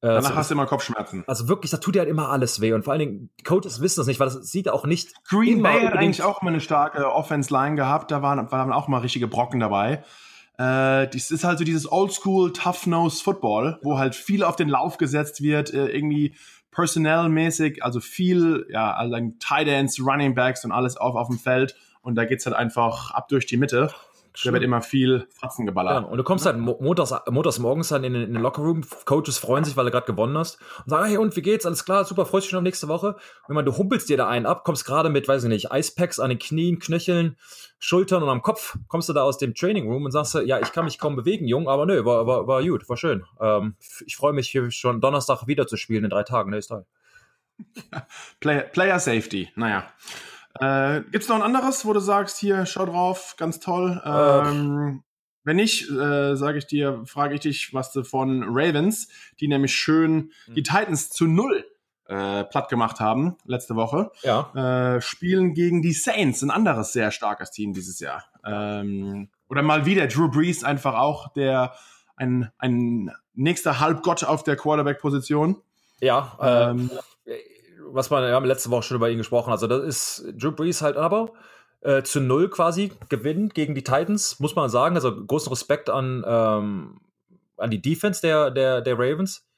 Äh, 0.00 0.08
Danach 0.08 0.30
so, 0.30 0.36
hast 0.36 0.50
du 0.50 0.54
immer 0.54 0.66
Kopfschmerzen. 0.66 1.22
Also 1.26 1.48
wirklich, 1.48 1.70
da 1.70 1.76
tut 1.76 1.94
dir 1.94 2.00
halt 2.00 2.08
immer 2.08 2.30
alles 2.30 2.60
weh. 2.60 2.72
Und 2.72 2.82
vor 2.82 2.92
allen 2.92 3.00
Dingen, 3.00 3.30
Coaches 3.44 3.80
wissen 3.80 4.00
das 4.00 4.06
nicht, 4.06 4.18
weil 4.18 4.28
das 4.28 4.50
sieht 4.50 4.68
auch 4.70 4.86
nicht. 4.86 5.12
Green 5.28 5.62
Bay 5.62 5.82
hat 5.82 5.92
eigentlich 5.92 6.22
auch 6.22 6.42
mal 6.42 6.48
eine 6.50 6.60
starke 6.60 7.12
Offense-Line 7.12 7.76
gehabt. 7.76 8.10
Da 8.10 8.22
waren, 8.22 8.50
waren 8.50 8.72
auch 8.72 8.88
mal 8.88 8.98
richtige 8.98 9.28
Brocken 9.28 9.60
dabei. 9.60 10.02
Äh, 10.58 11.08
das 11.08 11.30
ist 11.30 11.44
halt 11.44 11.58
so 11.58 11.64
dieses 11.64 11.90
Oldschool 11.90 12.52
Tough-Nose 12.52 13.22
Football, 13.22 13.78
wo 13.82 13.98
halt 13.98 14.14
viel 14.14 14.44
auf 14.44 14.56
den 14.56 14.68
Lauf 14.68 14.98
gesetzt 14.98 15.42
wird, 15.42 15.72
äh, 15.72 15.88
irgendwie 15.88 16.34
personellmäßig, 16.70 17.84
also 17.84 18.00
viel, 18.00 18.66
ja, 18.70 18.92
also 18.94 19.16
Tight 19.38 19.68
Ends, 19.68 20.00
Running 20.00 20.34
Backs 20.34 20.64
und 20.64 20.72
alles 20.72 20.96
auf, 20.96 21.14
auf 21.14 21.28
dem 21.28 21.38
Feld. 21.38 21.76
Und 22.00 22.16
da 22.16 22.24
geht's 22.24 22.46
halt 22.46 22.56
einfach 22.56 23.12
ab 23.12 23.28
durch 23.28 23.46
die 23.46 23.56
Mitte. 23.56 23.92
Da 24.44 24.52
wird 24.52 24.62
immer 24.62 24.80
viel 24.80 25.26
Fratzen 25.30 25.66
geballert. 25.66 26.02
Ja, 26.02 26.08
und 26.08 26.16
du 26.16 26.24
kommst 26.24 26.46
halt 26.46 26.56
montags, 26.58 27.12
montags 27.30 27.58
morgens 27.58 27.88
dann 27.88 28.02
in, 28.02 28.14
in 28.14 28.32
den 28.32 28.42
Lockerroom, 28.42 28.82
Coaches 29.04 29.38
freuen 29.38 29.64
sich, 29.64 29.76
weil 29.76 29.84
du 29.84 29.90
gerade 29.90 30.06
gewonnen 30.06 30.38
hast 30.38 30.58
und 30.84 30.90
sagen, 30.90 31.06
hey, 31.06 31.18
und 31.18 31.36
wie 31.36 31.42
geht's? 31.42 31.66
Alles 31.66 31.84
klar, 31.84 32.04
super, 32.04 32.24
freust 32.24 32.44
dich 32.44 32.50
schon 32.50 32.58
auf 32.58 32.62
nächste 32.62 32.88
Woche. 32.88 33.16
Und 33.46 33.54
man, 33.54 33.66
du 33.66 33.76
humpelst 33.76 34.08
dir 34.08 34.16
da 34.16 34.28
einen 34.28 34.46
ab, 34.46 34.64
kommst 34.64 34.86
gerade 34.86 35.10
mit, 35.10 35.28
weiß 35.28 35.44
ich 35.44 35.48
nicht, 35.50 35.70
Eispacks 35.70 36.18
an 36.18 36.30
den 36.30 36.38
Knien, 36.38 36.78
Knöcheln, 36.78 37.36
Schultern 37.78 38.22
und 38.22 38.30
am 38.30 38.42
Kopf, 38.42 38.78
kommst 38.88 39.08
du 39.08 39.12
da 39.12 39.22
aus 39.22 39.38
dem 39.38 39.54
Training 39.54 39.86
Room 39.86 40.04
und 40.04 40.12
sagst, 40.12 40.34
ja, 40.34 40.60
ich 40.60 40.72
kann 40.72 40.86
mich 40.86 40.98
kaum 40.98 41.14
bewegen, 41.14 41.46
Jung, 41.46 41.68
aber 41.68 41.84
nö, 41.84 42.04
war, 42.04 42.26
war, 42.26 42.46
war 42.46 42.62
gut, 42.62 42.88
war 42.88 42.96
schön. 42.96 43.24
Ähm, 43.40 43.76
ich 44.06 44.16
freue 44.16 44.32
mich 44.32 44.48
hier 44.48 44.70
schon 44.70 45.00
Donnerstag 45.00 45.46
wieder 45.46 45.66
zu 45.66 45.76
spielen 45.76 46.04
in 46.04 46.10
drei 46.10 46.22
Tagen, 46.22 46.50
ne, 46.50 46.58
ist 46.58 46.68
toll. 46.68 46.86
Player, 48.40 48.62
Player 48.62 48.98
Safety, 48.98 49.50
naja. 49.56 49.84
Äh, 50.60 51.02
Gibt 51.10 51.24
es 51.24 51.28
noch 51.28 51.36
ein 51.36 51.42
anderes, 51.42 51.84
wo 51.84 51.92
du 51.92 52.00
sagst, 52.00 52.38
hier, 52.38 52.66
schau 52.66 52.86
drauf, 52.86 53.34
ganz 53.38 53.60
toll? 53.60 54.00
Ähm, 54.04 55.02
wenn 55.44 55.56
nicht, 55.56 55.90
äh, 55.90 56.36
sage 56.36 56.58
ich 56.58 56.66
dir, 56.66 57.02
frage 57.04 57.34
ich 57.34 57.40
dich, 57.40 57.74
was 57.74 57.92
du 57.92 58.04
von 58.04 58.44
Ravens, 58.46 59.08
die 59.40 59.48
nämlich 59.48 59.74
schön 59.74 60.30
hm. 60.46 60.54
die 60.54 60.62
Titans 60.62 61.10
zu 61.10 61.26
null 61.26 61.64
äh, 62.06 62.44
platt 62.44 62.68
gemacht 62.68 63.00
haben 63.00 63.36
letzte 63.46 63.74
Woche. 63.74 64.10
Ja. 64.22 64.96
Äh, 64.96 65.00
spielen 65.00 65.54
gegen 65.54 65.82
die 65.82 65.92
Saints, 65.92 66.42
ein 66.42 66.50
anderes 66.50 66.92
sehr 66.92 67.10
starkes 67.10 67.50
Team 67.50 67.72
dieses 67.72 67.98
Jahr. 68.00 68.24
Ähm, 68.44 69.30
oder 69.48 69.62
mal 69.62 69.86
wieder 69.86 70.06
Drew 70.06 70.28
Brees 70.28 70.64
einfach 70.64 70.94
auch 70.94 71.32
der 71.32 71.74
ein, 72.16 72.50
ein 72.58 73.10
nächster 73.34 73.80
Halbgott 73.80 74.24
auf 74.24 74.44
der 74.44 74.56
Quarterback-Position. 74.56 75.60
Ja, 76.00 76.70
ähm, 76.70 76.90
äh, 76.92 76.98
was 77.92 78.10
man, 78.10 78.24
wir 78.24 78.34
haben 78.34 78.46
letzte 78.46 78.70
Woche 78.70 78.82
schon 78.82 78.96
über 78.96 79.10
ihn 79.10 79.18
gesprochen, 79.18 79.50
also 79.50 79.66
das 79.66 79.82
ist 79.82 80.34
Drew 80.36 80.52
Brees 80.52 80.82
halt 80.82 80.96
aber 80.96 81.32
äh, 81.82 82.02
zu 82.02 82.20
null 82.20 82.48
quasi 82.48 82.92
gewinnt 83.08 83.54
gegen 83.54 83.74
die 83.74 83.82
Titans, 83.82 84.38
muss 84.40 84.54
man 84.54 84.70
sagen. 84.70 84.94
Also 84.94 85.24
großen 85.24 85.50
Respekt 85.50 85.90
an, 85.90 86.24
ähm, 86.26 87.00
an 87.56 87.70
die 87.70 87.82
Defense 87.82 88.20
der, 88.20 88.50
der, 88.50 88.80
der 88.80 88.94
Ravens. 88.94 89.48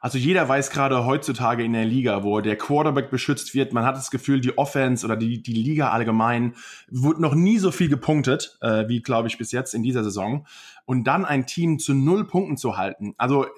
Also 0.00 0.18
jeder 0.18 0.48
weiß 0.48 0.70
gerade 0.70 1.06
heutzutage 1.06 1.62
in 1.62 1.74
der 1.74 1.84
Liga, 1.84 2.24
wo 2.24 2.40
der 2.40 2.56
Quarterback 2.56 3.08
beschützt 3.08 3.54
wird, 3.54 3.72
man 3.72 3.84
hat 3.84 3.96
das 3.96 4.10
Gefühl, 4.10 4.40
die 4.40 4.58
Offense 4.58 5.06
oder 5.06 5.16
die, 5.16 5.40
die 5.44 5.52
Liga 5.52 5.90
allgemein 5.90 6.56
wurde 6.90 7.22
noch 7.22 7.34
nie 7.34 7.58
so 7.58 7.70
viel 7.70 7.88
gepunktet, 7.88 8.58
äh, 8.62 8.88
wie 8.88 9.00
glaube 9.00 9.28
ich 9.28 9.38
bis 9.38 9.52
jetzt 9.52 9.74
in 9.74 9.84
dieser 9.84 10.02
Saison. 10.02 10.44
Und 10.86 11.04
dann 11.04 11.24
ein 11.24 11.46
Team 11.46 11.78
zu 11.78 11.94
null 11.94 12.26
Punkten 12.26 12.56
zu 12.56 12.76
halten. 12.76 13.14
Also 13.16 13.44
äh, 13.44 13.48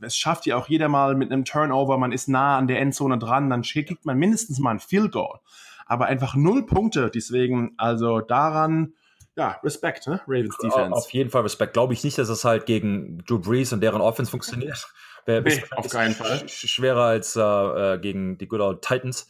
es 0.00 0.16
schafft 0.16 0.46
ja 0.46 0.56
auch 0.56 0.68
jeder 0.68 0.88
mal 0.88 1.14
mit 1.14 1.32
einem 1.32 1.44
Turnover, 1.44 1.98
man 1.98 2.12
ist 2.12 2.28
nah 2.28 2.58
an 2.58 2.66
der 2.66 2.80
Endzone 2.80 3.18
dran, 3.18 3.50
dann 3.50 3.62
kriegt 3.62 4.04
man 4.04 4.18
mindestens 4.18 4.58
mal 4.58 4.72
ein 4.72 4.80
Field 4.80 5.12
Goal. 5.12 5.38
Aber 5.86 6.06
einfach 6.06 6.34
null 6.34 6.66
Punkte, 6.66 7.10
deswegen, 7.10 7.74
also 7.76 8.20
daran, 8.20 8.94
ja, 9.36 9.58
Respekt, 9.64 10.06
ne? 10.06 10.20
Ravens 10.26 10.56
Defense. 10.58 10.92
Auf 10.92 11.10
jeden 11.10 11.30
Fall 11.30 11.42
Respekt. 11.42 11.72
Glaube 11.72 11.92
ich 11.92 12.04
nicht, 12.04 12.16
dass 12.18 12.28
es 12.28 12.44
halt 12.44 12.66
gegen 12.66 13.18
Drew 13.26 13.40
Brees 13.40 13.72
und 13.72 13.80
deren 13.80 14.00
Offense 14.00 14.30
funktioniert. 14.30 14.86
Wär, 15.26 15.40
nee, 15.40 15.54
ist, 15.54 15.72
auf 15.76 15.88
keinen 15.88 16.14
Fall. 16.14 16.48
Schwerer 16.48 17.04
als 17.04 17.34
äh, 17.36 17.40
äh, 17.40 17.98
gegen 17.98 18.36
die 18.36 18.46
Good 18.46 18.60
Old 18.60 18.82
Titans. 18.82 19.26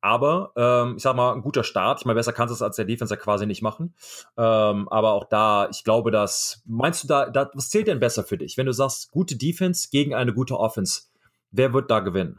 Aber 0.00 0.52
ähm, 0.56 0.96
ich 0.96 1.02
sag 1.02 1.16
mal, 1.16 1.32
ein 1.32 1.40
guter 1.40 1.64
Start. 1.64 2.00
Ich 2.00 2.06
meine, 2.06 2.16
besser 2.16 2.32
kannst 2.32 2.52
du 2.52 2.54
es 2.54 2.62
als 2.62 2.76
der 2.76 2.84
Defense 2.84 3.14
ja 3.14 3.20
quasi 3.20 3.46
nicht 3.46 3.62
machen. 3.62 3.94
Ähm, 4.36 4.88
aber 4.88 5.12
auch 5.12 5.24
da, 5.24 5.68
ich 5.70 5.84
glaube, 5.84 6.10
dass, 6.10 6.62
meinst 6.66 7.04
du 7.04 7.08
da, 7.08 7.30
da, 7.30 7.50
was 7.54 7.70
zählt 7.70 7.86
denn 7.86 8.00
besser 8.00 8.24
für 8.24 8.36
dich? 8.36 8.58
Wenn 8.58 8.66
du 8.66 8.72
sagst, 8.72 9.10
gute 9.10 9.36
Defense 9.36 9.88
gegen 9.90 10.14
eine 10.14 10.34
gute 10.34 10.58
Offense, 10.58 11.02
wer 11.50 11.72
wird 11.72 11.90
da 11.90 12.00
gewinnen? 12.00 12.38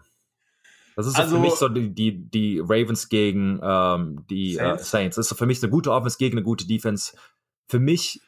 Das 0.96 1.08
ist 1.08 1.16
also, 1.18 1.36
für 1.36 1.42
mich 1.42 1.54
so 1.54 1.70
die, 1.70 1.96
die, 1.96 2.30
die 2.30 2.60
Ravens 2.60 3.08
gegen 3.08 3.60
ähm, 3.64 4.26
die 4.30 4.56
Saints. 4.56 4.82
Äh, 4.82 4.86
Saints. 4.86 5.16
Das 5.16 5.32
ist 5.32 5.38
für 5.38 5.46
mich 5.46 5.64
eine 5.64 5.72
gute 5.72 5.92
Offense 5.94 6.18
gegen 6.18 6.38
eine 6.38 6.44
gute 6.44 6.68
Defense. 6.68 7.14
Für 7.68 7.80
mich 7.80 8.22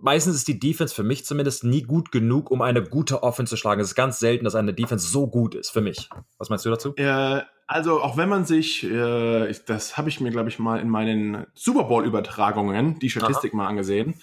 meistens 0.00 0.36
ist 0.36 0.48
die 0.48 0.58
Defense 0.58 0.94
für 0.94 1.02
mich 1.02 1.24
zumindest 1.24 1.64
nie 1.64 1.82
gut 1.82 2.12
genug, 2.12 2.50
um 2.50 2.62
eine 2.62 2.82
gute 2.82 3.22
Offense 3.22 3.50
zu 3.50 3.56
schlagen. 3.56 3.80
Es 3.80 3.88
ist 3.88 3.94
ganz 3.94 4.18
selten, 4.18 4.44
dass 4.44 4.54
eine 4.54 4.74
Defense 4.74 5.08
so 5.08 5.26
gut 5.26 5.54
ist 5.54 5.70
für 5.70 5.80
mich. 5.80 6.08
Was 6.38 6.50
meinst 6.50 6.64
du 6.64 6.70
dazu? 6.70 6.94
Äh, 6.96 7.42
also 7.66 8.02
auch 8.02 8.16
wenn 8.16 8.28
man 8.28 8.44
sich, 8.44 8.84
äh, 8.84 9.52
das 9.66 9.96
habe 9.96 10.08
ich 10.08 10.20
mir, 10.20 10.30
glaube 10.30 10.50
ich, 10.50 10.58
mal 10.58 10.78
in 10.80 10.90
meinen 10.90 11.46
Super 11.54 11.84
Bowl-Übertragungen, 11.84 12.98
die 12.98 13.08
Statistik 13.08 13.52
Aha. 13.52 13.56
mal 13.56 13.66
angesehen. 13.66 14.14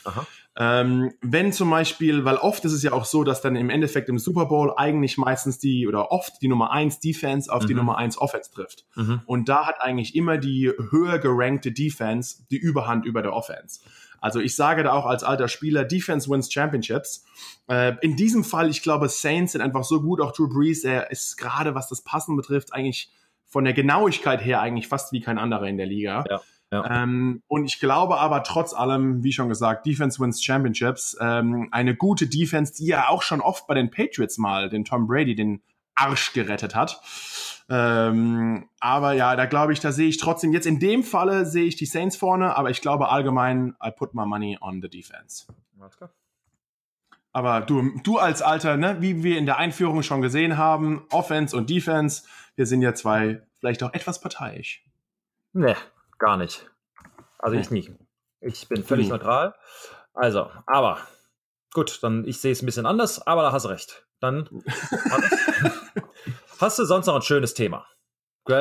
Ähm, 0.55 1.13
wenn 1.21 1.53
zum 1.53 1.69
Beispiel, 1.69 2.25
weil 2.25 2.35
oft 2.35 2.65
ist 2.65 2.73
es 2.73 2.83
ja 2.83 2.91
auch 2.91 3.05
so, 3.05 3.23
dass 3.23 3.41
dann 3.41 3.55
im 3.55 3.69
Endeffekt 3.69 4.09
im 4.09 4.19
Super 4.19 4.45
Bowl 4.45 4.73
eigentlich 4.75 5.17
meistens 5.17 5.57
die 5.57 5.87
oder 5.87 6.11
oft 6.11 6.41
die 6.41 6.49
Nummer 6.49 6.71
1 6.71 6.99
Defense 6.99 7.51
auf 7.51 7.63
mhm. 7.63 7.67
die 7.67 7.73
Nummer 7.75 7.97
1 7.97 8.17
Offense 8.17 8.51
trifft. 8.51 8.85
Mhm. 8.95 9.21
Und 9.25 9.47
da 9.47 9.65
hat 9.65 9.79
eigentlich 9.79 10.15
immer 10.15 10.37
die 10.37 10.71
höher 10.91 11.17
gerankte 11.17 11.71
Defense 11.71 12.43
die 12.51 12.57
Überhand 12.57 13.05
über 13.05 13.21
der 13.21 13.33
Offense. 13.33 13.79
Also 14.21 14.39
ich 14.39 14.55
sage 14.55 14.83
da 14.83 14.93
auch 14.93 15.05
als 15.05 15.23
alter 15.23 15.47
Spieler, 15.47 15.85
Defense 15.85 16.29
wins 16.29 16.51
Championships. 16.51 17.25
Äh, 17.67 17.95
in 18.01 18.15
diesem 18.15 18.43
Fall, 18.43 18.69
ich 18.69 18.81
glaube, 18.81 19.09
Saints 19.09 19.53
sind 19.53 19.61
einfach 19.61 19.83
so 19.83 20.01
gut, 20.01 20.21
auch 20.21 20.31
Drew 20.31 20.47
Brees, 20.47 20.83
er 20.83 21.11
ist 21.11 21.37
gerade, 21.37 21.75
was 21.75 21.87
das 21.89 22.01
Passen 22.01 22.35
betrifft, 22.35 22.73
eigentlich 22.73 23.11
von 23.45 23.63
der 23.63 23.73
Genauigkeit 23.73 24.43
her 24.43 24.61
eigentlich 24.61 24.87
fast 24.87 25.11
wie 25.11 25.21
kein 25.21 25.37
anderer 25.37 25.67
in 25.67 25.77
der 25.77 25.87
Liga. 25.87 26.23
Ja. 26.29 26.41
Ja. 26.71 27.03
Ähm, 27.03 27.41
und 27.47 27.65
ich 27.65 27.79
glaube 27.79 28.19
aber 28.19 28.43
trotz 28.43 28.73
allem, 28.73 29.23
wie 29.23 29.33
schon 29.33 29.49
gesagt, 29.49 29.87
Defense 29.87 30.19
wins 30.19 30.43
Championships. 30.43 31.17
Ähm, 31.19 31.67
eine 31.71 31.95
gute 31.95 32.27
Defense, 32.27 32.73
die 32.75 32.85
ja 32.85 33.09
auch 33.09 33.23
schon 33.23 33.41
oft 33.41 33.65
bei 33.65 33.73
den 33.73 33.89
Patriots 33.89 34.37
mal 34.37 34.69
den 34.69 34.85
Tom 34.85 35.07
Brady 35.07 35.33
den 35.33 35.63
Arsch 35.95 36.33
gerettet 36.33 36.75
hat. 36.75 37.01
Ähm, 37.69 38.67
aber 38.79 39.13
ja, 39.13 39.35
da 39.35 39.45
glaube 39.45 39.73
ich, 39.73 39.79
da 39.79 39.91
sehe 39.91 40.07
ich 40.07 40.17
trotzdem, 40.17 40.53
jetzt 40.53 40.65
in 40.65 40.79
dem 40.79 41.03
Falle 41.03 41.45
sehe 41.45 41.65
ich 41.65 41.75
die 41.75 41.85
Saints 41.85 42.15
vorne, 42.15 42.57
aber 42.57 42.69
ich 42.71 42.81
glaube 42.81 43.09
allgemein, 43.09 43.75
I 43.83 43.91
put 43.91 44.13
my 44.13 44.25
money 44.25 44.57
on 44.59 44.81
the 44.81 44.89
defense. 44.89 45.45
Alles 45.79 45.97
klar. 45.97 46.11
Aber 47.31 47.61
du, 47.61 47.91
du 48.03 48.17
als 48.17 48.41
Alter, 48.41 48.75
ne, 48.75 48.97
wie 49.01 49.23
wir 49.23 49.37
in 49.37 49.45
der 49.45 49.57
Einführung 49.57 50.01
schon 50.01 50.21
gesehen 50.21 50.57
haben, 50.57 51.05
Offense 51.11 51.55
und 51.55 51.69
Defense, 51.69 52.23
wir 52.55 52.65
sind 52.65 52.81
ja 52.81 52.95
zwei 52.95 53.41
vielleicht 53.59 53.83
auch 53.83 53.93
etwas 53.93 54.19
parteiisch. 54.19 54.83
Nee, 55.53 55.75
gar 56.17 56.37
nicht. 56.37 56.69
Also 57.37 57.55
nee. 57.55 57.61
ich 57.61 57.71
nicht. 57.71 57.91
Ich 58.41 58.67
bin 58.67 58.83
völlig 58.83 59.07
nee. 59.07 59.11
neutral. 59.11 59.53
Also, 60.13 60.49
aber 60.65 60.99
gut, 61.73 61.99
dann 62.01 62.25
ich 62.27 62.41
sehe 62.41 62.51
es 62.51 62.63
ein 62.63 62.65
bisschen 62.65 62.85
anders, 62.85 63.25
aber 63.25 63.43
da 63.43 63.51
hast 63.51 63.65
du 63.65 63.69
recht. 63.69 64.05
Dann 64.19 64.49
hast 66.61 66.79
du 66.79 66.85
sonst 66.85 67.07
noch 67.07 67.15
ein 67.15 67.21
schönes 67.21 67.53
Thema. 67.53 67.85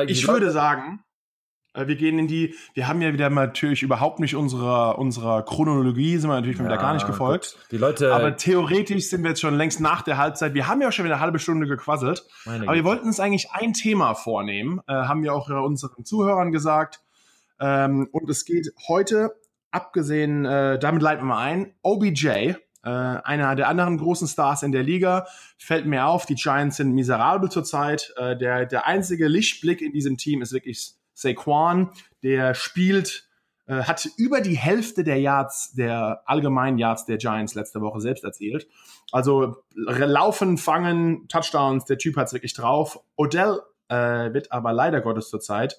Ich 0.07 0.27
würde 0.27 0.51
sagen, 0.51 1.03
äh, 1.73 1.87
wir 1.87 1.95
gehen 1.95 2.19
in 2.19 2.27
die, 2.27 2.55
wir 2.73 2.87
haben 2.87 3.01
ja 3.01 3.13
wieder 3.13 3.29
natürlich 3.29 3.83
überhaupt 3.83 4.19
nicht 4.19 4.35
unserer, 4.35 4.97
unserer 4.97 5.43
Chronologie, 5.43 6.17
sind 6.17 6.29
wir 6.29 6.35
natürlich 6.35 6.57
ja, 6.57 6.65
wieder 6.65 6.77
gar 6.77 6.93
nicht 6.93 7.07
gefolgt. 7.07 7.55
Gut. 7.55 7.71
Die 7.71 7.77
Leute. 7.77 8.13
Aber 8.13 8.35
theoretisch 8.35 9.09
sind 9.09 9.23
wir 9.23 9.29
jetzt 9.29 9.41
schon 9.41 9.55
längst 9.55 9.79
nach 9.79 10.01
der 10.01 10.17
Halbzeit. 10.17 10.53
Wir 10.53 10.67
haben 10.67 10.81
ja 10.81 10.89
auch 10.89 10.91
schon 10.91 11.05
wieder 11.05 11.15
eine 11.15 11.23
halbe 11.23 11.39
Stunde 11.39 11.67
gequasselt. 11.67 12.25
aber 12.45 12.59
Güte. 12.59 12.73
wir 12.73 12.83
wollten 12.83 13.07
uns 13.07 13.19
eigentlich 13.19 13.51
ein 13.51 13.73
Thema 13.73 14.13
vornehmen, 14.15 14.81
äh, 14.87 14.93
haben 14.93 15.23
wir 15.23 15.33
auch 15.33 15.49
unseren 15.49 16.05
Zuhörern 16.05 16.51
gesagt. 16.51 17.01
Ähm, 17.59 18.07
und 18.11 18.29
es 18.29 18.45
geht 18.45 18.71
heute, 18.87 19.35
abgesehen, 19.71 20.45
äh, 20.45 20.79
damit 20.79 21.01
leiten 21.01 21.23
wir 21.23 21.35
mal 21.35 21.39
ein, 21.39 21.73
OBJ, 21.81 22.53
äh, 22.89 23.21
einer 23.23 23.55
der 23.55 23.67
anderen 23.67 23.97
großen 23.97 24.27
Stars 24.27 24.63
in 24.63 24.71
der 24.71 24.83
Liga, 24.83 25.27
fällt 25.57 25.85
mir 25.85 26.07
auf, 26.07 26.25
die 26.25 26.35
Giants 26.35 26.77
sind 26.77 26.93
miserabel 26.93 27.49
zurzeit. 27.49 28.13
Äh, 28.17 28.35
der, 28.35 28.65
der 28.65 28.87
einzige 28.87 29.27
Lichtblick 29.27 29.81
in 29.81 29.91
diesem 29.91 30.17
Team 30.17 30.41
ist 30.41 30.53
wirklich 30.53 30.93
Saquon, 31.13 31.91
der 32.23 32.55
spielt, 32.55 33.27
äh, 33.67 33.83
hat 33.83 34.07
über 34.17 34.41
die 34.41 34.57
Hälfte 34.57 35.03
der 35.03 35.19
Yards, 35.19 35.73
der 35.73 36.23
allgemeinen 36.25 36.79
Yards 36.79 37.05
der 37.05 37.17
Giants 37.17 37.53
letzte 37.53 37.81
Woche 37.81 38.01
selbst 38.01 38.23
erzielt. 38.23 38.67
Also 39.11 39.57
laufen, 39.75 40.57
fangen, 40.57 41.27
Touchdowns, 41.27 41.85
der 41.85 41.97
Typ 41.97 42.17
hat 42.17 42.27
es 42.27 42.33
wirklich 42.33 42.53
drauf. 42.53 42.99
Odell 43.15 43.59
äh, 43.89 44.33
wird 44.33 44.51
aber 44.51 44.73
leider 44.73 45.01
Gottes 45.01 45.29
zurzeit, 45.29 45.77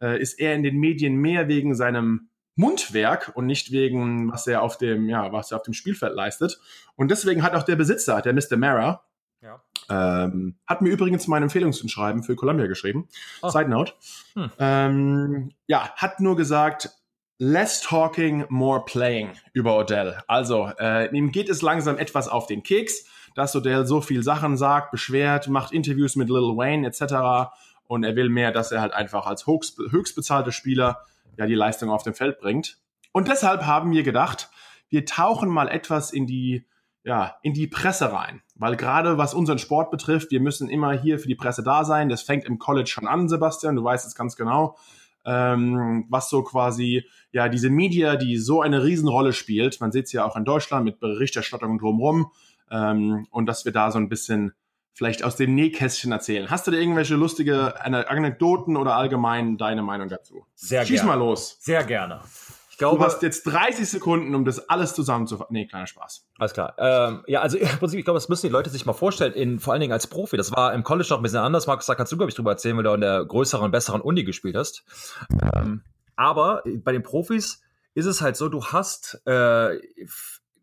äh, 0.00 0.20
ist 0.20 0.38
er 0.38 0.54
in 0.54 0.62
den 0.62 0.78
Medien 0.78 1.16
mehr 1.16 1.48
wegen 1.48 1.74
seinem 1.74 2.29
Mundwerk 2.56 3.32
und 3.34 3.46
nicht 3.46 3.72
wegen, 3.72 4.30
was 4.32 4.46
er 4.46 4.62
auf 4.62 4.76
dem, 4.76 5.08
ja, 5.08 5.32
was 5.32 5.50
er 5.50 5.58
auf 5.58 5.62
dem 5.62 5.74
Spielfeld 5.74 6.14
leistet. 6.14 6.60
Und 6.96 7.10
deswegen 7.10 7.42
hat 7.42 7.54
auch 7.54 7.62
der 7.62 7.76
Besitzer, 7.76 8.20
der 8.20 8.34
Mr. 8.34 8.56
Mara, 8.56 9.02
ja. 9.42 9.62
Ähm, 9.88 10.56
hat 10.66 10.82
mir 10.82 10.90
übrigens 10.90 11.26
mein 11.26 11.42
Empfehlungsschreiben 11.42 12.22
für 12.22 12.36
Columbia 12.36 12.66
geschrieben. 12.66 13.08
Oh. 13.42 13.48
Side 13.48 13.68
note. 13.68 13.94
Hm. 14.34 14.50
Ähm, 14.58 15.50
ja, 15.66 15.90
hat 15.96 16.20
nur 16.20 16.36
gesagt, 16.36 16.90
less 17.38 17.80
talking, 17.80 18.44
more 18.50 18.84
playing 18.84 19.32
über 19.52 19.76
Odell. 19.76 20.18
Also, 20.28 20.70
äh, 20.78 21.10
ihm 21.16 21.32
geht 21.32 21.48
es 21.48 21.62
langsam 21.62 21.96
etwas 21.96 22.28
auf 22.28 22.46
den 22.46 22.62
Keks, 22.62 23.06
dass 23.34 23.56
Odell 23.56 23.86
so 23.86 24.00
viel 24.00 24.22
Sachen 24.22 24.56
sagt, 24.56 24.90
beschwert, 24.90 25.48
macht 25.48 25.72
Interviews 25.72 26.16
mit 26.16 26.28
Lil 26.28 26.56
Wayne 26.56 26.86
etc. 26.86 27.50
Und 27.86 28.04
er 28.04 28.14
will 28.14 28.28
mehr, 28.28 28.52
dass 28.52 28.72
er 28.72 28.82
halt 28.82 28.92
einfach 28.92 29.26
als 29.26 29.46
höchst, 29.46 29.78
höchstbezahlter 29.78 30.52
Spieler 30.52 31.00
ja 31.36 31.46
die 31.46 31.54
Leistung 31.54 31.90
auf 31.90 32.02
dem 32.02 32.14
Feld 32.14 32.38
bringt. 32.38 32.78
Und 33.12 33.28
deshalb 33.28 33.66
haben 33.66 33.92
wir 33.92 34.02
gedacht, 34.02 34.50
wir 34.88 35.04
tauchen 35.04 35.48
mal 35.48 35.68
etwas 35.68 36.12
in 36.12 36.26
die 36.26 36.66
ja, 37.04 37.36
in 37.42 37.54
die 37.54 37.66
Presse 37.66 38.12
rein. 38.12 38.42
Weil 38.54 38.76
gerade 38.76 39.18
was 39.18 39.34
unseren 39.34 39.58
Sport 39.58 39.90
betrifft, 39.90 40.30
wir 40.30 40.40
müssen 40.40 40.68
immer 40.68 40.92
hier 40.92 41.18
für 41.18 41.28
die 41.28 41.34
Presse 41.34 41.62
da 41.62 41.84
sein. 41.84 42.08
Das 42.08 42.22
fängt 42.22 42.44
im 42.44 42.58
College 42.58 42.88
schon 42.88 43.06
an, 43.06 43.28
Sebastian, 43.28 43.76
du 43.76 43.84
weißt 43.84 44.06
es 44.06 44.14
ganz 44.14 44.36
genau. 44.36 44.76
Ähm, 45.24 46.06
was 46.08 46.30
so 46.30 46.42
quasi, 46.42 47.04
ja, 47.32 47.48
diese 47.48 47.70
Media, 47.70 48.16
die 48.16 48.38
so 48.38 48.62
eine 48.62 48.84
Riesenrolle 48.84 49.32
spielt. 49.32 49.80
Man 49.80 49.92
sieht 49.92 50.06
es 50.06 50.12
ja 50.12 50.24
auch 50.24 50.36
in 50.36 50.44
Deutschland 50.44 50.84
mit 50.84 50.98
Berichterstattung 50.98 51.78
drumherum. 51.78 52.32
Ähm, 52.70 53.26
und 53.30 53.46
dass 53.46 53.64
wir 53.64 53.72
da 53.72 53.90
so 53.90 53.98
ein 53.98 54.08
bisschen 54.08 54.52
vielleicht 55.00 55.24
aus 55.24 55.36
dem 55.36 55.54
Nähkästchen 55.54 56.12
erzählen. 56.12 56.50
Hast 56.50 56.66
du 56.66 56.70
da 56.70 56.76
irgendwelche 56.76 57.14
lustige 57.14 57.82
Anekdoten 57.82 58.76
oder 58.76 58.96
allgemein 58.96 59.56
deine 59.56 59.80
Meinung 59.82 60.10
dazu? 60.10 60.44
Sehr 60.54 60.84
Schieß 60.84 61.00
gerne. 61.00 61.08
mal 61.08 61.18
los. 61.18 61.56
Sehr 61.60 61.84
gerne 61.84 62.20
glaube, 62.80 62.98
du 62.98 63.04
hast 63.04 63.22
jetzt 63.22 63.44
30 63.44 63.88
Sekunden, 63.88 64.34
um 64.34 64.44
das 64.44 64.68
alles 64.68 64.94
zusammenzufassen. 64.94 65.52
Nee, 65.52 65.66
kleiner 65.66 65.86
Spaß. 65.86 66.26
Alles 66.38 66.52
klar. 66.54 66.74
Ähm, 66.78 67.22
ja, 67.26 67.40
also 67.42 67.58
im 67.58 67.68
Prinzip, 67.68 67.98
ich 67.98 68.04
glaube, 68.04 68.16
das 68.16 68.28
müssen 68.28 68.46
die 68.46 68.52
Leute 68.52 68.70
sich 68.70 68.86
mal 68.86 68.94
vorstellen, 68.94 69.34
in, 69.34 69.60
vor 69.60 69.74
allen 69.74 69.80
Dingen 69.80 69.92
als 69.92 70.06
Profi. 70.06 70.36
Das 70.36 70.50
war 70.50 70.72
im 70.72 70.82
College 70.82 71.08
noch 71.10 71.18
ein 71.18 71.22
bisschen 71.22 71.38
anders. 71.38 71.66
Markus, 71.66 71.86
da 71.86 71.94
kannst 71.94 72.10
du, 72.10 72.16
glaube 72.16 72.30
ich, 72.30 72.36
drüber 72.36 72.52
erzählen, 72.52 72.76
weil 72.76 72.84
du 72.84 72.94
in 72.94 73.02
der 73.02 73.24
größeren, 73.24 73.70
besseren 73.70 74.00
Uni 74.00 74.24
gespielt 74.24 74.56
hast. 74.56 74.82
Ähm, 75.54 75.82
aber 76.16 76.62
bei 76.78 76.92
den 76.92 77.02
Profis 77.02 77.62
ist 77.94 78.06
es 78.06 78.22
halt 78.22 78.36
so, 78.36 78.48
du 78.48 78.64
hast 78.64 79.22
äh, 79.26 79.78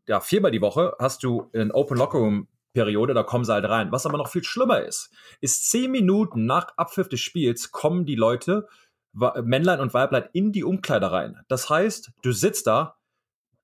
ja, 0.07 0.19
viermal 0.19 0.51
die 0.51 0.61
Woche 0.61 0.95
hast 0.99 1.23
du 1.23 1.49
einen 1.53 1.71
Open 1.71 1.97
Locker 1.97 2.17
Room 2.17 2.47
Periode, 2.77 3.15
da 3.15 3.23
kommen 3.23 3.43
sie 3.43 3.53
halt 3.53 3.65
rein. 3.65 3.91
Was 3.91 4.05
aber 4.05 4.19
noch 4.19 4.29
viel 4.29 4.43
schlimmer 4.43 4.81
ist, 4.81 5.09
ist 5.41 5.67
zehn 5.71 5.89
Minuten 5.89 6.45
nach 6.45 6.77
Abpfiff 6.77 7.09
des 7.09 7.21
Spiels 7.21 7.71
kommen 7.71 8.05
die 8.05 8.13
Leute 8.13 8.67
Männlein 9.13 9.79
und 9.79 9.95
Weiblein 9.95 10.29
in 10.33 10.51
die 10.51 10.63
Umkleider 10.63 11.11
rein. 11.11 11.39
Das 11.47 11.71
heißt, 11.71 12.11
du 12.21 12.31
sitzt 12.31 12.67
da, 12.67 12.97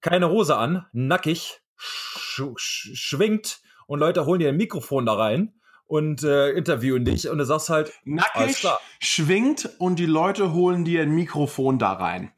keine 0.01 0.29
Hose 0.29 0.57
an, 0.57 0.87
nackig, 0.93 1.61
sch 1.77 2.41
sch 2.55 2.89
schwingt 2.95 3.61
und 3.85 3.99
Leute 3.99 4.25
holen 4.25 4.39
dir 4.39 4.49
ein 4.49 4.57
Mikrofon 4.57 5.05
da 5.05 5.13
rein 5.13 5.53
und 5.85 6.23
äh, 6.23 6.49
interviewen 6.49 7.05
dich 7.05 7.29
und 7.29 7.37
du 7.37 7.45
sagst 7.45 7.69
halt 7.69 7.93
nackig, 8.03 8.65
schwingt 8.99 9.69
und 9.77 9.99
die 9.99 10.07
Leute 10.07 10.53
holen 10.53 10.85
dir 10.85 11.03
ein 11.03 11.11
Mikrofon 11.11 11.77
da 11.77 11.93
rein. 11.93 12.31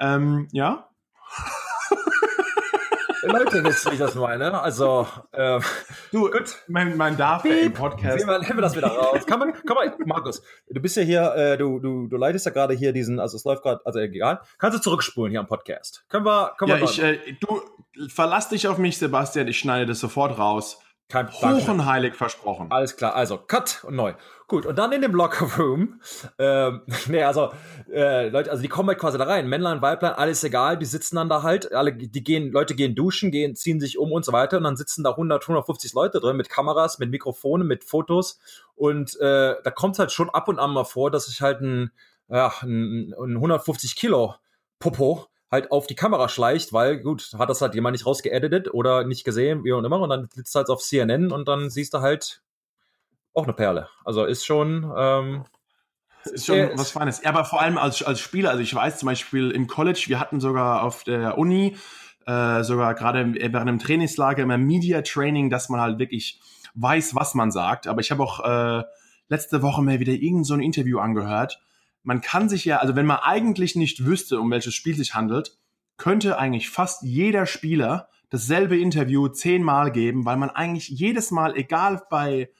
Ähm, 0.00 0.48
ja. 0.50 0.90
Leute 3.28 3.64
wissen, 3.64 3.90
wie 3.90 3.94
ich 3.94 4.00
das 4.00 4.14
meine. 4.14 4.60
Also, 4.60 5.06
äh, 5.32 5.60
du, 6.12 6.30
gut. 6.30 6.56
Man, 6.66 6.96
man 6.96 7.16
darf 7.16 7.44
ja 7.44 7.54
im 7.54 7.72
Podcast. 7.72 8.26
Nehmen 8.26 8.56
wir, 8.56 8.62
das 8.62 8.76
wieder 8.76 8.88
raus. 8.88 9.26
Kann 9.26 9.38
man, 9.38 9.52
kann 9.52 9.76
man, 9.76 9.92
Markus, 10.06 10.42
du 10.68 10.80
bist 10.80 10.96
ja 10.96 11.02
hier, 11.02 11.34
äh, 11.34 11.58
du, 11.58 11.78
du, 11.78 12.06
du 12.06 12.16
leitest 12.16 12.46
ja 12.46 12.52
gerade 12.52 12.74
hier 12.74 12.92
diesen, 12.92 13.20
also 13.20 13.36
es 13.36 13.44
läuft 13.44 13.62
gerade, 13.62 13.80
also 13.84 13.98
egal. 13.98 14.40
Kannst 14.58 14.78
du 14.78 14.82
zurückspulen 14.82 15.30
hier 15.30 15.40
am 15.40 15.46
Podcast? 15.46 16.04
Können 16.08 16.24
wir, 16.24 16.54
können 16.58 16.72
wir. 16.72 16.78
Ja, 16.78 16.84
ich, 16.84 17.02
äh, 17.02 17.18
du 17.40 17.60
verlass 18.08 18.48
dich 18.48 18.68
auf 18.68 18.78
mich, 18.78 18.98
Sebastian. 18.98 19.48
Ich 19.48 19.58
schneide 19.58 19.86
das 19.86 20.00
sofort 20.00 20.38
raus. 20.38 20.78
Kein 21.10 21.32
Hoch 21.32 21.68
und 21.68 21.86
heilig 21.86 22.14
versprochen. 22.14 22.66
Alles 22.70 22.94
klar, 22.94 23.14
also 23.14 23.38
Cut 23.38 23.82
und 23.84 23.96
neu. 23.96 24.12
Gut, 24.46 24.66
und 24.66 24.76
dann 24.76 24.92
in 24.92 25.00
dem 25.00 25.14
Locker 25.14 25.46
Room, 25.58 26.02
ähm, 26.38 26.82
nee, 27.06 27.22
also 27.22 27.50
äh, 27.90 28.28
Leute, 28.28 28.50
also 28.50 28.62
die 28.62 28.68
kommen 28.68 28.90
halt 28.90 28.98
quasi 28.98 29.16
da 29.16 29.24
rein, 29.24 29.48
Männlein, 29.48 29.80
Weiblein, 29.80 30.12
alles 30.12 30.44
egal, 30.44 30.76
die 30.76 30.84
sitzen 30.84 31.16
dann 31.16 31.30
da 31.30 31.42
halt, 31.42 31.72
alle, 31.72 31.94
die 31.94 32.22
gehen, 32.22 32.52
Leute 32.52 32.74
gehen 32.74 32.94
duschen, 32.94 33.30
gehen, 33.30 33.56
ziehen 33.56 33.80
sich 33.80 33.98
um 33.98 34.12
und 34.12 34.22
so 34.26 34.32
weiter 34.32 34.58
und 34.58 34.64
dann 34.64 34.76
sitzen 34.76 35.02
da 35.02 35.10
100, 35.10 35.42
150 35.44 35.94
Leute 35.94 36.20
drin 36.20 36.36
mit 36.36 36.50
Kameras, 36.50 36.98
mit 36.98 37.10
Mikrofonen, 37.10 37.66
mit 37.66 37.84
Fotos 37.84 38.38
und 38.74 39.18
äh, 39.18 39.54
da 39.64 39.70
kommt 39.70 39.98
halt 39.98 40.12
schon 40.12 40.28
ab 40.28 40.48
und 40.48 40.58
an 40.58 40.72
mal 40.72 40.84
vor, 40.84 41.10
dass 41.10 41.28
ich 41.28 41.40
halt 41.40 41.62
ein, 41.62 41.90
ja, 42.28 42.52
ein, 42.60 43.14
ein 43.18 43.36
150 43.36 43.96
Kilo 43.96 44.34
Popo 44.78 45.26
halt 45.50 45.70
auf 45.70 45.86
die 45.86 45.94
Kamera 45.94 46.28
schleicht, 46.28 46.72
weil 46.72 46.98
gut, 46.98 47.32
hat 47.38 47.48
das 47.48 47.60
halt 47.60 47.74
jemand 47.74 47.94
nicht 47.94 48.06
rausgeeditet 48.06 48.72
oder 48.72 49.04
nicht 49.04 49.24
gesehen, 49.24 49.64
wie 49.64 49.72
auch 49.72 49.82
immer, 49.82 50.00
und 50.00 50.10
dann 50.10 50.28
sitzt 50.34 50.54
halt 50.54 50.68
auf 50.68 50.82
CNN 50.82 51.32
und 51.32 51.48
dann 51.48 51.70
siehst 51.70 51.94
du 51.94 52.00
halt 52.00 52.42
auch 53.34 53.44
eine 53.44 53.52
Perle. 53.52 53.88
Also 54.04 54.24
ist 54.24 54.44
schon. 54.44 54.92
Ähm, 54.96 55.44
ist 56.24 56.46
schon 56.46 56.56
äh, 56.56 56.70
was 56.74 56.90
Feines. 56.90 57.22
Ja, 57.22 57.30
aber 57.30 57.44
vor 57.44 57.60
allem 57.60 57.78
als, 57.78 58.02
als 58.02 58.20
Spieler, 58.20 58.50
also 58.50 58.62
ich 58.62 58.74
weiß 58.74 58.98
zum 58.98 59.06
Beispiel 59.06 59.50
im 59.50 59.66
College, 59.66 60.04
wir 60.08 60.20
hatten 60.20 60.40
sogar 60.40 60.82
auf 60.82 61.04
der 61.04 61.38
Uni, 61.38 61.76
äh, 62.26 62.62
sogar 62.62 62.94
gerade 62.94 63.32
während 63.34 63.56
einem 63.56 63.78
Trainingslager 63.78 64.42
immer 64.42 64.58
Media 64.58 65.00
Training, 65.02 65.48
dass 65.48 65.68
man 65.68 65.80
halt 65.80 65.98
wirklich 65.98 66.40
weiß, 66.74 67.14
was 67.14 67.34
man 67.34 67.50
sagt. 67.50 67.86
Aber 67.86 68.00
ich 68.00 68.10
habe 68.10 68.22
auch 68.22 68.44
äh, 68.44 68.82
letzte 69.28 69.62
Woche 69.62 69.82
mal 69.82 70.00
wieder 70.00 70.12
irgend 70.12 70.46
so 70.46 70.54
ein 70.54 70.60
Interview 70.60 70.98
angehört 70.98 71.60
man 72.02 72.20
kann 72.20 72.48
sich 72.48 72.64
ja, 72.64 72.78
also 72.78 72.96
wenn 72.96 73.06
man 73.06 73.18
eigentlich 73.18 73.76
nicht 73.76 74.04
wüsste, 74.04 74.40
um 74.40 74.50
welches 74.50 74.74
Spiel 74.74 74.94
sich 74.94 75.14
handelt, 75.14 75.58
könnte 75.96 76.38
eigentlich 76.38 76.70
fast 76.70 77.02
jeder 77.02 77.46
Spieler 77.46 78.08
dasselbe 78.30 78.78
Interview 78.78 79.28
zehnmal 79.28 79.90
geben, 79.90 80.24
weil 80.24 80.36
man 80.36 80.50
eigentlich 80.50 80.88
jedes 80.88 81.30
Mal, 81.30 81.56
egal 81.56 82.02
bei 82.10 82.50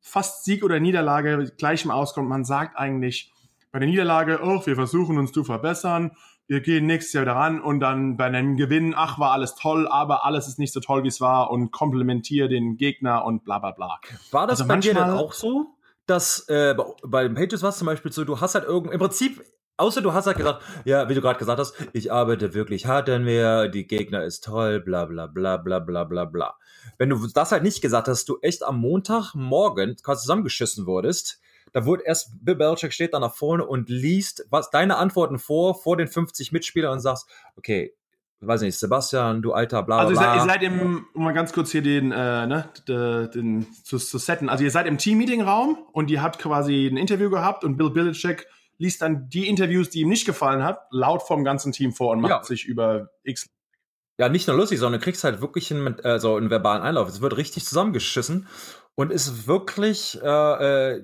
fast 0.00 0.44
Sieg 0.44 0.64
oder 0.64 0.80
Niederlage, 0.80 1.52
gleichem 1.56 1.90
auskommt, 1.90 2.28
man 2.28 2.44
sagt 2.44 2.76
eigentlich 2.76 3.32
bei 3.70 3.78
der 3.78 3.88
Niederlage, 3.88 4.40
oh, 4.42 4.60
wir 4.66 4.74
versuchen 4.74 5.16
uns 5.18 5.32
zu 5.32 5.44
verbessern, 5.44 6.12
wir 6.46 6.60
gehen 6.60 6.86
nächstes 6.86 7.14
Jahr 7.14 7.22
wieder 7.22 7.36
ran 7.36 7.60
und 7.60 7.80
dann 7.80 8.16
bei 8.16 8.26
einem 8.26 8.56
Gewinn, 8.56 8.94
ach, 8.94 9.18
war 9.18 9.32
alles 9.32 9.54
toll, 9.54 9.88
aber 9.88 10.26
alles 10.26 10.48
ist 10.48 10.58
nicht 10.58 10.72
so 10.72 10.80
toll, 10.80 11.04
wie 11.04 11.08
es 11.08 11.20
war 11.20 11.50
und 11.50 11.70
komplementiere 11.70 12.48
den 12.48 12.76
Gegner 12.76 13.24
und 13.24 13.44
bla 13.44 13.58
bla 13.58 13.70
bla. 13.70 14.00
War 14.32 14.46
das 14.46 14.60
also 14.60 14.68
bei 14.68 14.74
manchmal, 14.74 14.94
dir 14.94 15.00
denn 15.00 15.14
auch 15.14 15.32
so? 15.32 15.74
Dass 16.06 16.48
äh, 16.48 16.74
bei 17.04 17.22
den 17.22 17.34
Pages 17.34 17.62
war 17.62 17.70
es 17.70 17.78
zum 17.78 17.86
Beispiel 17.86 18.12
so, 18.12 18.24
du 18.24 18.40
hast 18.40 18.54
halt 18.54 18.64
irgend 18.64 18.92
im 18.92 18.98
Prinzip 18.98 19.42
Außer 19.78 20.02
du 20.02 20.12
hast 20.12 20.26
halt 20.26 20.36
gesagt, 20.36 20.62
ja, 20.84 21.08
wie 21.08 21.14
du 21.14 21.22
gerade 21.22 21.38
gesagt 21.38 21.58
hast, 21.58 21.74
ich 21.92 22.12
arbeite 22.12 22.52
wirklich 22.52 22.86
hart 22.86 23.08
an 23.08 23.24
mir, 23.24 23.68
die 23.68 23.86
Gegner 23.86 24.22
ist 24.22 24.44
toll, 24.44 24.80
bla 24.80 25.06
bla 25.06 25.26
bla 25.26 25.56
bla 25.56 25.78
bla 25.78 26.04
bla 26.04 26.24
bla. 26.24 26.56
Wenn 26.98 27.08
du 27.08 27.26
das 27.26 27.52
halt 27.52 27.62
nicht 27.62 27.80
gesagt 27.80 28.06
hast, 28.06 28.28
du 28.28 28.38
echt 28.42 28.62
am 28.62 28.78
Montagmorgen 28.78 29.96
quasi 29.96 30.22
zusammengeschissen 30.22 30.86
wurdest, 30.86 31.40
da 31.72 31.86
wurde 31.86 32.04
erst 32.04 32.44
Bill 32.44 32.54
Belichick 32.54 32.92
steht 32.92 33.14
da 33.14 33.18
nach 33.18 33.34
vorne 33.34 33.66
und 33.66 33.88
liest 33.88 34.46
was 34.50 34.70
deine 34.70 34.98
Antworten 34.98 35.38
vor, 35.38 35.74
vor 35.74 35.96
den 35.96 36.06
50 36.06 36.52
Mitspielern 36.52 36.92
und 36.92 37.00
sagst, 37.00 37.26
okay, 37.56 37.94
weiß 38.46 38.62
nicht, 38.62 38.78
Sebastian, 38.78 39.42
du 39.42 39.52
alter 39.52 39.82
bla 39.82 39.96
bla. 40.04 40.08
Also 40.08 40.12
ihr 40.12 40.16
seid, 40.26 40.36
ihr 40.36 40.44
seid 40.44 40.62
im, 40.62 41.06
um 41.14 41.24
mal 41.24 41.32
ganz 41.32 41.52
kurz 41.52 41.70
hier 41.70 41.82
den, 41.82 42.12
äh, 42.12 42.46
ne, 42.46 42.68
den, 42.88 43.30
den 43.30 43.66
zu, 43.84 43.98
zu 43.98 44.18
setten. 44.18 44.48
Also 44.48 44.64
ihr 44.64 44.70
seid 44.70 44.86
im 44.86 44.98
Team-Meeting-Raum 44.98 45.78
und 45.92 46.10
ihr 46.10 46.22
habt 46.22 46.38
quasi 46.38 46.86
ein 46.86 46.96
Interview 46.96 47.30
gehabt 47.30 47.64
und 47.64 47.76
Bill 47.76 47.90
Belichick 47.90 48.46
liest 48.78 49.02
dann 49.02 49.28
die 49.28 49.48
Interviews, 49.48 49.90
die 49.90 50.00
ihm 50.00 50.08
nicht 50.08 50.26
gefallen 50.26 50.64
hat, 50.64 50.80
laut 50.90 51.22
vom 51.22 51.44
ganzen 51.44 51.72
Team 51.72 51.92
vor 51.92 52.10
und 52.10 52.20
macht 52.20 52.30
Ja. 52.30 52.42
sich 52.42 52.64
über 52.64 53.10
X. 53.22 53.48
ja, 54.18 54.28
nicht 54.28 54.48
nur 54.48 54.56
lustig, 54.56 54.78
sondern 54.78 55.00
du 55.00 55.04
kriegst 55.04 55.22
halt 55.24 55.40
wirklich 55.40 55.72
einen, 55.72 55.98
äh, 56.00 56.18
so 56.18 56.36
einen 56.36 56.50
verbalen 56.50 56.82
Einlauf. 56.82 57.08
Es 57.08 57.20
wird 57.20 57.36
richtig 57.36 57.64
zusammengeschissen 57.64 58.46
und 58.94 59.12
ist 59.12 59.46
wirklich, 59.46 60.18
äh, 60.22 60.94
äh, 60.96 61.02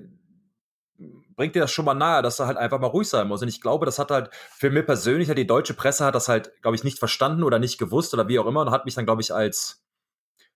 bringt 1.39 1.55
dir 1.55 1.61
das 1.61 1.71
schon 1.71 1.85
mal 1.85 1.93
nahe, 1.93 2.21
dass 2.21 2.35
du 2.35 2.45
halt 2.45 2.57
einfach 2.57 2.81
mal 2.81 2.87
ruhig 2.87 3.07
sein 3.07 3.25
musst. 3.29 3.43
Und 3.43 3.47
ich 3.47 3.61
glaube, 3.61 3.85
das 3.85 3.97
hat 3.97 4.11
halt 4.11 4.29
für 4.57 4.69
mich 4.69 4.85
persönlich, 4.85 5.29
halt 5.29 5.37
die 5.37 5.47
deutsche 5.47 5.73
Presse 5.73 6.03
hat 6.03 6.13
das 6.13 6.27
halt, 6.27 6.51
glaube 6.61 6.75
ich, 6.75 6.83
nicht 6.83 6.99
verstanden 6.99 7.43
oder 7.43 7.59
nicht 7.59 7.77
gewusst 7.77 8.13
oder 8.13 8.27
wie 8.27 8.39
auch 8.39 8.45
immer 8.45 8.59
und 8.59 8.71
hat 8.71 8.83
mich 8.83 8.95
dann, 8.95 9.05
glaube 9.05 9.21
ich, 9.21 9.33
als 9.33 9.81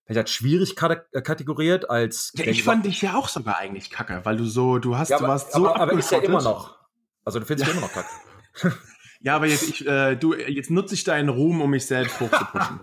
vielleicht 0.04 0.20
als 0.20 0.32
schwierig 0.32 0.76
äh, 0.82 1.22
kategoriert, 1.22 1.90
als 1.90 2.34
Ja, 2.36 2.48
ich 2.48 2.66
fand 2.66 2.86
dich 2.86 3.02
ja 3.02 3.16
auch 3.16 3.30
sogar 3.30 3.60
eigentlich 3.60 3.92
kacke, 3.92 4.20
weil 4.26 4.36
du 4.36 4.44
so, 4.44 4.78
du 4.78 4.98
hast, 4.98 5.08
ja, 5.08 5.20
du 5.20 5.24
aber, 5.24 5.34
warst 5.36 5.54
so 5.54 5.70
aber, 5.70 5.80
aber 5.80 5.94
ist 5.94 6.12
ja 6.12 6.18
immer 6.18 6.42
noch. 6.42 6.76
Also 7.24 7.40
du 7.40 7.46
findest 7.46 7.70
mich 7.70 7.78
immer 7.78 7.88
noch 7.88 7.94
kacke. 7.94 8.10
Ja, 9.26 9.38
aber 9.38 9.46
jetzt, 9.46 9.70
ich, 9.70 9.88
äh, 9.88 10.18
du, 10.18 10.34
jetzt 10.34 10.70
nutze 10.70 10.96
ich 10.96 11.06
deinen 11.06 11.30
Ruhm, 11.30 11.62
um 11.62 11.70
mich 11.70 11.86
selbst 11.86 12.20
hochzupushen. 12.20 12.82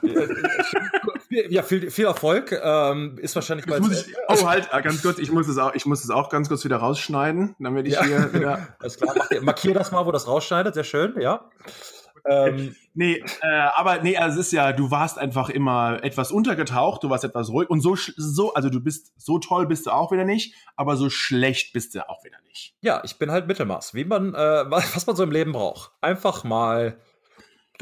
ja, 1.48 1.62
viel, 1.62 1.90
viel 1.90 2.06
Erfolg. 2.06 2.52
Ähm, 2.62 3.18
ist 3.20 3.34
wahrscheinlich 3.34 3.66
muss 3.66 4.06
ich, 4.06 4.14
oh, 4.28 4.46
halt, 4.46 4.68
äh, 4.72 4.82
ganz 4.82 5.02
kurz, 5.02 5.18
ich 5.18 5.30
muss 5.32 5.48
es 5.48 5.58
auch, 5.58 5.74
ich 5.74 5.86
muss 5.86 6.04
es 6.04 6.10
auch 6.10 6.28
ganz 6.28 6.48
kurz 6.48 6.64
wieder 6.64 6.76
rausschneiden, 6.76 7.56
damit 7.58 7.86
ich 7.86 7.94
Ja. 7.94 8.04
hier 8.04 8.32
wieder. 8.34 8.68
Alles 8.78 8.98
klar, 8.98 9.14
markier 9.42 9.74
das 9.74 9.92
mal, 9.92 10.04
wo 10.06 10.12
das 10.12 10.26
rausschneidet, 10.26 10.74
sehr 10.74 10.84
schön, 10.84 11.20
ja. 11.20 11.50
Ähm, 12.24 12.76
Nee, 12.94 13.24
äh, 13.40 13.46
aber 13.74 14.02
nee, 14.02 14.18
also 14.18 14.38
es 14.38 14.48
ist 14.48 14.52
ja, 14.52 14.72
du 14.74 14.90
warst 14.90 15.18
einfach 15.18 15.48
immer 15.48 16.00
etwas 16.04 16.30
untergetaucht, 16.30 17.02
du 17.02 17.08
warst 17.08 17.24
etwas 17.24 17.48
ruhig 17.48 17.70
und 17.70 17.80
so, 17.80 17.96
so, 17.96 18.52
also 18.52 18.68
du 18.68 18.80
bist, 18.80 19.12
so 19.16 19.38
toll 19.38 19.66
bist 19.66 19.86
du 19.86 19.90
auch 19.92 20.12
wieder 20.12 20.24
nicht, 20.24 20.54
aber 20.76 20.96
so 20.96 21.08
schlecht 21.08 21.72
bist 21.72 21.94
du 21.94 22.06
auch 22.06 22.22
wieder 22.22 22.36
nicht. 22.46 22.76
ja, 22.82 23.00
ich 23.02 23.18
bin 23.18 23.30
halt 23.30 23.46
Mittelmaß, 23.46 23.94
wie 23.94 24.04
man, 24.04 24.34
äh, 24.34 24.64
was 24.70 25.06
man 25.06 25.16
so 25.16 25.22
im 25.22 25.30
Leben 25.30 25.52
braucht. 25.52 25.92
Einfach 26.02 26.44
mal 26.44 26.98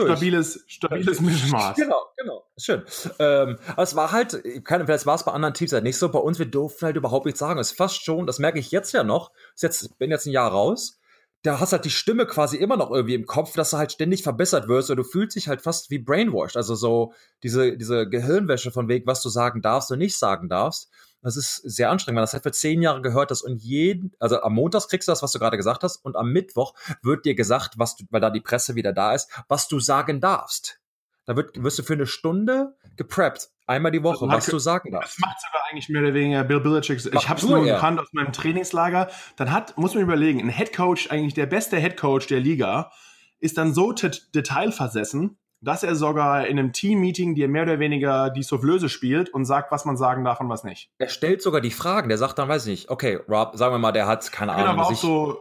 durch. 0.00 0.18
Stabiles, 0.18 0.64
stabiles 0.66 1.20
Mittelmaß. 1.20 1.76
Genau, 1.76 2.02
genau. 2.16 2.44
Schön. 2.56 2.82
Ähm, 3.18 3.58
aber 3.68 3.82
es 3.82 3.96
war 3.96 4.12
halt, 4.12 4.42
keine, 4.64 4.84
vielleicht 4.84 5.06
war 5.06 5.14
es 5.14 5.24
bei 5.24 5.32
anderen 5.32 5.54
Teams 5.54 5.72
halt 5.72 5.84
nicht 5.84 5.98
so. 5.98 6.10
Bei 6.10 6.18
uns, 6.18 6.38
wir 6.38 6.46
durften 6.46 6.86
halt 6.86 6.96
überhaupt 6.96 7.26
nichts 7.26 7.40
sagen. 7.40 7.58
Es 7.58 7.72
ist 7.72 7.76
fast 7.76 8.04
schon, 8.04 8.26
das 8.26 8.38
merke 8.38 8.58
ich 8.58 8.70
jetzt 8.70 8.92
ja 8.92 9.04
noch. 9.04 9.32
Ist 9.54 9.62
jetzt, 9.62 9.98
bin 9.98 10.10
jetzt 10.10 10.26
ein 10.26 10.32
Jahr 10.32 10.50
raus. 10.50 10.98
Da 11.42 11.58
hast 11.58 11.72
halt 11.72 11.86
die 11.86 11.90
Stimme 11.90 12.26
quasi 12.26 12.58
immer 12.58 12.76
noch 12.76 12.90
irgendwie 12.90 13.14
im 13.14 13.24
Kopf, 13.24 13.54
dass 13.54 13.70
du 13.70 13.78
halt 13.78 13.92
ständig 13.92 14.22
verbessert 14.22 14.68
wirst. 14.68 14.90
Oder 14.90 15.02
du 15.02 15.08
fühlst 15.08 15.36
dich 15.36 15.48
halt 15.48 15.62
fast 15.62 15.90
wie 15.90 15.98
brainwashed. 15.98 16.56
Also 16.56 16.74
so 16.74 17.14
diese, 17.42 17.76
diese 17.78 18.08
Gehirnwäsche 18.08 18.72
von 18.72 18.88
Weg, 18.88 19.06
was 19.06 19.22
du 19.22 19.30
sagen 19.30 19.62
darfst 19.62 19.90
und 19.90 19.98
nicht 19.98 20.18
sagen 20.18 20.48
darfst. 20.48 20.90
Das 21.22 21.36
ist 21.36 21.56
sehr 21.56 21.90
anstrengend, 21.90 22.16
weil 22.16 22.22
das 22.22 22.32
halt 22.32 22.42
für 22.44 22.52
zehn 22.52 22.80
Jahre 22.80 23.02
gehört 23.02 23.30
hast 23.30 23.42
und 23.42 23.62
jeden, 23.62 24.12
also 24.20 24.40
am 24.42 24.54
Montag 24.54 24.88
kriegst 24.88 25.06
du 25.06 25.12
das, 25.12 25.22
was 25.22 25.32
du 25.32 25.38
gerade 25.38 25.56
gesagt 25.58 25.82
hast, 25.82 25.96
und 26.04 26.16
am 26.16 26.30
Mittwoch 26.32 26.74
wird 27.02 27.24
dir 27.26 27.34
gesagt, 27.34 27.74
was 27.78 27.96
du, 27.96 28.04
weil 28.10 28.20
da 28.22 28.30
die 28.30 28.40
Presse 28.40 28.74
wieder 28.74 28.92
da 28.92 29.14
ist, 29.14 29.30
was 29.48 29.68
du 29.68 29.80
sagen 29.80 30.20
darfst. 30.20 30.80
Da 31.26 31.36
wird, 31.36 31.62
wirst 31.62 31.78
du 31.78 31.82
für 31.82 31.92
eine 31.92 32.06
Stunde 32.06 32.74
gepreppt. 32.96 33.50
Einmal 33.66 33.92
die 33.92 34.02
Woche, 34.02 34.26
was 34.26 34.46
hat- 34.46 34.52
du 34.54 34.58
sagen 34.58 34.90
Das 34.90 35.00
darfst. 35.02 35.20
macht 35.20 35.36
sogar 35.40 35.60
eigentlich 35.70 35.88
mehr 35.90 36.02
oder 36.02 36.14
weniger 36.14 36.42
Bill 36.42 36.60
Belichick. 36.60 37.04
Ich 37.14 37.28
habe 37.28 37.38
es 37.38 37.46
nur 37.46 37.62
gekannt 37.62 38.00
aus 38.00 38.08
meinem 38.12 38.32
Trainingslager. 38.32 39.08
Dann 39.36 39.52
hat, 39.52 39.76
muss 39.78 39.94
man 39.94 40.02
überlegen, 40.02 40.40
ein 40.40 40.48
Headcoach, 40.48 41.10
eigentlich 41.10 41.34
der 41.34 41.46
beste 41.46 41.76
Headcoach 41.76 42.26
der 42.28 42.40
Liga, 42.40 42.90
ist 43.38 43.58
dann 43.58 43.72
so 43.74 43.92
detailversessen, 43.92 45.38
dass 45.60 45.82
er 45.82 45.94
sogar 45.94 46.46
in 46.46 46.58
einem 46.58 46.72
Team-Meeting 46.72 47.34
dir 47.34 47.48
mehr 47.48 47.64
oder 47.64 47.78
weniger 47.78 48.30
die 48.30 48.42
Soufflöse 48.42 48.88
spielt 48.88 49.28
und 49.32 49.44
sagt, 49.44 49.70
was 49.72 49.84
man 49.84 49.96
sagen 49.96 50.24
darf 50.24 50.40
und 50.40 50.48
was 50.48 50.64
nicht. 50.64 50.90
Er 50.98 51.08
stellt 51.08 51.42
sogar 51.42 51.60
die 51.60 51.70
Fragen. 51.70 52.08
Der 52.08 52.18
sagt 52.18 52.38
dann, 52.38 52.48
weiß 52.48 52.66
ich 52.66 52.70
nicht, 52.70 52.90
okay, 52.90 53.20
Rob, 53.28 53.56
sagen 53.56 53.74
wir 53.74 53.78
mal, 53.78 53.92
der 53.92 54.06
hat, 54.06 54.30
keine 54.32 54.52
Genau, 54.52 54.64
Ahnung, 54.64 54.80
aber 54.80 54.88
auch 54.88 54.94
so, 54.94 55.38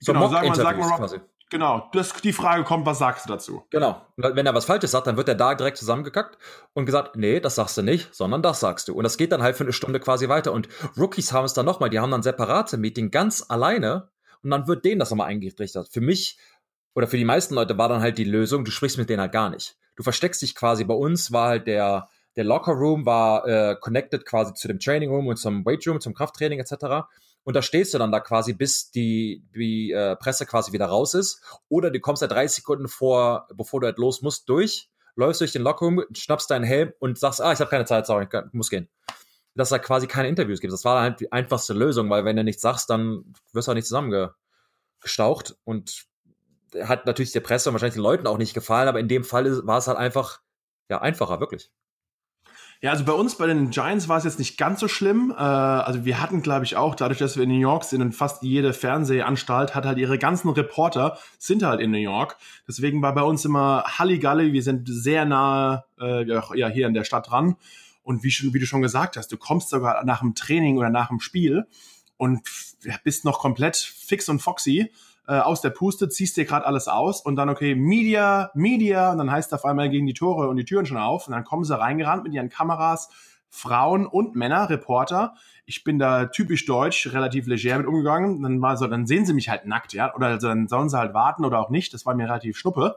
so 0.00 0.12
genau, 0.12 0.28
sag 0.28 0.46
mal, 0.46 0.54
sag 0.54 0.76
Mock-Interviews 0.76 0.86
mal, 0.86 0.90
Rob, 0.90 0.98
quasi. 0.98 1.20
genau, 1.50 1.88
das, 1.92 2.12
die 2.20 2.32
Frage 2.32 2.64
kommt, 2.64 2.84
was 2.84 2.98
sagst 2.98 3.24
du 3.26 3.32
dazu? 3.32 3.64
Genau. 3.70 4.02
Wenn 4.16 4.44
er 4.44 4.54
was 4.54 4.66
Falsches 4.66 4.90
sagt, 4.90 5.06
dann 5.06 5.16
wird 5.16 5.28
er 5.28 5.34
da 5.34 5.54
direkt 5.54 5.78
zusammengekackt 5.78 6.36
und 6.74 6.84
gesagt, 6.84 7.16
nee, 7.16 7.40
das 7.40 7.54
sagst 7.54 7.76
du 7.78 7.82
nicht, 7.82 8.14
sondern 8.14 8.42
das 8.42 8.60
sagst 8.60 8.88
du. 8.88 8.94
Und 8.94 9.04
das 9.04 9.16
geht 9.16 9.32
dann 9.32 9.42
halt 9.42 9.56
für 9.56 9.64
eine 9.64 9.72
Stunde 9.72 9.98
quasi 10.00 10.28
weiter. 10.28 10.52
Und 10.52 10.68
Rookies 10.98 11.32
haben 11.32 11.44
es 11.46 11.54
dann 11.54 11.64
nochmal, 11.66 11.88
die 11.90 12.00
haben 12.00 12.10
dann 12.10 12.22
separate 12.22 12.76
Meeting 12.76 13.10
ganz 13.10 13.44
alleine 13.48 14.10
und 14.42 14.50
dann 14.50 14.66
wird 14.68 14.84
denen 14.84 14.98
das 14.98 15.08
nochmal 15.10 15.28
eingerichtet. 15.28 15.88
Für 15.90 16.02
mich 16.02 16.38
oder 16.94 17.06
für 17.06 17.16
die 17.16 17.24
meisten 17.24 17.54
Leute 17.54 17.76
war 17.76 17.88
dann 17.88 18.00
halt 18.00 18.18
die 18.18 18.24
Lösung, 18.24 18.64
du 18.64 18.70
sprichst 18.70 18.98
mit 18.98 19.10
denen 19.10 19.20
halt 19.20 19.32
gar 19.32 19.50
nicht. 19.50 19.76
Du 19.96 20.02
versteckst 20.02 20.42
dich 20.42 20.54
quasi. 20.54 20.84
Bei 20.84 20.94
uns 20.94 21.32
war 21.32 21.48
halt 21.48 21.66
der, 21.66 22.08
der 22.36 22.44
Locker 22.44 22.72
Room 22.72 23.06
war 23.06 23.46
äh, 23.46 23.76
connected 23.80 24.24
quasi 24.24 24.54
zu 24.54 24.68
dem 24.68 24.78
Training 24.78 25.10
Room 25.10 25.26
und 25.26 25.36
zum 25.36 25.64
Weight 25.64 25.86
Room, 25.86 26.00
zum 26.00 26.14
Krafttraining 26.14 26.58
etc. 26.58 27.06
Und 27.44 27.54
da 27.54 27.62
stehst 27.62 27.94
du 27.94 27.98
dann 27.98 28.10
da 28.10 28.20
quasi, 28.20 28.54
bis 28.54 28.90
die, 28.90 29.44
die 29.54 29.92
äh, 29.92 30.16
Presse 30.16 30.46
quasi 30.46 30.72
wieder 30.72 30.86
raus 30.86 31.14
ist. 31.14 31.42
Oder 31.68 31.90
du 31.90 32.00
kommst 32.00 32.22
da 32.22 32.26
30 32.26 32.56
Sekunden 32.56 32.88
vor, 32.88 33.48
bevor 33.54 33.80
du 33.80 33.86
halt 33.86 33.98
los 33.98 34.22
musst, 34.22 34.48
durch, 34.48 34.88
läufst 35.14 35.40
durch 35.40 35.52
den 35.52 35.62
Lockerroom, 35.62 36.04
schnappst 36.12 36.50
deinen 36.50 36.64
Helm 36.64 36.92
und 36.98 37.18
sagst, 37.18 37.40
ah, 37.40 37.52
ich 37.52 37.60
habe 37.60 37.70
keine 37.70 37.84
Zeit, 37.84 38.06
sorry, 38.06 38.26
ich 38.32 38.52
muss 38.52 38.70
gehen. 38.70 38.88
Dass 39.54 39.68
da 39.68 39.78
quasi 39.78 40.06
keine 40.06 40.28
Interviews 40.28 40.60
gibt. 40.60 40.72
Das 40.72 40.84
war 40.84 41.02
halt 41.02 41.20
die 41.20 41.30
einfachste 41.30 41.74
Lösung, 41.74 42.10
weil 42.10 42.24
wenn 42.24 42.36
du 42.36 42.42
nichts 42.42 42.62
sagst, 42.62 42.90
dann 42.90 43.34
wirst 43.52 43.68
du 43.68 43.72
auch 43.72 43.76
nicht 43.76 43.86
zusammengestaucht. 43.86 45.56
Und 45.64 46.06
hat 46.82 47.06
natürlich 47.06 47.32
der 47.32 47.40
Presse 47.40 47.68
und 47.68 47.74
wahrscheinlich 47.74 47.94
den 47.94 48.02
Leuten 48.02 48.26
auch 48.26 48.38
nicht 48.38 48.54
gefallen, 48.54 48.88
aber 48.88 49.00
in 49.00 49.08
dem 49.08 49.24
Fall 49.24 49.66
war 49.66 49.78
es 49.78 49.86
halt 49.86 49.98
einfach, 49.98 50.40
ja, 50.88 51.00
einfacher, 51.00 51.40
wirklich. 51.40 51.70
Ja, 52.80 52.90
also 52.90 53.04
bei 53.04 53.12
uns, 53.12 53.36
bei 53.36 53.46
den 53.46 53.70
Giants 53.70 54.08
war 54.08 54.18
es 54.18 54.24
jetzt 54.24 54.38
nicht 54.38 54.58
ganz 54.58 54.78
so 54.78 54.88
schlimm. 54.88 55.32
Äh, 55.34 55.40
also 55.40 56.04
wir 56.04 56.20
hatten, 56.20 56.42
glaube 56.42 56.66
ich, 56.66 56.76
auch, 56.76 56.94
dadurch, 56.94 57.18
dass 57.18 57.36
wir 57.36 57.44
in 57.44 57.48
New 57.48 57.58
York 57.58 57.84
sind 57.84 58.02
und 58.02 58.12
fast 58.12 58.42
jede 58.42 58.74
Fernsehanstalt 58.74 59.74
hat 59.74 59.86
halt 59.86 59.96
ihre 59.96 60.18
ganzen 60.18 60.50
Reporter, 60.50 61.18
sind 61.38 61.62
halt 61.62 61.80
in 61.80 61.92
New 61.92 61.96
York. 61.96 62.36
Deswegen 62.68 63.00
war 63.00 63.14
bei 63.14 63.22
uns 63.22 63.44
immer 63.46 63.84
Halligalli, 63.86 64.52
wir 64.52 64.62
sind 64.62 64.86
sehr 64.86 65.24
nahe 65.24 65.84
äh, 65.98 66.26
ja, 66.26 66.68
hier 66.68 66.86
in 66.86 66.92
der 66.92 67.04
Stadt 67.04 67.30
dran. 67.30 67.56
Und 68.02 68.22
wie, 68.22 68.30
schon, 68.30 68.52
wie 68.52 68.58
du 68.58 68.66
schon 68.66 68.82
gesagt 68.82 69.16
hast, 69.16 69.32
du 69.32 69.38
kommst 69.38 69.70
sogar 69.70 70.04
nach 70.04 70.20
dem 70.20 70.34
Training 70.34 70.76
oder 70.76 70.90
nach 70.90 71.08
dem 71.08 71.20
Spiel 71.20 71.66
und 72.18 72.42
bist 73.02 73.24
noch 73.24 73.38
komplett 73.38 73.76
fix 73.76 74.28
und 74.28 74.40
foxy 74.40 74.92
äh, 75.26 75.38
aus 75.38 75.60
der 75.60 75.70
Puste, 75.70 76.08
ziehst 76.08 76.36
dir 76.36 76.44
gerade 76.44 76.66
alles 76.66 76.88
aus 76.88 77.20
und 77.20 77.36
dann, 77.36 77.48
okay, 77.48 77.74
Media, 77.74 78.50
Media, 78.54 79.12
und 79.12 79.18
dann 79.18 79.30
heißt 79.30 79.54
auf 79.54 79.64
einmal 79.64 79.88
gegen 79.88 80.06
die 80.06 80.14
Tore 80.14 80.48
und 80.48 80.56
die 80.56 80.64
Türen 80.64 80.86
schon 80.86 80.98
auf 80.98 81.26
und 81.26 81.32
dann 81.32 81.44
kommen 81.44 81.64
sie 81.64 81.78
reingerannt 81.78 82.24
mit 82.24 82.32
ihren 82.34 82.48
Kameras, 82.48 83.08
Frauen 83.54 84.06
und 84.06 84.34
Männer, 84.34 84.68
Reporter. 84.68 85.34
Ich 85.64 85.84
bin 85.84 85.98
da 86.00 86.26
typisch 86.26 86.66
deutsch, 86.66 87.06
relativ 87.12 87.46
leger 87.46 87.78
mit 87.78 87.86
umgegangen. 87.86 88.42
Dann 88.42 88.60
war 88.60 88.76
so, 88.76 88.88
dann 88.88 89.06
sehen 89.06 89.26
sie 89.26 89.32
mich 89.32 89.48
halt 89.48 89.64
nackt, 89.64 89.92
ja, 89.92 90.12
oder 90.14 90.26
also 90.26 90.48
dann 90.48 90.66
sollen 90.66 90.88
sie 90.88 90.98
halt 90.98 91.14
warten 91.14 91.44
oder 91.44 91.60
auch 91.60 91.70
nicht. 91.70 91.94
Das 91.94 92.04
war 92.04 92.14
mir 92.16 92.24
relativ 92.26 92.58
schnuppe. 92.58 92.96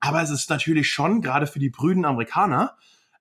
Aber 0.00 0.22
es 0.22 0.30
ist 0.30 0.48
natürlich 0.48 0.90
schon, 0.90 1.20
gerade 1.20 1.46
für 1.46 1.58
die 1.58 1.68
brüden 1.68 2.06
Amerikaner, 2.06 2.74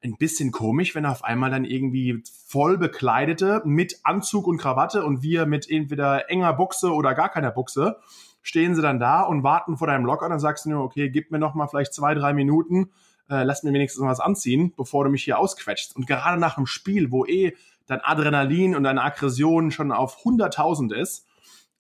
ein 0.04 0.16
bisschen 0.18 0.52
komisch, 0.52 0.96
wenn 0.96 1.06
auf 1.06 1.24
einmal 1.24 1.52
dann 1.52 1.66
irgendwie 1.66 2.24
voll 2.48 2.78
bekleidete 2.78 3.62
mit 3.66 4.00
Anzug 4.04 4.48
und 4.48 4.58
Krawatte 4.58 5.06
und 5.06 5.22
wir 5.22 5.46
mit 5.46 5.70
entweder 5.70 6.30
enger 6.30 6.54
Buchse 6.54 6.92
oder 6.92 7.14
gar 7.14 7.30
keiner 7.30 7.52
Buchse 7.52 7.98
stehen 8.42 8.76
sie 8.76 8.82
dann 8.82 9.00
da 9.00 9.22
und 9.22 9.44
warten 9.44 9.78
vor 9.78 9.88
deinem 9.88 10.06
Locker. 10.06 10.30
Dann 10.30 10.40
sagst 10.40 10.66
du 10.66 10.70
nur, 10.70 10.84
okay, 10.84 11.10
gib 11.10 11.32
mir 11.32 11.40
noch 11.40 11.54
mal 11.54 11.68
vielleicht 11.68 11.94
zwei, 11.94 12.14
drei 12.14 12.34
Minuten, 12.34 12.92
äh, 13.30 13.44
lass 13.44 13.64
mir 13.64 13.74
wenigstens 13.74 14.04
was 14.06 14.20
anziehen, 14.20 14.74
bevor 14.76 15.04
du 15.04 15.10
mich 15.10 15.24
hier 15.24 15.40
ausquetschst. 15.40 15.96
Und 15.96 16.08
gerade 16.08 16.40
nach 16.40 16.58
einem 16.58 16.66
Spiel, 16.66 17.12
wo 17.12 17.26
eh 17.26 17.56
dein 17.88 18.02
Adrenalin 18.02 18.76
und 18.76 18.84
deine 18.84 19.04
Aggression 19.04 19.72
schon 19.72 19.92
auf 19.92 20.24
100.000 20.24 20.94
ist, 20.94 21.28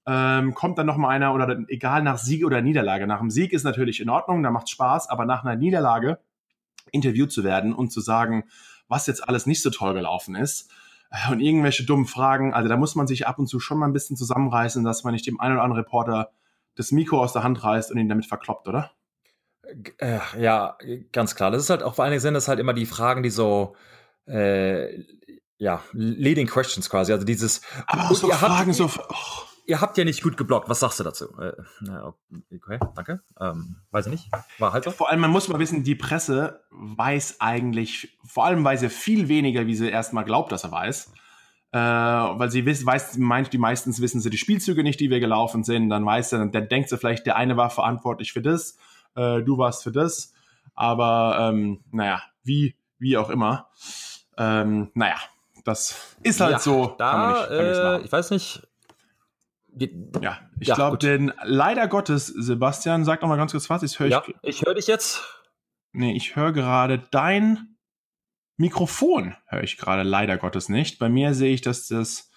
ähm, 0.05 0.53
kommt 0.53 0.77
dann 0.77 0.87
noch 0.87 0.97
mal 0.97 1.09
einer 1.09 1.33
oder 1.33 1.59
egal 1.67 2.01
nach 2.01 2.17
Sieg 2.17 2.45
oder 2.45 2.61
Niederlage. 2.61 3.05
Nach 3.05 3.19
dem 3.19 3.29
Sieg 3.29 3.53
ist 3.53 3.63
natürlich 3.63 3.99
in 3.99 4.09
Ordnung, 4.09 4.41
da 4.41 4.49
macht 4.49 4.69
Spaß, 4.69 5.09
aber 5.09 5.25
nach 5.25 5.43
einer 5.43 5.55
Niederlage 5.55 6.19
interviewt 6.91 7.31
zu 7.31 7.43
werden 7.43 7.73
und 7.73 7.91
zu 7.91 8.01
sagen, 8.01 8.43
was 8.87 9.07
jetzt 9.07 9.27
alles 9.27 9.45
nicht 9.45 9.61
so 9.61 9.69
toll 9.69 9.93
gelaufen 9.93 10.35
ist 10.35 10.71
äh, 11.11 11.31
und 11.31 11.39
irgendwelche 11.39 11.85
dummen 11.85 12.07
Fragen, 12.07 12.53
also 12.53 12.67
da 12.67 12.77
muss 12.77 12.95
man 12.95 13.07
sich 13.07 13.27
ab 13.27 13.37
und 13.39 13.47
zu 13.47 13.59
schon 13.59 13.77
mal 13.77 13.87
ein 13.87 13.93
bisschen 13.93 14.17
zusammenreißen, 14.17 14.83
dass 14.83 15.03
man 15.03 15.13
nicht 15.13 15.27
dem 15.27 15.39
einen 15.39 15.53
oder 15.53 15.63
anderen 15.63 15.83
Reporter 15.83 16.31
das 16.75 16.91
Mikro 16.91 17.21
aus 17.21 17.33
der 17.33 17.43
Hand 17.43 17.63
reißt 17.63 17.91
und 17.91 17.97
ihn 17.97 18.09
damit 18.09 18.25
verkloppt, 18.25 18.67
oder? 18.67 18.91
Äh, 19.99 20.19
ja, 20.39 20.77
ganz 21.11 21.35
klar. 21.35 21.51
Das 21.51 21.61
ist 21.63 21.69
halt 21.69 21.83
auch 21.83 21.95
vor 21.95 22.03
allen 22.03 22.11
Dingen 22.11 22.21
sind 22.21 22.33
das 22.33 22.47
halt 22.47 22.59
immer 22.59 22.73
die 22.73 22.85
Fragen, 22.85 23.23
die 23.23 23.29
so 23.29 23.75
äh, 24.27 25.03
ja, 25.57 25.81
leading 25.93 26.47
questions 26.47 26.89
quasi. 26.89 27.13
Also 27.13 27.25
dieses 27.25 27.61
Aber 27.87 28.03
auch 28.05 28.09
Und 28.09 28.15
so 28.17 28.27
ihr 28.27 28.41
habt- 28.41 28.51
Fragen 28.53 28.73
so, 28.73 28.85
oh, 29.09 29.15
ihr 29.67 29.79
habt 29.79 29.97
ja 29.97 30.03
nicht 30.03 30.23
gut 30.23 30.35
geblockt. 30.37 30.67
Was 30.69 30.79
sagst 30.79 30.99
du 30.99 31.03
dazu? 31.03 31.25
Äh, 31.39 31.53
okay, 32.55 32.79
danke. 32.95 33.21
Ähm, 33.39 33.77
weiß 33.91 34.07
ich 34.07 34.11
nicht. 34.11 34.29
War 34.59 34.73
halt 34.73 34.83
so. 34.83 34.91
Vor 34.91 35.09
allem, 35.09 35.19
man 35.21 35.31
muss 35.31 35.47
mal 35.47 35.59
wissen, 35.59 35.83
die 35.83 35.95
Presse 35.95 36.63
weiß 36.71 37.39
eigentlich, 37.39 38.17
vor 38.25 38.45
allem 38.45 38.63
weiß 38.63 38.81
er 38.83 38.89
viel 38.89 39.27
weniger, 39.27 39.67
wie 39.67 39.75
sie 39.75 39.89
erstmal 39.89 40.25
glaubt, 40.25 40.51
dass 40.51 40.63
er 40.63 40.71
weiß. 40.71 41.13
Äh, 41.73 41.77
weil 41.77 42.51
sie 42.51 42.65
wiss, 42.65 42.85
weiß, 42.85 43.17
meint, 43.17 43.53
die 43.53 43.57
meistens 43.57 44.01
wissen 44.01 44.19
sie 44.19 44.29
die 44.29 44.37
Spielzüge 44.37 44.83
nicht, 44.83 44.99
die 44.99 45.09
wir 45.09 45.19
gelaufen 45.21 45.63
sind. 45.63 45.89
Dann 45.89 46.05
weiß 46.05 46.33
er, 46.33 46.45
dann 46.45 46.67
denkt 46.67 46.89
sie 46.89 46.97
vielleicht, 46.97 47.25
der 47.25 47.37
eine 47.37 47.55
war 47.55 47.69
verantwortlich 47.69 48.33
für 48.33 48.41
das, 48.41 48.77
äh, 49.15 49.41
du 49.41 49.57
warst 49.57 49.83
für 49.83 49.91
das. 49.91 50.33
Aber 50.75 51.37
ähm, 51.53 51.79
naja, 51.91 52.21
wie, 52.43 52.75
wie 52.99 53.15
auch 53.17 53.29
immer. 53.29 53.69
Ähm, 54.37 54.91
naja, 54.95 55.15
das 55.63 56.15
ist 56.23 56.41
halt 56.41 56.53
Ja, 56.53 56.59
so. 56.59 56.95
Da, 56.97 57.11
kann 57.11 57.19
man 57.21 57.29
nicht, 57.29 57.47
kann 57.47 58.01
äh, 58.01 58.05
ich 58.05 58.11
weiß 58.11 58.31
nicht. 58.31 58.67
Ja, 60.21 60.39
ich 60.59 60.67
Ja, 60.67 60.75
glaube, 60.75 60.97
denn 60.97 61.31
leider 61.43 61.87
Gottes, 61.87 62.27
Sebastian, 62.27 63.05
sag 63.05 63.21
noch 63.21 63.29
mal 63.29 63.37
ganz 63.37 63.53
kurz 63.53 63.69
was. 63.69 63.83
Ich 63.83 63.97
höre 63.99 64.07
ja, 64.07 64.23
ich 64.41 64.63
höre 64.65 64.73
dich 64.75 64.87
jetzt. 64.87 65.23
nee, 65.93 66.13
ich 66.15 66.35
höre 66.35 66.51
gerade 66.51 66.99
dein 67.11 67.70
Mikrofon, 68.61 69.35
höre 69.47 69.63
ich 69.63 69.77
gerade 69.77 70.03
leider 70.03 70.37
Gottes 70.37 70.69
nicht. 70.69 70.99
Bei 70.99 71.09
mir 71.09 71.33
sehe 71.33 71.53
ich, 71.53 71.61
dass 71.61 71.87
das, 71.87 72.29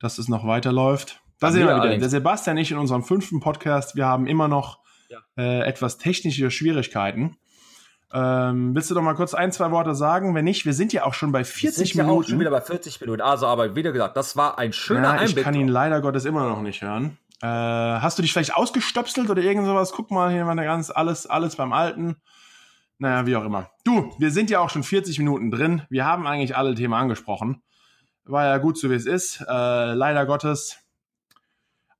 dass 0.00 0.16
das 0.16 0.28
noch 0.28 0.46
weiterläuft. 0.46 1.20
Da 1.40 1.50
sehen 1.50 1.60
wir 1.62 1.66
wieder. 1.74 1.82
allerdings. 1.82 2.00
Der 2.00 2.08
Sebastian 2.10 2.56
und 2.56 2.62
ich 2.62 2.70
in 2.70 2.78
unserem 2.78 3.02
fünften 3.04 3.40
Podcast, 3.40 3.96
wir 3.96 4.06
haben 4.06 4.26
immer 4.26 4.48
noch 4.48 4.78
Ja. 5.10 5.18
äh, 5.36 5.60
etwas 5.66 5.98
technische 5.98 6.50
Schwierigkeiten. 6.50 7.36
Ähm, 8.12 8.74
willst 8.74 8.90
du 8.90 8.94
doch 8.94 9.02
mal 9.02 9.14
kurz 9.14 9.34
ein, 9.34 9.50
zwei 9.50 9.72
Worte 9.72 9.94
sagen? 9.94 10.34
Wenn 10.36 10.44
nicht, 10.44 10.64
wir 10.64 10.72
sind 10.72 10.92
ja 10.92 11.04
auch 11.04 11.14
schon 11.14 11.32
bei 11.32 11.42
40 11.42 11.62
Wir 11.62 11.72
sind 11.72 11.94
ja 11.94 12.04
auch 12.04 12.08
Minuten. 12.08 12.30
schon 12.30 12.40
wieder 12.40 12.50
bei 12.50 12.60
40 12.60 13.00
Minuten. 13.00 13.20
Also, 13.20 13.46
aber 13.48 13.74
wieder 13.74 13.90
gesagt, 13.92 14.16
das 14.16 14.36
war 14.36 14.56
ein 14.58 14.72
schöner 14.72 15.02
ja, 15.08 15.14
ich 15.16 15.20
Einblick. 15.30 15.44
kann 15.44 15.54
ihn 15.54 15.68
leider 15.68 16.00
Gottes 16.00 16.24
immer 16.24 16.48
noch 16.48 16.62
nicht 16.62 16.82
hören. 16.82 17.18
Äh, 17.42 17.46
hast 17.48 18.16
du 18.16 18.22
dich 18.22 18.32
vielleicht 18.32 18.54
ausgestöpselt 18.54 19.28
oder 19.28 19.42
irgend 19.42 19.66
sowas? 19.66 19.90
Guck 19.92 20.12
mal, 20.12 20.30
hier 20.32 20.46
war 20.46 20.54
ganz 20.54 20.90
alles, 20.90 21.26
alles 21.26 21.56
beim 21.56 21.72
Alten. 21.72 22.16
Naja, 23.04 23.26
wie 23.26 23.36
auch 23.36 23.44
immer. 23.44 23.70
Du, 23.84 24.14
wir 24.18 24.30
sind 24.30 24.48
ja 24.48 24.60
auch 24.60 24.70
schon 24.70 24.82
40 24.82 25.18
Minuten 25.18 25.50
drin. 25.50 25.82
Wir 25.90 26.06
haben 26.06 26.26
eigentlich 26.26 26.56
alle 26.56 26.74
Themen 26.74 26.94
angesprochen. 26.94 27.62
War 28.24 28.46
ja 28.46 28.56
gut 28.56 28.78
so, 28.78 28.88
wie 28.88 28.94
es 28.94 29.04
ist. 29.04 29.42
Äh, 29.42 29.92
leider 29.92 30.24
Gottes. 30.24 30.78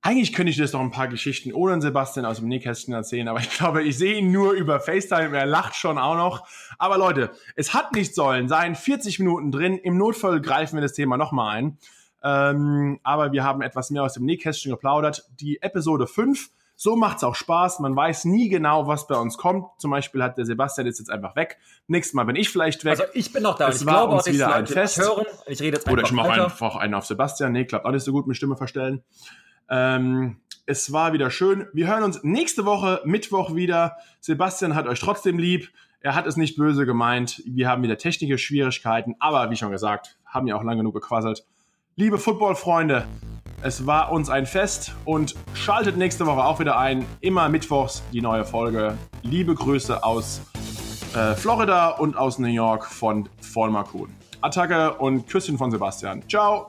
Eigentlich 0.00 0.32
könnte 0.32 0.48
ich 0.48 0.57
dir 0.57 0.62
jetzt 0.62 0.72
noch 0.72 0.80
ein 0.80 0.90
paar 0.90 1.09
Geschichten 1.09 1.52
ohne 1.52 1.78
Sebastian 1.82 2.24
aus 2.24 2.38
dem 2.38 2.48
Nähkästchen 2.48 2.94
erzählen, 2.94 3.28
aber 3.28 3.40
ich 3.40 3.50
glaube, 3.50 3.82
ich 3.82 3.98
sehe 3.98 4.16
ihn 4.16 4.32
nur 4.32 4.52
über 4.52 4.80
FaceTime. 4.80 5.36
Er 5.36 5.44
lacht 5.44 5.74
schon 5.74 5.98
auch 5.98 6.16
noch. 6.16 6.48
Aber 6.78 6.96
Leute, 6.96 7.32
es 7.55 7.74
hat 7.74 7.92
nicht 7.92 8.14
sollen 8.14 8.48
sein. 8.48 8.74
40 8.74 9.18
Minuten 9.18 9.52
drin. 9.52 9.76
Im 9.76 9.98
Notfall 9.98 10.40
greifen 10.40 10.76
wir 10.76 10.80
das 10.80 10.94
Thema 10.94 11.18
nochmal 11.18 11.59
ein. 11.59 11.78
Ähm, 12.22 12.98
aber 13.02 13.30
wir 13.32 13.44
haben 13.44 13.61
etwas 13.61 13.90
mehr 13.90 14.05
aus 14.05 14.14
dem 14.14 14.24
Nähkästchen 14.24 14.72
geplaudert. 14.72 15.28
Die 15.38 15.61
Episode 15.61 16.07
5. 16.07 16.48
So 16.77 16.97
macht's 16.97 17.22
auch 17.22 17.35
Spaß. 17.35 17.81
Man 17.81 17.95
weiß 17.95 18.25
nie 18.25 18.49
genau, 18.49 18.87
was 18.87 19.07
bei 19.07 19.16
uns 19.16 19.39
kommt. 19.39 19.66
Zum 19.79 19.91
Beispiel 19.91 20.22
hat 20.22 20.37
der 20.37 20.45
Sebastian 20.45 20.87
jetzt, 20.87 20.99
jetzt 20.99 21.11
einfach 21.11 21.37
weg. 21.37 21.59
Nächstes 21.87 22.14
Mal 22.14 22.25
bin 22.25 22.37
ich 22.37 22.51
vielleicht 22.51 22.85
weg. 22.85 22.99
Also, 23.01 23.05
ich 23.14 23.33
bin 23.33 23.43
noch 23.43 23.57
da. 23.57 23.68
Es 23.68 23.81
ich 23.81 23.87
war 23.87 24.07
glaube 24.07 24.14
uns 24.16 24.27
wieder 24.27 24.55
ein 24.55 24.66
Fest. 24.66 24.99
hören. 24.99 25.25
Ich 25.47 25.61
rede 25.61 25.77
jetzt 25.77 25.89
Oder 25.89 26.03
ich 26.03 26.12
mache 26.12 26.33
einfach 26.45 26.77
einen 26.77 26.95
auf 26.95 27.07
Sebastian. 27.07 27.53
Nee, 27.53 27.64
klappt 27.64 27.85
auch 27.87 27.93
nicht 27.93 28.05
so 28.05 28.12
gut 28.12 28.27
mit 28.27 28.37
Stimme 28.37 28.57
verstellen. 28.57 29.03
Ähm, 29.68 30.41
es 30.66 30.93
war 30.93 31.12
wieder 31.12 31.31
schön. 31.31 31.68
Wir 31.72 31.87
hören 31.87 32.03
uns 32.03 32.22
nächste 32.22 32.64
Woche, 32.64 33.03
Mittwoch 33.05 33.55
wieder. 33.55 33.97
Sebastian 34.20 34.75
hat 34.75 34.87
euch 34.87 35.01
trotzdem 35.01 35.39
lieb. 35.39 35.70
Er 36.01 36.14
hat 36.14 36.27
es 36.27 36.37
nicht 36.37 36.57
böse 36.57 36.87
gemeint. 36.87 37.43
Wir 37.47 37.68
haben 37.68 37.83
wieder 37.83 37.97
technische 37.97 38.39
Schwierigkeiten. 38.39 39.14
Aber 39.20 39.51
wie 39.51 39.57
schon 39.57 39.70
gesagt, 39.70 40.18
haben 40.27 40.47
ja 40.47 40.57
auch 40.57 40.62
lange 40.62 40.79
genug 40.79 40.95
gequasselt. 40.95 41.47
Liebe 41.97 42.18
Football-Freunde, 42.18 43.07
es 43.62 43.86
war 43.86 44.11
uns 44.11 44.28
ein 44.28 44.47
Fest 44.47 44.97
und 45.05 45.36
schaltet 45.55 45.97
nächste 45.97 46.26
Woche 46.26 46.45
auch 46.45 46.59
wieder 46.59 46.76
ein. 46.76 47.07
Immer 47.20 47.49
mittwochs 47.49 48.03
die 48.12 48.20
neue 48.20 48.45
Folge. 48.45 48.99
Liebe 49.22 49.55
Grüße 49.55 50.03
aus 50.03 50.40
äh, 51.14 51.36
Florida 51.36 51.90
und 51.90 52.16
aus 52.16 52.40
New 52.40 52.49
York 52.49 52.84
von 52.84 53.28
Vollmer 53.40 53.84
Kuhn. 53.84 54.12
Attacke 54.40 54.95
und 54.95 55.28
Küsschen 55.28 55.57
von 55.57 55.70
Sebastian. 55.70 56.28
Ciao. 56.28 56.66